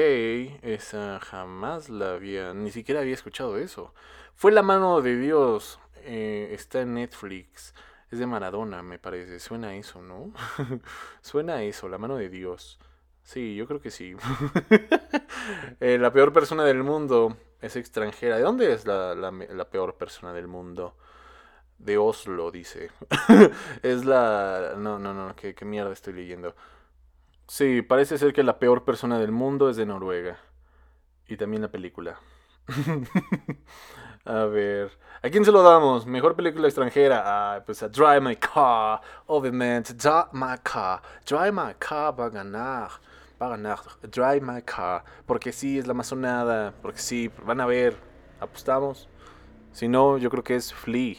esa 0.62 1.20
jamás 1.20 1.88
la 1.88 2.14
había, 2.14 2.52
ni 2.54 2.72
siquiera 2.72 3.00
había 3.00 3.14
escuchado 3.14 3.56
eso. 3.56 3.94
Fue 4.34 4.50
La 4.50 4.62
mano 4.62 5.00
de 5.00 5.16
Dios, 5.16 5.78
eh, 6.02 6.48
está 6.52 6.80
en 6.80 6.94
Netflix, 6.94 7.72
es 8.10 8.18
de 8.18 8.26
Maradona, 8.26 8.82
me 8.82 8.98
parece. 8.98 9.38
Suena 9.38 9.68
a 9.68 9.74
eso, 9.76 10.02
¿no? 10.02 10.32
Suena 11.22 11.62
eso, 11.62 11.88
La 11.88 11.98
mano 11.98 12.16
de 12.16 12.28
Dios. 12.28 12.80
Sí, 13.22 13.54
yo 13.54 13.66
creo 13.66 13.80
que 13.80 13.90
sí. 13.90 14.16
Eh, 15.80 15.98
la 15.98 16.10
peor 16.12 16.32
persona 16.32 16.64
del 16.64 16.82
mundo 16.82 17.36
es 17.60 17.76
extranjera. 17.76 18.36
¿De 18.36 18.42
dónde 18.42 18.72
es 18.72 18.86
la, 18.86 19.14
la, 19.14 19.70
peor 19.70 19.96
persona 19.96 20.32
del 20.32 20.48
mundo? 20.48 20.96
De 21.78 21.98
Oslo, 21.98 22.50
dice. 22.50 22.90
es 23.82 24.04
la... 24.06 24.74
No, 24.78 24.98
no, 24.98 25.12
no, 25.12 25.36
¿qué, 25.36 25.54
qué 25.54 25.64
mierda 25.66 25.92
estoy 25.92 26.14
leyendo? 26.14 26.54
Sí, 27.46 27.82
parece 27.82 28.18
ser 28.18 28.32
que 28.32 28.42
la 28.42 28.58
peor 28.58 28.84
persona 28.84 29.18
del 29.18 29.32
mundo 29.32 29.68
es 29.68 29.76
de 29.76 29.86
Noruega. 29.86 30.38
Y 31.28 31.36
también 31.36 31.62
la 31.62 31.70
película. 31.70 32.18
a 34.24 34.44
ver. 34.44 34.90
¿A 35.22 35.28
quién 35.30 35.44
se 35.44 35.52
lo 35.52 35.62
damos? 35.62 36.06
Mejor 36.06 36.36
película 36.36 36.68
extranjera. 36.68 37.22
Ah, 37.24 37.62
pues 37.64 37.82
a 37.82 37.88
Drive 37.88 38.20
My 38.20 38.36
Car. 38.36 39.00
Obviamente. 39.26 39.92
Drive 39.94 40.28
My 40.32 40.56
Car. 40.62 41.02
Drive 41.26 41.52
My 41.52 41.74
Car 41.78 42.18
va 42.18 42.26
a 42.26 42.30
ganar. 42.30 42.90
Va 43.40 43.46
a 43.46 43.50
ganar. 43.50 43.78
Drive 44.02 44.40
My 44.40 44.62
Car. 44.62 45.04
Porque 45.26 45.52
sí, 45.52 45.78
es 45.78 45.86
la 45.86 45.94
más 45.94 46.06
sonada. 46.06 46.72
Porque 46.82 46.98
sí, 46.98 47.30
van 47.44 47.60
a 47.60 47.66
ver. 47.66 47.96
¿Apostamos? 48.40 49.08
Si 49.72 49.88
no, 49.88 50.18
yo 50.18 50.30
creo 50.30 50.44
que 50.44 50.56
es 50.56 50.72
Flea. 50.72 51.16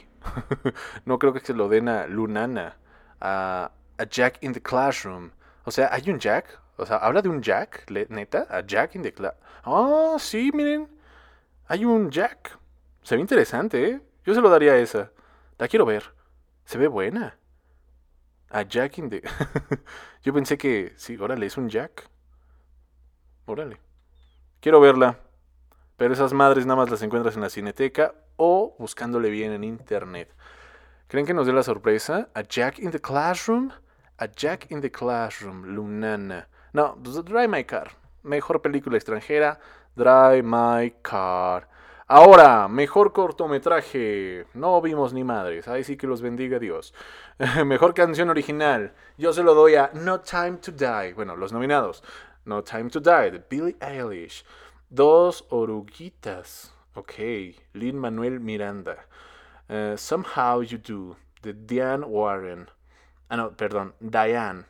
no 1.06 1.20
creo 1.20 1.34
que 1.34 1.40
se 1.40 1.54
lo 1.54 1.70
den 1.70 1.88
a 1.90 2.08
Lunana. 2.08 2.78
A, 3.22 3.72
a 3.98 4.04
Jack 4.06 4.40
in 4.42 4.54
the 4.54 4.62
Classroom. 4.62 5.32
O 5.66 5.72
sea, 5.72 5.90
¿hay 5.92 6.10
un 6.10 6.20
Jack? 6.20 6.60
O 6.78 6.86
sea, 6.86 6.98
¿habla 6.98 7.22
de 7.22 7.30
un 7.30 7.42
Jack? 7.42 7.90
¿Neta? 8.10 8.48
¿A 8.50 8.66
Jack 8.66 8.96
in 8.96 9.02
the 9.02 9.14
Class? 9.14 9.34
Ah, 9.64 10.16
sí, 10.20 10.52
miren. 10.54 10.88
Hay 11.68 11.86
un 11.86 12.12
Jack. 12.12 12.58
Se 13.02 13.16
ve 13.16 13.22
interesante, 13.22 13.90
¿eh? 13.90 14.02
Yo 14.24 14.34
se 14.34 14.42
lo 14.42 14.50
daría 14.50 14.74
a 14.74 14.78
esa. 14.78 15.12
La 15.58 15.68
quiero 15.68 15.86
ver. 15.86 16.14
Se 16.66 16.78
ve 16.78 16.88
buena. 16.88 17.38
A 18.50 18.62
Jack 18.62 19.00
in 19.00 19.10
the... 19.10 19.22
Yo 20.24 20.34
pensé 20.34 20.58
que... 20.58 20.94
Sí, 20.98 21.18
órale, 21.18 21.48
es 21.48 21.58
un 21.58 21.70
Jack. 21.70 22.10
órale. 23.46 23.80
Quiero 24.60 24.80
verla. 24.80 25.20
Pero 25.98 26.14
esas 26.14 26.34
madres 26.34 26.66
nada 26.66 26.78
más 26.78 26.90
las 26.90 27.02
encuentras 27.02 27.36
en 27.36 27.42
la 27.42 27.50
cineteca 27.50 28.14
o 28.36 28.76
buscándole 28.78 29.30
bien 29.30 29.52
en 29.52 29.64
internet. 29.64 30.34
¿Creen 31.08 31.26
que 31.26 31.34
nos 31.34 31.48
dé 31.48 31.54
la 31.54 31.64
sorpresa? 31.64 32.30
¿A 32.34 32.42
Jack 32.42 32.80
in 32.80 32.92
the 32.92 33.00
Classroom? 33.00 33.72
A 34.18 34.28
Jack 34.28 34.72
in 34.72 34.82
the 34.82 34.90
Classroom, 34.90 35.76
Lunana. 35.76 36.46
No, 36.74 36.98
Drive 37.02 37.50
My 37.50 37.64
Car. 37.66 37.92
Mejor 38.24 38.62
película 38.62 38.98
extranjera, 38.98 39.60
Drive 39.96 40.44
My 40.44 40.92
Car. 41.02 41.68
Ahora, 42.08 42.68
mejor 42.68 43.12
cortometraje. 43.12 44.46
No 44.54 44.80
vimos 44.80 45.12
ni 45.12 45.24
madres. 45.24 45.68
Ahí 45.68 45.84
sí 45.84 45.98
que 45.98 46.06
los 46.06 46.22
bendiga 46.22 46.60
Dios. 46.60 46.94
mejor 47.66 47.94
canción 47.94 48.30
original. 48.30 48.94
Yo 49.18 49.34
se 49.34 49.42
lo 49.42 49.54
doy 49.54 49.76
a 49.76 49.90
No 49.94 50.22
Time 50.22 50.58
to 50.58 50.72
Die. 50.72 51.14
Bueno, 51.14 51.36
los 51.36 51.52
nominados. 51.52 52.04
No 52.46 52.64
Time 52.64 52.90
to 52.92 53.00
Die 53.00 53.32
de 53.32 53.44
Billie 53.50 53.76
Eilish. 53.82 54.46
Dos 54.90 55.46
oruguitas. 55.50 56.74
Ok. 56.94 57.14
Lin 57.74 57.98
Manuel 57.98 58.40
Miranda. 58.40 59.08
Uh, 59.68 59.98
Somehow 59.98 60.62
You 60.62 60.78
Do 60.78 61.18
de 61.42 61.54
Diane 61.54 62.06
Warren. 62.06 62.70
Ah, 63.30 63.38
no, 63.38 63.52
perdón. 63.56 63.94
Diane. 64.00 64.66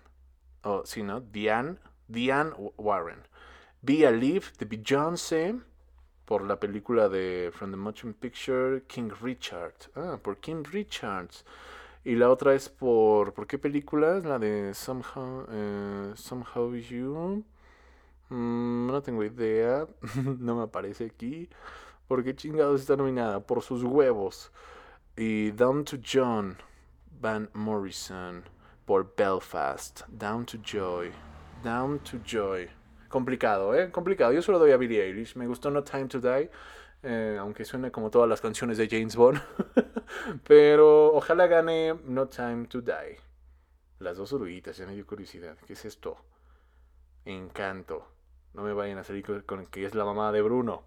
Oh, 0.64 0.84
sí, 0.86 1.04
¿no? 1.04 1.22
Diane. 1.22 1.78
Diane 2.08 2.52
Warren. 2.78 3.28
Be 3.82 4.06
Alive 4.08 4.46
de 4.58 4.66
Beyoncé 4.66 5.56
por 6.26 6.44
la 6.44 6.60
película 6.60 7.08
de 7.10 7.52
From 7.54 7.72
the 7.72 7.78
Motion 7.78 8.14
Picture 8.14 8.84
King 8.88 9.10
Richard. 9.22 9.76
Ah, 9.96 10.18
por 10.22 10.38
King 10.38 10.64
Richards. 10.72 11.46
Y 12.04 12.16
la 12.16 12.30
otra 12.30 12.54
es 12.54 12.70
por. 12.70 13.34
¿Por 13.34 13.48
qué 13.48 13.58
película? 13.58 14.20
La 14.20 14.40
de 14.40 14.74
Somehow, 14.74 15.46
eh, 15.50 16.12
Somehow 16.16 16.74
You. 16.76 17.44
Mm, 18.30 18.88
no 18.88 19.02
tengo 19.02 19.24
idea. 19.24 19.88
no 20.40 20.56
me 20.56 20.64
aparece 20.64 21.06
aquí. 21.06 21.50
¿Por 22.08 22.24
qué 22.24 22.36
chingados 22.36 22.82
está 22.82 22.96
nominada? 22.96 23.40
Por 23.40 23.62
sus 23.62 23.84
huevos. 23.84 24.52
Y 25.18 25.52
Down 25.52 25.86
to 25.86 25.98
John. 26.04 26.58
Van 27.26 27.50
Morrison. 27.54 28.44
Por 28.86 29.16
Belfast. 29.16 30.04
Down 30.10 30.46
to 30.46 30.60
Joy. 30.60 31.12
Down 31.64 31.98
to 32.02 32.20
Joy. 32.24 32.70
Complicado, 33.10 33.74
¿eh? 33.74 33.90
Complicado. 33.90 34.32
Yo 34.32 34.44
solo 34.44 34.60
doy 34.60 34.74
a 34.74 34.78
Billie 34.78 35.02
Eilish. 35.02 35.36
Me 35.36 35.48
gustó 35.48 35.72
No 35.72 35.84
Time 35.84 36.06
to 36.06 36.20
Die. 36.20 36.52
Eh, 37.02 37.36
aunque 37.40 37.66
suene 37.66 37.90
como 37.90 38.12
todas 38.12 38.30
las 38.30 38.42
canciones 38.42 38.78
de 38.78 38.88
James 38.88 39.16
Bond. 39.16 39.42
Pero 40.48 41.16
ojalá 41.16 41.48
gane 41.48 41.96
No 42.04 42.28
Time 42.28 42.68
to 42.68 42.82
Die. 42.82 43.18
Las 43.98 44.18
dos 44.18 44.32
oruguitas, 44.32 44.78
ya 44.78 44.86
me 44.86 44.94
dio 44.94 45.08
curiosidad. 45.08 45.58
¿Qué 45.66 45.74
es 45.74 45.84
esto? 45.84 46.18
Encanto. 47.26 48.08
No 48.54 48.62
me 48.62 48.74
vayan 48.74 49.00
a 49.00 49.04
salir 49.04 49.26
con 49.48 49.66
que 49.66 49.84
es 49.84 49.96
la 49.96 50.06
mamá 50.06 50.32
de 50.32 50.44
Bruno. 50.44 50.84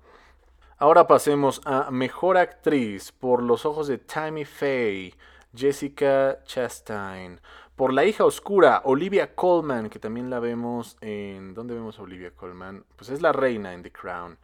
Ahora 0.76 1.08
pasemos 1.08 1.60
a 1.64 1.90
Mejor 1.90 2.36
Actriz 2.36 3.10
por 3.10 3.42
los 3.42 3.66
ojos 3.66 3.88
de 3.88 3.98
Tammy 3.98 4.44
Faye, 4.44 5.14
Jessica 5.54 6.42
Chastain. 6.44 7.40
Por 7.76 7.92
La 7.92 8.04
hija 8.04 8.24
oscura, 8.24 8.82
Olivia 8.84 9.34
Colman, 9.34 9.88
que 9.88 9.98
también 9.98 10.30
la 10.30 10.40
vemos 10.40 10.96
en... 11.00 11.54
¿Dónde 11.54 11.74
vemos 11.74 11.98
a 11.98 12.02
Olivia 12.02 12.32
Colman? 12.32 12.84
Pues 12.96 13.10
es 13.10 13.22
la 13.22 13.32
reina 13.32 13.72
en 13.72 13.82
The 13.82 13.92
Crown, 13.92 14.36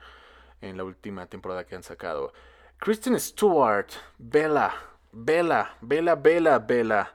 en 0.60 0.76
la 0.76 0.84
última 0.84 1.26
temporada 1.26 1.64
que 1.64 1.74
han 1.74 1.82
sacado. 1.82 2.32
Kristen 2.78 3.18
Stewart, 3.18 3.88
Bella, 4.18 4.72
Bella, 5.10 5.76
Bella, 5.80 6.14
Bella, 6.14 6.58
Bella, 6.58 7.12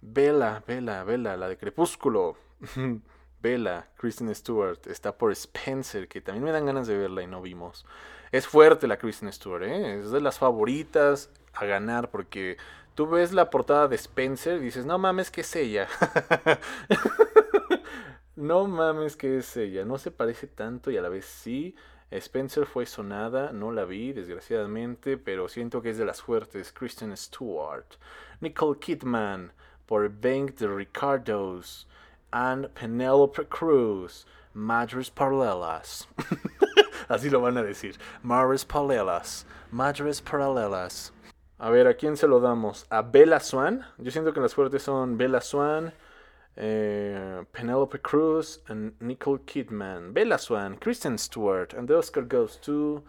Bella, 0.00 0.62
Bella, 0.66 1.04
Bella, 1.04 1.36
la 1.36 1.48
de 1.48 1.56
Crepúsculo. 1.56 2.36
Bella, 3.42 3.88
Kristen 3.96 4.34
Stewart, 4.34 4.80
está 4.86 5.16
por 5.16 5.32
Spencer, 5.32 6.08
que 6.08 6.20
también 6.20 6.44
me 6.44 6.52
dan 6.52 6.66
ganas 6.66 6.86
de 6.86 6.96
verla 6.96 7.22
y 7.22 7.26
no 7.26 7.42
vimos. 7.42 7.84
Es 8.32 8.46
fuerte 8.46 8.86
la 8.86 8.98
Kristen 8.98 9.32
Stewart, 9.32 9.62
¿eh? 9.62 10.00
es 10.00 10.10
de 10.10 10.20
las 10.20 10.38
favoritas 10.38 11.30
a 11.54 11.64
ganar 11.64 12.10
porque 12.10 12.56
tú 12.94 13.06
ves 13.06 13.32
la 13.32 13.50
portada 13.50 13.88
de 13.88 13.96
Spencer 13.96 14.58
y 14.58 14.64
dices, 14.64 14.86
no 14.86 14.98
mames 14.98 15.30
que 15.30 15.42
es 15.42 15.56
ella. 15.56 15.88
no 18.36 18.66
mames 18.66 19.16
que 19.16 19.38
es 19.38 19.56
ella, 19.56 19.84
no 19.84 19.98
se 19.98 20.10
parece 20.10 20.46
tanto 20.46 20.90
y 20.90 20.96
a 20.96 21.02
la 21.02 21.08
vez 21.08 21.24
sí. 21.26 21.74
Spencer 22.10 22.66
fue 22.66 22.86
sonada, 22.86 23.52
no 23.52 23.72
la 23.72 23.84
vi 23.84 24.12
desgraciadamente, 24.12 25.16
pero 25.18 25.48
siento 25.48 25.82
que 25.82 25.90
es 25.90 25.98
de 25.98 26.04
las 26.04 26.22
fuertes. 26.22 26.72
Kristen 26.72 27.16
Stewart, 27.16 27.96
Nicole 28.40 28.78
Kidman 28.78 29.52
por 29.86 30.08
Bank 30.08 30.54
de 30.56 30.68
Ricardos 30.68 31.88
and 32.30 32.68
Penelope 32.70 33.46
Cruz, 33.46 34.26
Madres 34.54 35.10
Paralelas. 35.10 36.08
Así 37.08 37.30
lo 37.30 37.40
van 37.40 37.56
a 37.58 37.62
decir. 37.62 37.96
Madres 38.22 38.64
Paralelas. 38.64 39.46
Madres 39.70 40.20
Paralelas. 40.20 41.12
A 41.58 41.70
ver, 41.70 41.86
¿a 41.86 41.94
quién 41.94 42.16
se 42.16 42.28
lo 42.28 42.40
damos? 42.40 42.86
¿A 42.90 43.02
Bella 43.02 43.40
Swan? 43.40 43.84
Yo 43.98 44.10
siento 44.10 44.32
que 44.32 44.40
las 44.40 44.54
fuertes 44.54 44.82
son 44.82 45.16
Bella 45.16 45.40
Swan, 45.40 45.92
eh, 46.54 47.44
Penelope 47.50 48.00
Cruz, 48.00 48.62
and 48.68 48.94
Nicole 49.00 49.40
Kidman. 49.46 50.12
Bella 50.12 50.36
Swan, 50.38 50.76
Kristen 50.76 51.16
Stewart, 51.16 51.72
and 51.72 51.88
the 51.88 51.94
Oscar 51.94 52.22
goes 52.22 52.60
to 52.60 53.02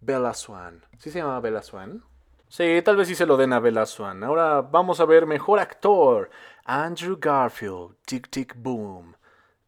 Bella 0.00 0.34
Swan. 0.34 0.82
¿Sí 0.98 1.10
se 1.10 1.20
llama 1.20 1.40
Bella 1.40 1.62
Swan? 1.62 2.02
Sí, 2.48 2.82
tal 2.84 2.96
vez 2.96 3.08
sí 3.08 3.14
se 3.14 3.24
lo 3.24 3.36
den 3.36 3.52
a 3.52 3.60
Bella 3.60 3.86
Swan. 3.86 4.24
Ahora 4.24 4.62
vamos 4.62 4.98
a 4.98 5.06
ver 5.06 5.24
mejor 5.24 5.60
actor. 5.60 6.28
Andrew 6.66 7.16
Garfield, 7.16 7.94
Tick 8.04 8.28
Tick 8.30 8.54
Boom. 8.56 9.14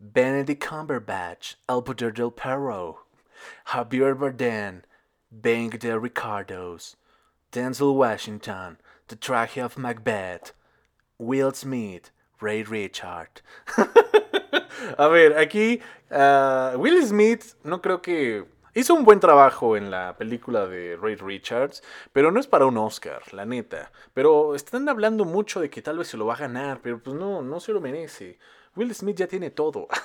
Benedict 0.00 0.60
Cumberbatch, 0.60 1.54
Poder 1.66 2.12
del 2.12 2.30
Perro. 2.30 3.03
Javier 3.66 4.14
Bardem, 4.14 4.82
Bank 5.30 5.78
de 5.78 5.98
Ricardos. 5.98 6.96
Denzel 7.52 7.94
Washington, 7.94 8.78
The 9.08 9.16
Tragedy 9.16 9.60
of 9.60 9.76
Macbeth. 9.76 10.52
Will 11.18 11.52
Smith, 11.52 12.10
Ray 12.40 12.64
Richard. 12.64 13.42
a 14.98 15.08
ver, 15.08 15.38
aquí 15.38 15.80
uh, 16.10 16.76
Will 16.76 17.00
Smith 17.06 17.54
no 17.62 17.80
creo 17.80 18.02
que 18.02 18.44
Hizo 18.76 18.92
un 18.92 19.04
buen 19.04 19.20
trabajo 19.20 19.76
en 19.76 19.88
la 19.88 20.16
película 20.18 20.66
de 20.66 20.98
Ray 21.00 21.14
Richards, 21.14 21.80
pero 22.12 22.32
no 22.32 22.40
es 22.40 22.48
para 22.48 22.66
un 22.66 22.76
Oscar, 22.76 23.22
la 23.32 23.44
neta. 23.44 23.92
Pero 24.12 24.56
están 24.56 24.88
hablando 24.88 25.24
mucho 25.24 25.60
de 25.60 25.70
que 25.70 25.80
tal 25.80 25.98
vez 25.98 26.08
se 26.08 26.16
lo 26.16 26.26
va 26.26 26.34
a 26.34 26.38
ganar, 26.38 26.80
pero 26.82 27.00
pues 27.00 27.14
no, 27.14 27.40
no 27.40 27.60
se 27.60 27.72
lo 27.72 27.80
merece. 27.80 28.36
Will 28.76 28.94
Smith 28.94 29.16
ya 29.16 29.26
tiene 29.26 29.50
todo. 29.50 29.88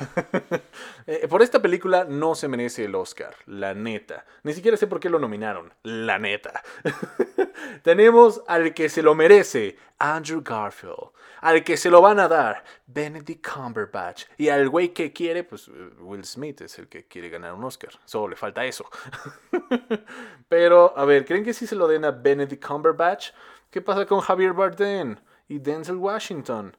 Eh, 1.08 1.28
por 1.28 1.42
esta 1.42 1.60
película 1.60 2.04
no 2.04 2.36
se 2.36 2.48
merece 2.48 2.86
el 2.86 2.94
Oscar, 2.94 3.36
la 3.48 3.74
neta. 3.74 4.26
Ni 4.44 4.54
siquiera 4.54 4.78
sé 4.78 4.86
por 4.86 5.00
qué 5.00 5.10
lo 5.10 5.18
nominaron, 5.18 5.74
la 5.82 6.20
neta. 6.20 6.62
Tenemos 7.84 8.44
al 8.48 8.76
que 8.76 8.90
se 8.90 9.02
lo 9.02 9.16
merece, 9.16 9.76
Andrew 9.98 10.44
Garfield. 10.44 11.10
Al 11.42 11.64
que 11.64 11.78
se 11.78 11.90
lo 11.90 12.02
van 12.02 12.20
a 12.20 12.28
dar, 12.28 12.64
Benedict 12.86 13.48
Cumberbatch. 13.48 14.26
Y 14.38 14.50
al 14.50 14.70
güey 14.70 14.90
que 14.94 15.12
quiere, 15.12 15.44
pues 15.44 15.70
Will 16.00 16.26
Smith 16.26 16.62
es 16.62 16.78
el 16.78 16.88
que 16.88 17.08
quiere 17.08 17.30
ganar 17.30 17.54
un 17.54 17.64
Oscar. 17.64 17.92
Solo 18.06 18.28
le 18.28 18.36
falta 18.36 18.66
eso. 18.66 18.86
Pero, 20.48 20.94
a 20.96 21.06
ver, 21.06 21.26
¿creen 21.26 21.44
que 21.44 21.54
sí 21.54 21.66
se 21.66 21.76
lo 21.76 21.88
den 21.88 22.06
a 22.06 22.12
Benedict 22.12 22.64
Cumberbatch? 22.64 23.32
¿Qué 23.72 23.82
pasa 23.82 24.06
con 24.06 24.20
Javier 24.20 24.54
Bardem 24.54 25.16
y 25.48 25.58
Denzel 25.58 25.96
Washington? 25.96 26.76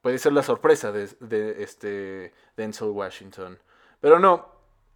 Puede 0.00 0.18
ser 0.18 0.32
la 0.32 0.42
sorpresa 0.42 0.92
de, 0.92 1.62
este 1.62 2.32
Denzel 2.56 2.88
Washington. 2.88 3.58
Pero 4.00 4.18
no, 4.18 4.46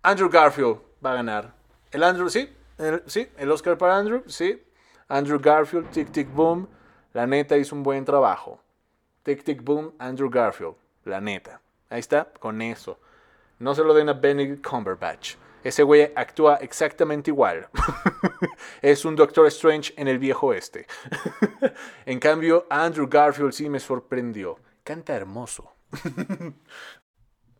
Andrew 0.02 0.28
Garfield 0.28 0.78
va 1.04 1.12
a 1.12 1.16
ganar. 1.16 1.54
El 1.90 2.02
Andrew, 2.02 2.28
sí, 2.28 2.48
el, 2.78 3.02
sí, 3.06 3.28
el 3.36 3.50
Oscar 3.50 3.76
para 3.76 3.96
Andrew, 3.96 4.22
sí. 4.26 4.62
Andrew 5.08 5.40
Garfield, 5.40 5.90
Tic 5.90 6.12
Tic 6.12 6.32
Boom, 6.32 6.68
la 7.12 7.26
neta 7.26 7.56
hizo 7.56 7.74
un 7.74 7.82
buen 7.82 8.04
trabajo. 8.04 8.60
Tic 9.24 9.42
Tic 9.42 9.62
Boom, 9.62 9.92
Andrew 9.98 10.30
Garfield, 10.30 10.76
la 11.04 11.20
neta. 11.20 11.60
Ahí 11.88 11.98
está, 11.98 12.32
con 12.38 12.62
eso. 12.62 12.98
No 13.58 13.74
se 13.74 13.82
lo 13.82 13.92
den 13.92 14.08
a 14.08 14.12
Benedict 14.12 14.64
Cumberbatch. 14.66 15.34
Ese 15.62 15.82
güey 15.82 16.12
actúa 16.14 16.56
exactamente 16.56 17.30
igual. 17.30 17.68
es 18.82 19.04
un 19.04 19.16
Doctor 19.16 19.46
Strange 19.48 19.92
en 19.96 20.08
el 20.08 20.18
viejo 20.18 20.54
este. 20.54 20.86
en 22.06 22.18
cambio, 22.18 22.66
Andrew 22.70 23.08
Garfield 23.08 23.52
sí 23.52 23.68
me 23.68 23.80
sorprendió 23.80 24.56
canta 24.82 25.14
hermoso. 25.14 25.72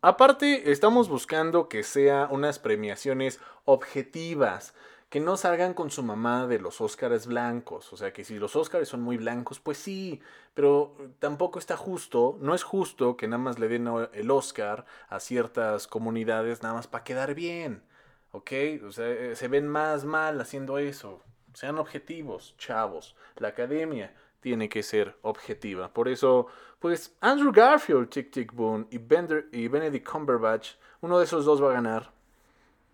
Aparte, 0.01 0.71
estamos 0.71 1.09
buscando 1.09 1.69
que 1.69 1.83
sea 1.83 2.27
unas 2.31 2.57
premiaciones 2.57 3.39
objetivas, 3.65 4.73
que 5.09 5.19
no 5.19 5.37
salgan 5.37 5.75
con 5.75 5.91
su 5.91 6.01
mamá 6.01 6.47
de 6.47 6.57
los 6.57 6.81
Óscares 6.81 7.27
blancos. 7.27 7.93
O 7.93 7.97
sea, 7.97 8.11
que 8.11 8.23
si 8.23 8.39
los 8.39 8.55
Óscares 8.55 8.87
son 8.87 9.01
muy 9.01 9.17
blancos, 9.17 9.59
pues 9.59 9.77
sí, 9.77 10.21
pero 10.53 10.95
tampoco 11.19 11.59
está 11.59 11.77
justo, 11.77 12.37
no 12.41 12.55
es 12.55 12.63
justo 12.63 13.15
que 13.15 13.27
nada 13.27 13.43
más 13.43 13.59
le 13.59 13.67
den 13.67 13.87
el 14.13 14.31
Óscar 14.31 14.85
a 15.09 15.19
ciertas 15.19 15.85
comunidades 15.87 16.63
nada 16.63 16.75
más 16.75 16.87
para 16.87 17.03
quedar 17.03 17.35
bien. 17.35 17.83
¿Ok? 18.31 18.51
O 18.87 18.91
sea, 18.91 19.07
eh, 19.07 19.35
se 19.35 19.49
ven 19.49 19.67
más 19.67 20.05
mal 20.05 20.39
haciendo 20.41 20.77
eso. 20.77 21.21
Sean 21.53 21.77
objetivos, 21.77 22.55
chavos. 22.57 23.15
La 23.35 23.49
academia 23.49 24.15
tiene 24.41 24.67
que 24.67 24.83
ser 24.83 25.17
objetiva. 25.21 25.93
Por 25.93 26.09
eso, 26.09 26.47
pues 26.79 27.15
Andrew 27.21 27.51
Garfield, 27.53 28.09
Tick 28.09 28.31
Tick 28.31 28.53
Boom 28.53 28.87
y, 28.89 28.97
Bender, 28.97 29.47
y 29.51 29.67
Benedict 29.67 30.07
Cumberbatch, 30.07 30.71
uno 30.99 31.17
de 31.17 31.25
esos 31.25 31.45
dos 31.45 31.63
va 31.63 31.69
a 31.69 31.73
ganar. 31.73 32.11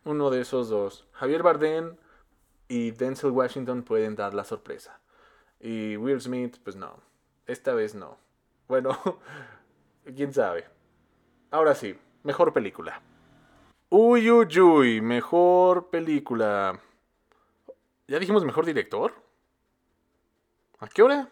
Uno 0.03 0.29
de 0.29 0.41
esos 0.41 0.69
dos. 0.69 1.07
Javier 1.13 1.41
Bardem 1.41 1.95
y 2.67 2.91
Denzel 2.91 3.31
Washington 3.31 3.83
pueden 3.83 4.15
dar 4.15 4.33
la 4.33 4.43
sorpresa. 4.43 4.99
Y 5.59 5.97
Will 5.97 6.21
Smith, 6.21 6.57
pues 6.63 6.75
no. 6.75 7.01
Esta 7.45 7.73
vez 7.73 7.95
no. 7.95 8.17
Bueno, 8.67 8.97
quién 10.15 10.33
sabe. 10.33 10.65
Ahora 11.49 11.75
sí, 11.75 11.97
mejor 12.23 12.53
película. 12.53 13.01
Uy, 13.89 14.29
uy, 14.29 14.59
uy, 14.59 15.01
mejor 15.01 15.89
película. 15.89 16.79
¿Ya 18.07 18.19
dijimos 18.19 18.43
mejor 18.43 18.65
director? 18.65 19.13
¿A 20.79 20.87
qué 20.87 21.01
hora? 21.01 21.29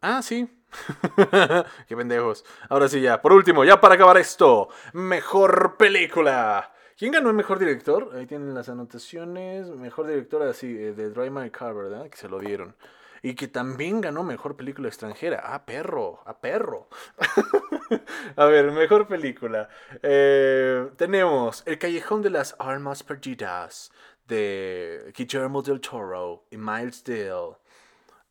Ah, 0.00 0.22
sí. 0.22 0.48
qué 1.88 1.96
pendejos. 1.96 2.44
Ahora 2.68 2.88
sí, 2.88 3.00
ya. 3.00 3.20
Por 3.20 3.32
último, 3.32 3.64
ya 3.64 3.80
para 3.80 3.94
acabar 3.94 4.16
esto. 4.16 4.68
Mejor 4.92 5.76
película. 5.76 6.72
¿Quién 6.96 7.12
ganó 7.12 7.30
el 7.30 7.36
mejor 7.36 7.58
director? 7.58 8.10
Ahí 8.14 8.26
tienen 8.26 8.54
las 8.54 8.68
anotaciones. 8.68 9.68
Mejor 9.68 10.06
director 10.06 10.42
así, 10.42 10.66
eh, 10.68 10.92
de 10.92 11.10
Drive 11.10 11.30
My 11.30 11.50
Car, 11.50 11.74
¿verdad? 11.74 12.08
Que 12.08 12.16
se 12.16 12.28
lo 12.28 12.38
dieron. 12.38 12.76
Y 13.22 13.34
que 13.34 13.48
también 13.48 14.00
ganó 14.00 14.22
mejor 14.22 14.56
película 14.56 14.88
extranjera. 14.88 15.42
Ah, 15.44 15.66
perro, 15.66 16.22
a 16.24 16.40
perro. 16.40 16.88
a 18.36 18.44
ver, 18.46 18.72
mejor 18.72 19.06
película. 19.06 19.68
Eh, 20.02 20.90
tenemos 20.96 21.62
El 21.66 21.78
Callejón 21.78 22.22
de 22.22 22.30
las 22.30 22.56
Armas 22.58 23.02
Perdidas 23.02 23.92
de 24.26 25.12
Guillermo 25.14 25.60
del 25.60 25.80
Toro 25.80 26.44
y 26.50 26.56
Miles 26.56 27.04
Dale. 27.04 27.59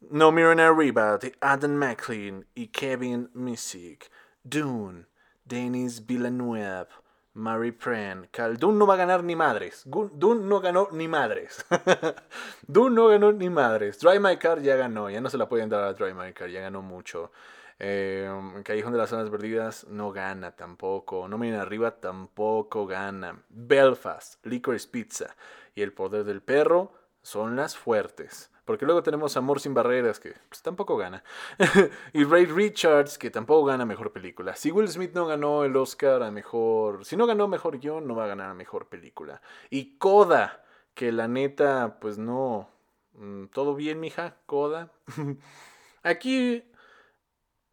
No 0.02 0.32
Miren 0.32 0.62
Arriba 0.62 1.18
de 1.18 1.36
Adam 1.42 1.76
McLean 1.76 2.46
y 2.56 2.68
Kevin 2.68 3.30
Misick. 3.34 4.10
Dune, 4.44 5.08
Denis 5.44 6.06
Villeneuve. 6.06 6.88
Mary 7.34 7.72
Pren. 7.72 8.28
Dune 8.58 8.78
no 8.78 8.88
va 8.88 8.94
a 8.94 8.98
ganar 8.98 9.24
ni 9.24 9.36
madres. 9.36 9.84
Dune 9.86 10.46
no 10.46 10.62
ganó 10.62 10.88
ni 10.92 11.08
madres. 11.08 11.66
Dune 12.68 12.96
no 12.96 13.08
ganó 13.10 13.34
ni 13.34 13.50
madres. 13.50 14.00
Drive 14.00 14.20
My 14.20 14.38
Car 14.38 14.62
ya 14.62 14.78
ganó. 14.78 15.10
Ya 15.10 15.20
no 15.20 15.30
se 15.30 15.38
la 15.38 15.50
pueden 15.50 15.70
dar 15.70 15.84
a 15.84 15.94
Drive 15.94 16.14
My 16.14 16.34
Car. 16.34 16.50
Ya 16.50 16.62
ganó 16.62 16.82
mucho. 16.82 17.32
Eh, 17.78 18.30
Callejón 18.64 18.94
de 18.94 18.98
las 18.98 19.10
Zonas 19.10 19.30
Perdidas 19.30 19.86
no 19.88 20.12
gana 20.12 20.56
tampoco. 20.56 21.28
No 21.28 21.38
miren 21.38 21.60
arriba 21.60 22.00
tampoco 22.00 22.88
gana. 22.88 23.44
Belfast, 23.50 24.46
Licorice 24.46 24.88
Pizza 24.88 25.36
y 25.76 25.82
El 25.82 25.94
Poder 25.94 26.24
del 26.24 26.42
Perro 26.42 26.99
son 27.22 27.56
las 27.56 27.78
fuertes. 27.78 28.52
Porque 28.66 28.86
luego 28.86 29.02
tenemos 29.02 29.36
Amor 29.36 29.60
sin 29.60 29.74
Barreras, 29.74 30.20
que 30.20 30.36
pues, 30.48 30.62
tampoco 30.62 30.96
gana. 30.96 31.24
y 32.14 32.24
Ray 32.24 32.46
Richards, 32.46 33.18
que 33.18 33.32
tampoco 33.32 33.66
gana 33.66 33.84
Mejor 33.84 34.12
Película. 34.12 34.56
Si 34.56 34.72
Will 34.72 34.88
Smith 34.88 35.14
no 35.16 35.26
ganó 35.26 35.64
el 35.64 35.76
Oscar 35.76 36.22
a 36.22 36.30
Mejor... 36.30 37.04
Si 37.04 37.18
no 37.18 37.26
ganó 37.26 37.48
Mejor 37.48 37.80
Guión, 37.80 38.08
no 38.08 38.16
va 38.16 38.26
a 38.26 38.28
ganar 38.28 38.52
a 38.52 38.54
Mejor 38.54 38.88
Película. 38.88 39.42
Y 39.72 39.98
Coda, 39.98 40.64
que 40.94 41.12
la 41.12 41.28
neta, 41.28 41.98
pues 42.00 42.20
no... 42.20 42.70
Mm, 43.14 43.46
¿Todo 43.46 43.74
bien, 43.74 44.00
mija? 44.00 44.36
Coda. 44.46 44.92
Aquí, 46.04 46.64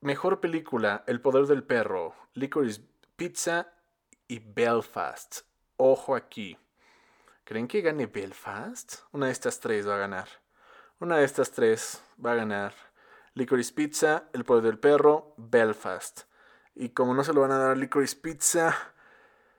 Mejor 0.01 0.40
Película, 0.40 1.05
El 1.07 1.20
Poder 1.20 1.47
del 1.47 1.62
Perro, 1.62 2.14
Licorice 2.32 2.80
Pizza 3.16 3.72
y 4.28 4.38
Belfast. 4.38 5.40
Ojo 5.76 6.16
aquí. 6.16 6.57
¿Creen 7.47 7.68
que 7.68 7.80
gane 7.80 8.07
Belfast? 8.07 9.05
Una 9.12 9.26
de 9.26 9.32
estas 9.32 9.61
tres 9.61 9.86
va 9.86 9.94
a 9.94 9.99
ganar. 9.99 10.26
Una 10.99 11.18
de 11.18 11.24
estas 11.24 11.53
tres 11.53 12.03
va 12.18 12.32
a 12.32 12.34
ganar. 12.34 12.74
Licorice 13.34 13.72
Pizza, 13.72 14.24
El 14.32 14.44
Poder 14.44 14.64
del 14.64 14.80
Perro, 14.80 15.32
Belfast. 15.36 16.22
Y 16.74 16.88
como 16.88 17.14
no 17.14 17.22
se 17.22 17.32
lo 17.32 17.42
van 17.42 17.53
a 17.53 17.59
dar 17.59 17.70
a 17.70 17.76
Licorice 17.76 18.16
Pizza, 18.16 18.76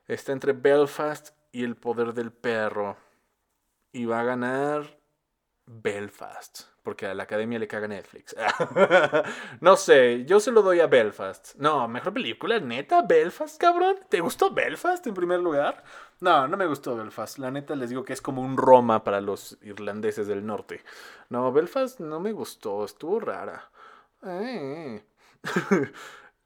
está 0.05 0.33
entre 0.33 0.51
Belfast 0.51 1.29
y 1.53 1.63
El 1.63 1.77
Poder 1.77 2.13
del 2.13 2.33
Perro. 2.33 2.97
Y 3.93 4.03
va 4.03 4.19
a 4.19 4.25
ganar 4.25 4.96
Belfast. 5.67 6.61
Porque 6.81 7.05
a 7.05 7.13
la 7.13 7.23
academia 7.23 7.59
le 7.59 7.67
caga 7.67 7.87
Netflix. 7.87 8.33
no 9.61 9.75
sé, 9.75 10.23
yo 10.25 10.39
se 10.39 10.51
lo 10.51 10.61
doy 10.61 10.79
a 10.79 10.87
Belfast. 10.87 11.55
No, 11.55 11.87
mejor 11.89 12.13
película, 12.13 12.59
neta, 12.59 13.01
Belfast, 13.01 13.59
cabrón. 13.59 13.97
¿Te 14.09 14.21
gustó 14.21 14.53
Belfast 14.53 15.05
en 15.05 15.13
primer 15.13 15.41
lugar? 15.41 15.83
No, 16.21 16.47
no 16.47 16.55
me 16.55 16.65
gustó 16.65 16.95
Belfast. 16.95 17.39
La 17.39 17.51
neta 17.51 17.75
les 17.75 17.89
digo 17.89 18.05
que 18.05 18.13
es 18.13 18.21
como 18.21 18.41
un 18.41 18.55
Roma 18.55 19.03
para 19.03 19.19
los 19.19 19.57
irlandeses 19.61 20.27
del 20.27 20.45
norte. 20.45 20.81
No, 21.29 21.51
Belfast 21.51 21.99
no 21.99 22.21
me 22.21 22.31
gustó, 22.31 22.85
estuvo 22.85 23.19
rara. 23.19 23.69
Eh. 24.23 25.03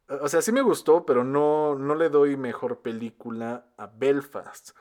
o 0.07 0.27
sea, 0.27 0.41
sí 0.41 0.51
me 0.51 0.61
gustó, 0.61 1.05
pero 1.05 1.23
no, 1.23 1.75
no 1.75 1.93
le 1.93 2.09
doy 2.09 2.35
mejor 2.35 2.81
película 2.81 3.67
a 3.77 3.85
Belfast. 3.85 4.71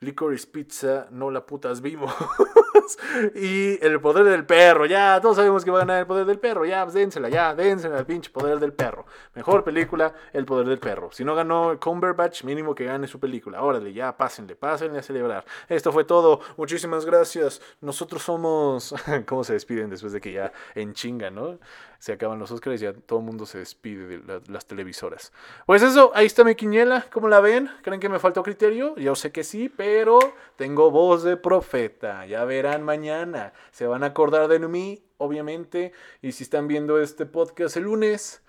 Licorice 0.00 0.46
Pizza, 0.46 1.08
no 1.10 1.30
la 1.30 1.44
putas 1.44 1.82
vimos. 1.82 2.10
y 3.34 3.84
el 3.84 4.00
poder 4.00 4.24
del 4.24 4.46
perro, 4.46 4.86
ya, 4.86 5.20
todos 5.20 5.36
sabemos 5.36 5.62
que 5.62 5.70
va 5.70 5.76
a 5.76 5.80
ganar 5.80 6.00
el 6.00 6.06
poder 6.06 6.24
del 6.24 6.38
perro, 6.38 6.64
ya, 6.64 6.84
pues 6.84 6.94
dénsela, 6.94 7.28
ya, 7.28 7.54
dénsela 7.54 7.98
al 7.98 8.06
pinche 8.06 8.30
poder 8.30 8.58
del 8.58 8.72
perro. 8.72 9.04
Mejor 9.34 9.62
película, 9.62 10.14
el 10.32 10.46
poder 10.46 10.68
del 10.68 10.78
perro. 10.78 11.10
Si 11.12 11.22
no 11.22 11.34
ganó 11.34 11.78
Cumberbatch, 11.78 12.44
mínimo 12.44 12.74
que 12.74 12.86
gane 12.86 13.06
su 13.06 13.20
película. 13.20 13.62
Órale, 13.62 13.92
ya, 13.92 14.16
pásenle, 14.16 14.56
pásenle 14.56 15.00
a 15.00 15.02
celebrar. 15.02 15.44
Esto 15.68 15.92
fue 15.92 16.04
todo, 16.04 16.40
muchísimas 16.56 17.04
gracias. 17.04 17.60
Nosotros 17.82 18.22
somos... 18.22 18.94
¿Cómo 19.26 19.44
se 19.44 19.52
despiden 19.52 19.90
después 19.90 20.14
de 20.14 20.20
que 20.22 20.32
ya 20.32 20.50
en 20.74 20.94
chinga, 20.94 21.30
no? 21.30 21.58
Se 22.00 22.12
acaban 22.12 22.38
los 22.38 22.50
Oscars 22.50 22.80
y 22.80 22.84
ya 22.84 22.94
todo 22.94 23.18
el 23.18 23.26
mundo 23.26 23.44
se 23.44 23.58
despide 23.58 24.18
de 24.18 24.40
las 24.48 24.64
televisoras. 24.64 25.32
Pues 25.66 25.82
eso, 25.82 26.10
ahí 26.14 26.24
está 26.24 26.44
mi 26.44 26.54
quiniela. 26.54 27.06
¿Cómo 27.12 27.28
la 27.28 27.40
ven? 27.40 27.70
¿Creen 27.82 28.00
que 28.00 28.08
me 28.08 28.18
faltó 28.18 28.42
criterio? 28.42 28.96
Yo 28.96 29.14
sé 29.14 29.32
que 29.32 29.44
sí, 29.44 29.68
pero 29.68 30.18
tengo 30.56 30.90
voz 30.90 31.22
de 31.22 31.36
profeta. 31.36 32.24
Ya 32.24 32.46
verán 32.46 32.82
mañana. 32.82 33.52
Se 33.70 33.86
van 33.86 34.02
a 34.02 34.06
acordar 34.06 34.48
de 34.48 34.58
mí, 34.60 35.04
obviamente. 35.18 35.92
Y 36.22 36.32
si 36.32 36.44
están 36.44 36.68
viendo 36.68 36.98
este 36.98 37.26
podcast 37.26 37.76
el 37.76 37.82
lunes, 37.82 38.42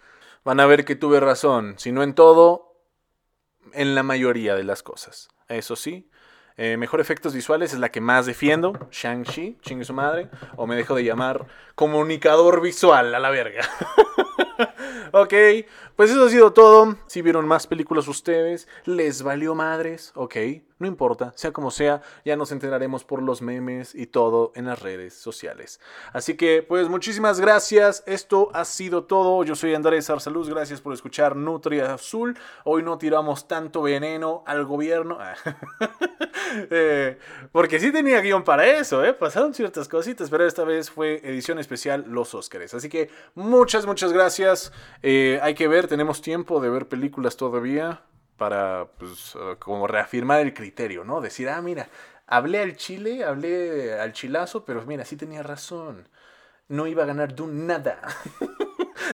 van 0.45 0.62
a 0.62 0.66
ver 0.66 0.86
que 0.86 0.95
tuve 0.95 1.20
razón. 1.20 1.76
Si 1.78 1.91
no 1.91 2.04
en 2.04 2.16
todo, 2.16 2.78
en 3.74 3.95
la 3.95 4.04
mayoría 4.04 4.56
de 4.56 4.64
las 4.64 4.82
cosas. 4.82 5.28
Eso 5.49 5.76
sí, 5.76 6.10
eh, 6.58 6.78
mejor 6.78 7.02
efectos 7.02 7.34
visuales 7.34 7.74
es 7.74 7.80
la 7.80 7.89
que 7.89 8.02
más 8.02 8.26
defiendo. 8.26 8.74
Shang-Chi, 8.91 9.58
chingue 9.62 9.86
su 9.86 9.93
madre. 9.93 10.30
O 10.56 10.68
me 10.68 10.76
dejo 10.76 10.95
de 10.95 11.04
llamar 11.04 11.45
comunicador 11.76 12.62
visual 12.62 13.16
a 13.16 13.20
la 13.20 13.30
verga. 13.30 13.62
ok, 15.12 15.34
pues 15.95 16.12
eso 16.12 16.26
ha 16.26 16.30
sido 16.30 16.53
todo. 16.53 16.95
Si 17.07 17.22
vieron 17.22 17.47
más 17.47 17.68
películas 17.68 18.07
ustedes, 18.07 18.68
les 18.86 19.24
valió 19.24 19.55
madres, 19.55 20.12
ok. 20.16 20.36
No 20.82 20.88
importa, 20.88 21.32
sea 21.36 21.51
como 21.51 21.70
sea, 21.70 22.01
ya 22.26 22.36
nos 22.36 22.51
enteraremos 22.51 23.03
por 23.03 23.22
los 23.22 23.43
memes 23.43 23.93
y 23.93 24.07
todo 24.07 24.51
en 24.55 24.66
las 24.66 24.82
redes 24.82 25.14
sociales. 25.14 25.80
Así 26.12 26.36
que, 26.36 26.64
pues 26.68 26.89
muchísimas 26.89 27.39
gracias. 27.39 28.01
Esto 28.07 28.49
ha 28.55 28.66
sido 28.66 29.03
todo. 29.03 29.43
Yo 29.43 29.53
soy 29.53 29.76
Andrés 29.76 30.09
Arsaluz. 30.09 30.49
Gracias 30.49 30.82
por 30.82 30.95
escuchar 30.95 31.36
Nutria 31.36 31.93
Azul. 31.93 32.36
Hoy 32.64 32.82
no 32.82 32.97
tiramos 32.97 33.47
tanto 33.47 33.84
veneno 33.84 34.43
al 34.47 34.66
gobierno. 34.66 35.20
Eh, 36.70 37.18
porque 37.53 37.80
sí 37.80 37.93
tenía 37.93 38.20
guion 38.20 38.43
para 38.43 38.68
eso, 38.68 39.05
¿eh? 39.05 39.14
Pasaron 39.14 39.53
ciertas 39.53 39.88
cositas, 39.88 40.30
pero 40.30 40.45
esta 40.45 40.66
vez 40.66 40.89
fue 40.89 41.22
edición 41.24 41.59
especial 41.59 42.03
Los 42.09 42.36
Óscares. 42.36 42.74
Así 42.74 42.89
que 42.89 43.09
muchas, 43.36 43.86
muchas 43.86 44.12
gracias. 44.12 44.51
Eh, 45.02 45.39
hay 45.41 45.54
que 45.56 45.68
ver, 45.68 45.88
tenemos 45.88 46.22
tiempo 46.22 46.60
de 46.62 46.70
ver 46.70 46.88
películas 46.88 47.38
todavía 47.38 48.02
para, 48.38 48.88
pues, 48.97 49.36
uh, 49.36 49.58
como 49.60 49.88
reafirmar 49.88 50.41
el 50.41 50.54
criterio, 50.54 51.04
¿no? 51.04 51.22
Decir, 51.22 51.49
ah, 51.49 51.62
mira, 51.62 51.89
hablé 52.28 52.60
al 52.62 52.76
chile, 52.76 53.24
hablé 53.24 53.93
al 53.99 54.14
chilazo, 54.14 54.66
pero 54.66 54.84
mira, 54.86 55.06
sí 55.06 55.16
tenía 55.16 55.43
razón. 55.43 56.08
No 56.68 56.88
iba 56.88 57.04
a 57.04 57.06
ganar 57.06 57.36
Dune 57.36 57.66
nada. 57.66 58.02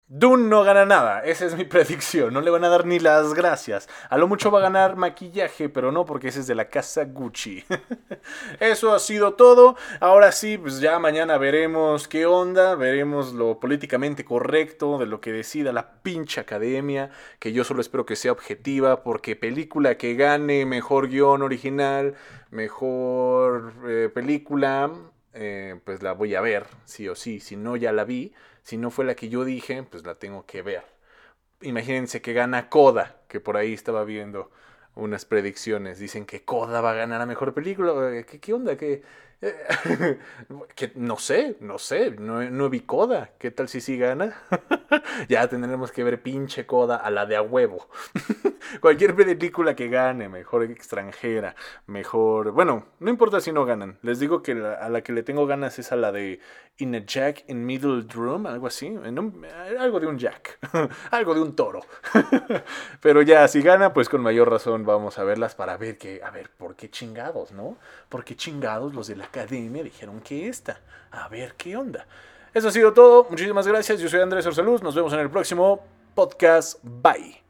Dune 0.10 0.48
no 0.48 0.64
gana 0.64 0.86
nada, 0.86 1.20
esa 1.22 1.46
es 1.46 1.56
mi 1.56 1.66
predicción, 1.66 2.34
no 2.34 2.42
le 2.42 2.50
van 2.50 2.64
a 2.64 2.70
dar 2.70 2.86
ni 2.86 3.00
las 3.00 3.34
gracias. 3.34 3.90
A 4.10 4.18
lo 4.18 4.28
mucho 4.28 4.52
va 4.52 4.60
a 4.60 4.62
ganar 4.62 4.96
maquillaje, 4.96 5.70
pero 5.70 5.92
no 5.92 6.06
porque 6.06 6.30
ese 6.30 6.40
es 6.40 6.48
de 6.48 6.56
la 6.56 6.70
casa 6.70 7.06
Gucci. 7.06 7.66
Eso 8.60 8.94
ha 8.94 9.00
sido 9.00 9.34
todo. 9.34 9.76
Ahora 10.00 10.32
sí, 10.32 10.58
pues 10.58 10.80
ya 10.80 10.98
mañana 11.00 11.38
veremos 11.38 12.08
qué 12.08 12.26
onda, 12.26 12.76
veremos 12.76 13.34
lo 13.34 13.60
políticamente 13.60 14.24
correcto 14.24 14.98
de 14.98 15.08
lo 15.08 15.20
que 15.20 15.34
decida 15.34 15.74
la 15.74 16.02
pinche 16.02 16.40
academia, 16.40 17.12
que 17.40 17.52
yo 17.52 17.64
solo 17.64 17.82
espero 17.82 18.06
que 18.06 18.16
sea 18.16 18.32
objetiva, 18.32 19.04
porque 19.04 19.36
película 19.36 19.98
que 19.98 20.16
gane 20.16 20.66
mejor 20.66 21.10
guion 21.10 21.42
original, 21.42 22.16
mejor 22.50 23.74
eh, 23.88 24.10
película, 24.14 24.92
eh, 25.34 25.80
pues 25.84 26.02
la 26.02 26.14
voy 26.14 26.36
a 26.36 26.42
ver, 26.42 26.66
sí 26.86 27.08
o 27.08 27.16
sí, 27.16 27.40
si 27.40 27.56
no 27.56 27.76
ya 27.76 27.92
la 27.92 28.04
vi. 28.04 28.34
Si 28.68 28.76
no 28.78 28.92
fue 28.92 29.06
la 29.06 29.16
que 29.16 29.30
yo 29.30 29.46
dije, 29.46 29.82
pues 29.84 30.06
la 30.06 30.16
tengo 30.16 30.46
que 30.46 30.62
ver. 30.62 30.84
Imagínense 31.62 32.22
que 32.22 32.34
gana 32.34 32.70
Coda, 32.70 33.22
que 33.30 33.40
por 33.40 33.56
ahí 33.56 33.74
estaba 33.74 34.04
viendo 34.04 34.52
unas 34.96 35.24
predicciones. 35.26 36.00
Dicen 36.00 36.26
que 36.26 36.44
Coda 36.44 36.82
va 36.82 36.92
a 36.92 36.96
ganar 36.96 37.22
a 37.22 37.26
mejor 37.26 37.54
película. 37.54 37.94
Eh, 38.12 38.26
¿Qué, 38.26 38.42
qué 38.42 38.54
onda? 38.54 38.76
¿Qué, 38.78 39.04
que 40.76 40.92
no 40.96 41.18
sé, 41.18 41.56
no 41.62 41.78
sé, 41.78 42.12
no, 42.12 42.44
no 42.50 42.70
vi 42.70 42.82
Coda. 42.82 43.32
¿Qué 43.40 43.52
tal 43.52 43.70
si 43.70 43.80
sí 43.80 43.98
gana? 43.98 44.36
ya 45.30 45.48
tendremos 45.48 45.92
que 45.92 46.04
ver 46.04 46.22
pinche 46.22 46.66
coda 46.66 46.98
a 46.98 47.10
la 47.12 47.26
de 47.26 47.36
a 47.36 47.42
huevo. 47.42 47.88
Cualquier 48.82 49.16
película 49.16 49.76
que 49.76 49.88
gane, 49.88 50.30
mejor 50.30 50.64
extranjera, 50.64 51.56
mejor... 51.86 52.52
Bueno, 52.52 52.86
no 53.00 53.10
importa 53.10 53.40
si 53.40 53.52
no 53.52 53.66
ganan. 53.66 53.98
Les 54.02 54.20
digo 54.20 54.42
que 54.42 54.52
a 54.52 54.90
la 54.90 55.02
que 55.02 55.14
le 55.14 55.24
tengo 55.24 55.48
ganas 55.48 55.80
es 55.80 55.92
a 55.92 55.96
la 55.96 56.12
de 56.12 56.40
In 56.80 56.96
a 56.96 57.00
Jack 57.00 57.46
in 57.48 57.66
Middle 57.66 58.04
Drum, 58.04 58.46
algo 58.46 58.68
así. 58.68 58.96
algo 59.80 60.00
de 60.00 60.08
un 60.08 60.20
Jack, 60.20 60.60
algo 61.12 61.34
de 61.34 61.42
un 61.42 61.56
toro. 61.56 61.82
Pero 63.02 63.24
ya, 63.24 63.48
si 63.48 63.62
gana, 63.62 63.94
pues 63.94 64.10
con 64.10 64.22
mayor 64.22 64.52
razón 64.52 64.86
vamos 64.86 65.18
a 65.18 65.24
verlas 65.24 65.56
para 65.56 65.76
ver 65.78 65.98
que, 65.98 66.22
a 66.24 66.30
ver, 66.30 66.52
¿por 66.52 66.76
qué 66.76 66.90
chingados, 66.90 67.52
no? 67.52 67.78
¿Por 68.10 68.24
qué 68.24 68.36
chingados 68.36 68.94
los 68.94 69.08
de 69.08 69.16
la 69.16 69.26
academia 69.26 69.84
dijeron 69.84 70.22
que 70.22 70.48
esta? 70.48 70.82
A 71.10 71.28
ver 71.30 71.56
qué 71.58 71.76
onda. 71.76 72.06
Eso 72.58 72.70
ha 72.70 72.72
sido 72.72 72.92
todo. 72.92 73.28
Muchísimas 73.30 73.68
gracias. 73.68 74.00
Yo 74.00 74.10
soy 74.10 74.20
Andrés 74.20 74.44
Orsaluz. 74.48 74.82
Nos 74.82 74.96
vemos 74.96 75.14
en 75.14 75.20
el 75.20 75.30
próximo 75.30 75.80
podcast. 76.16 76.80
Bye. 76.82 77.47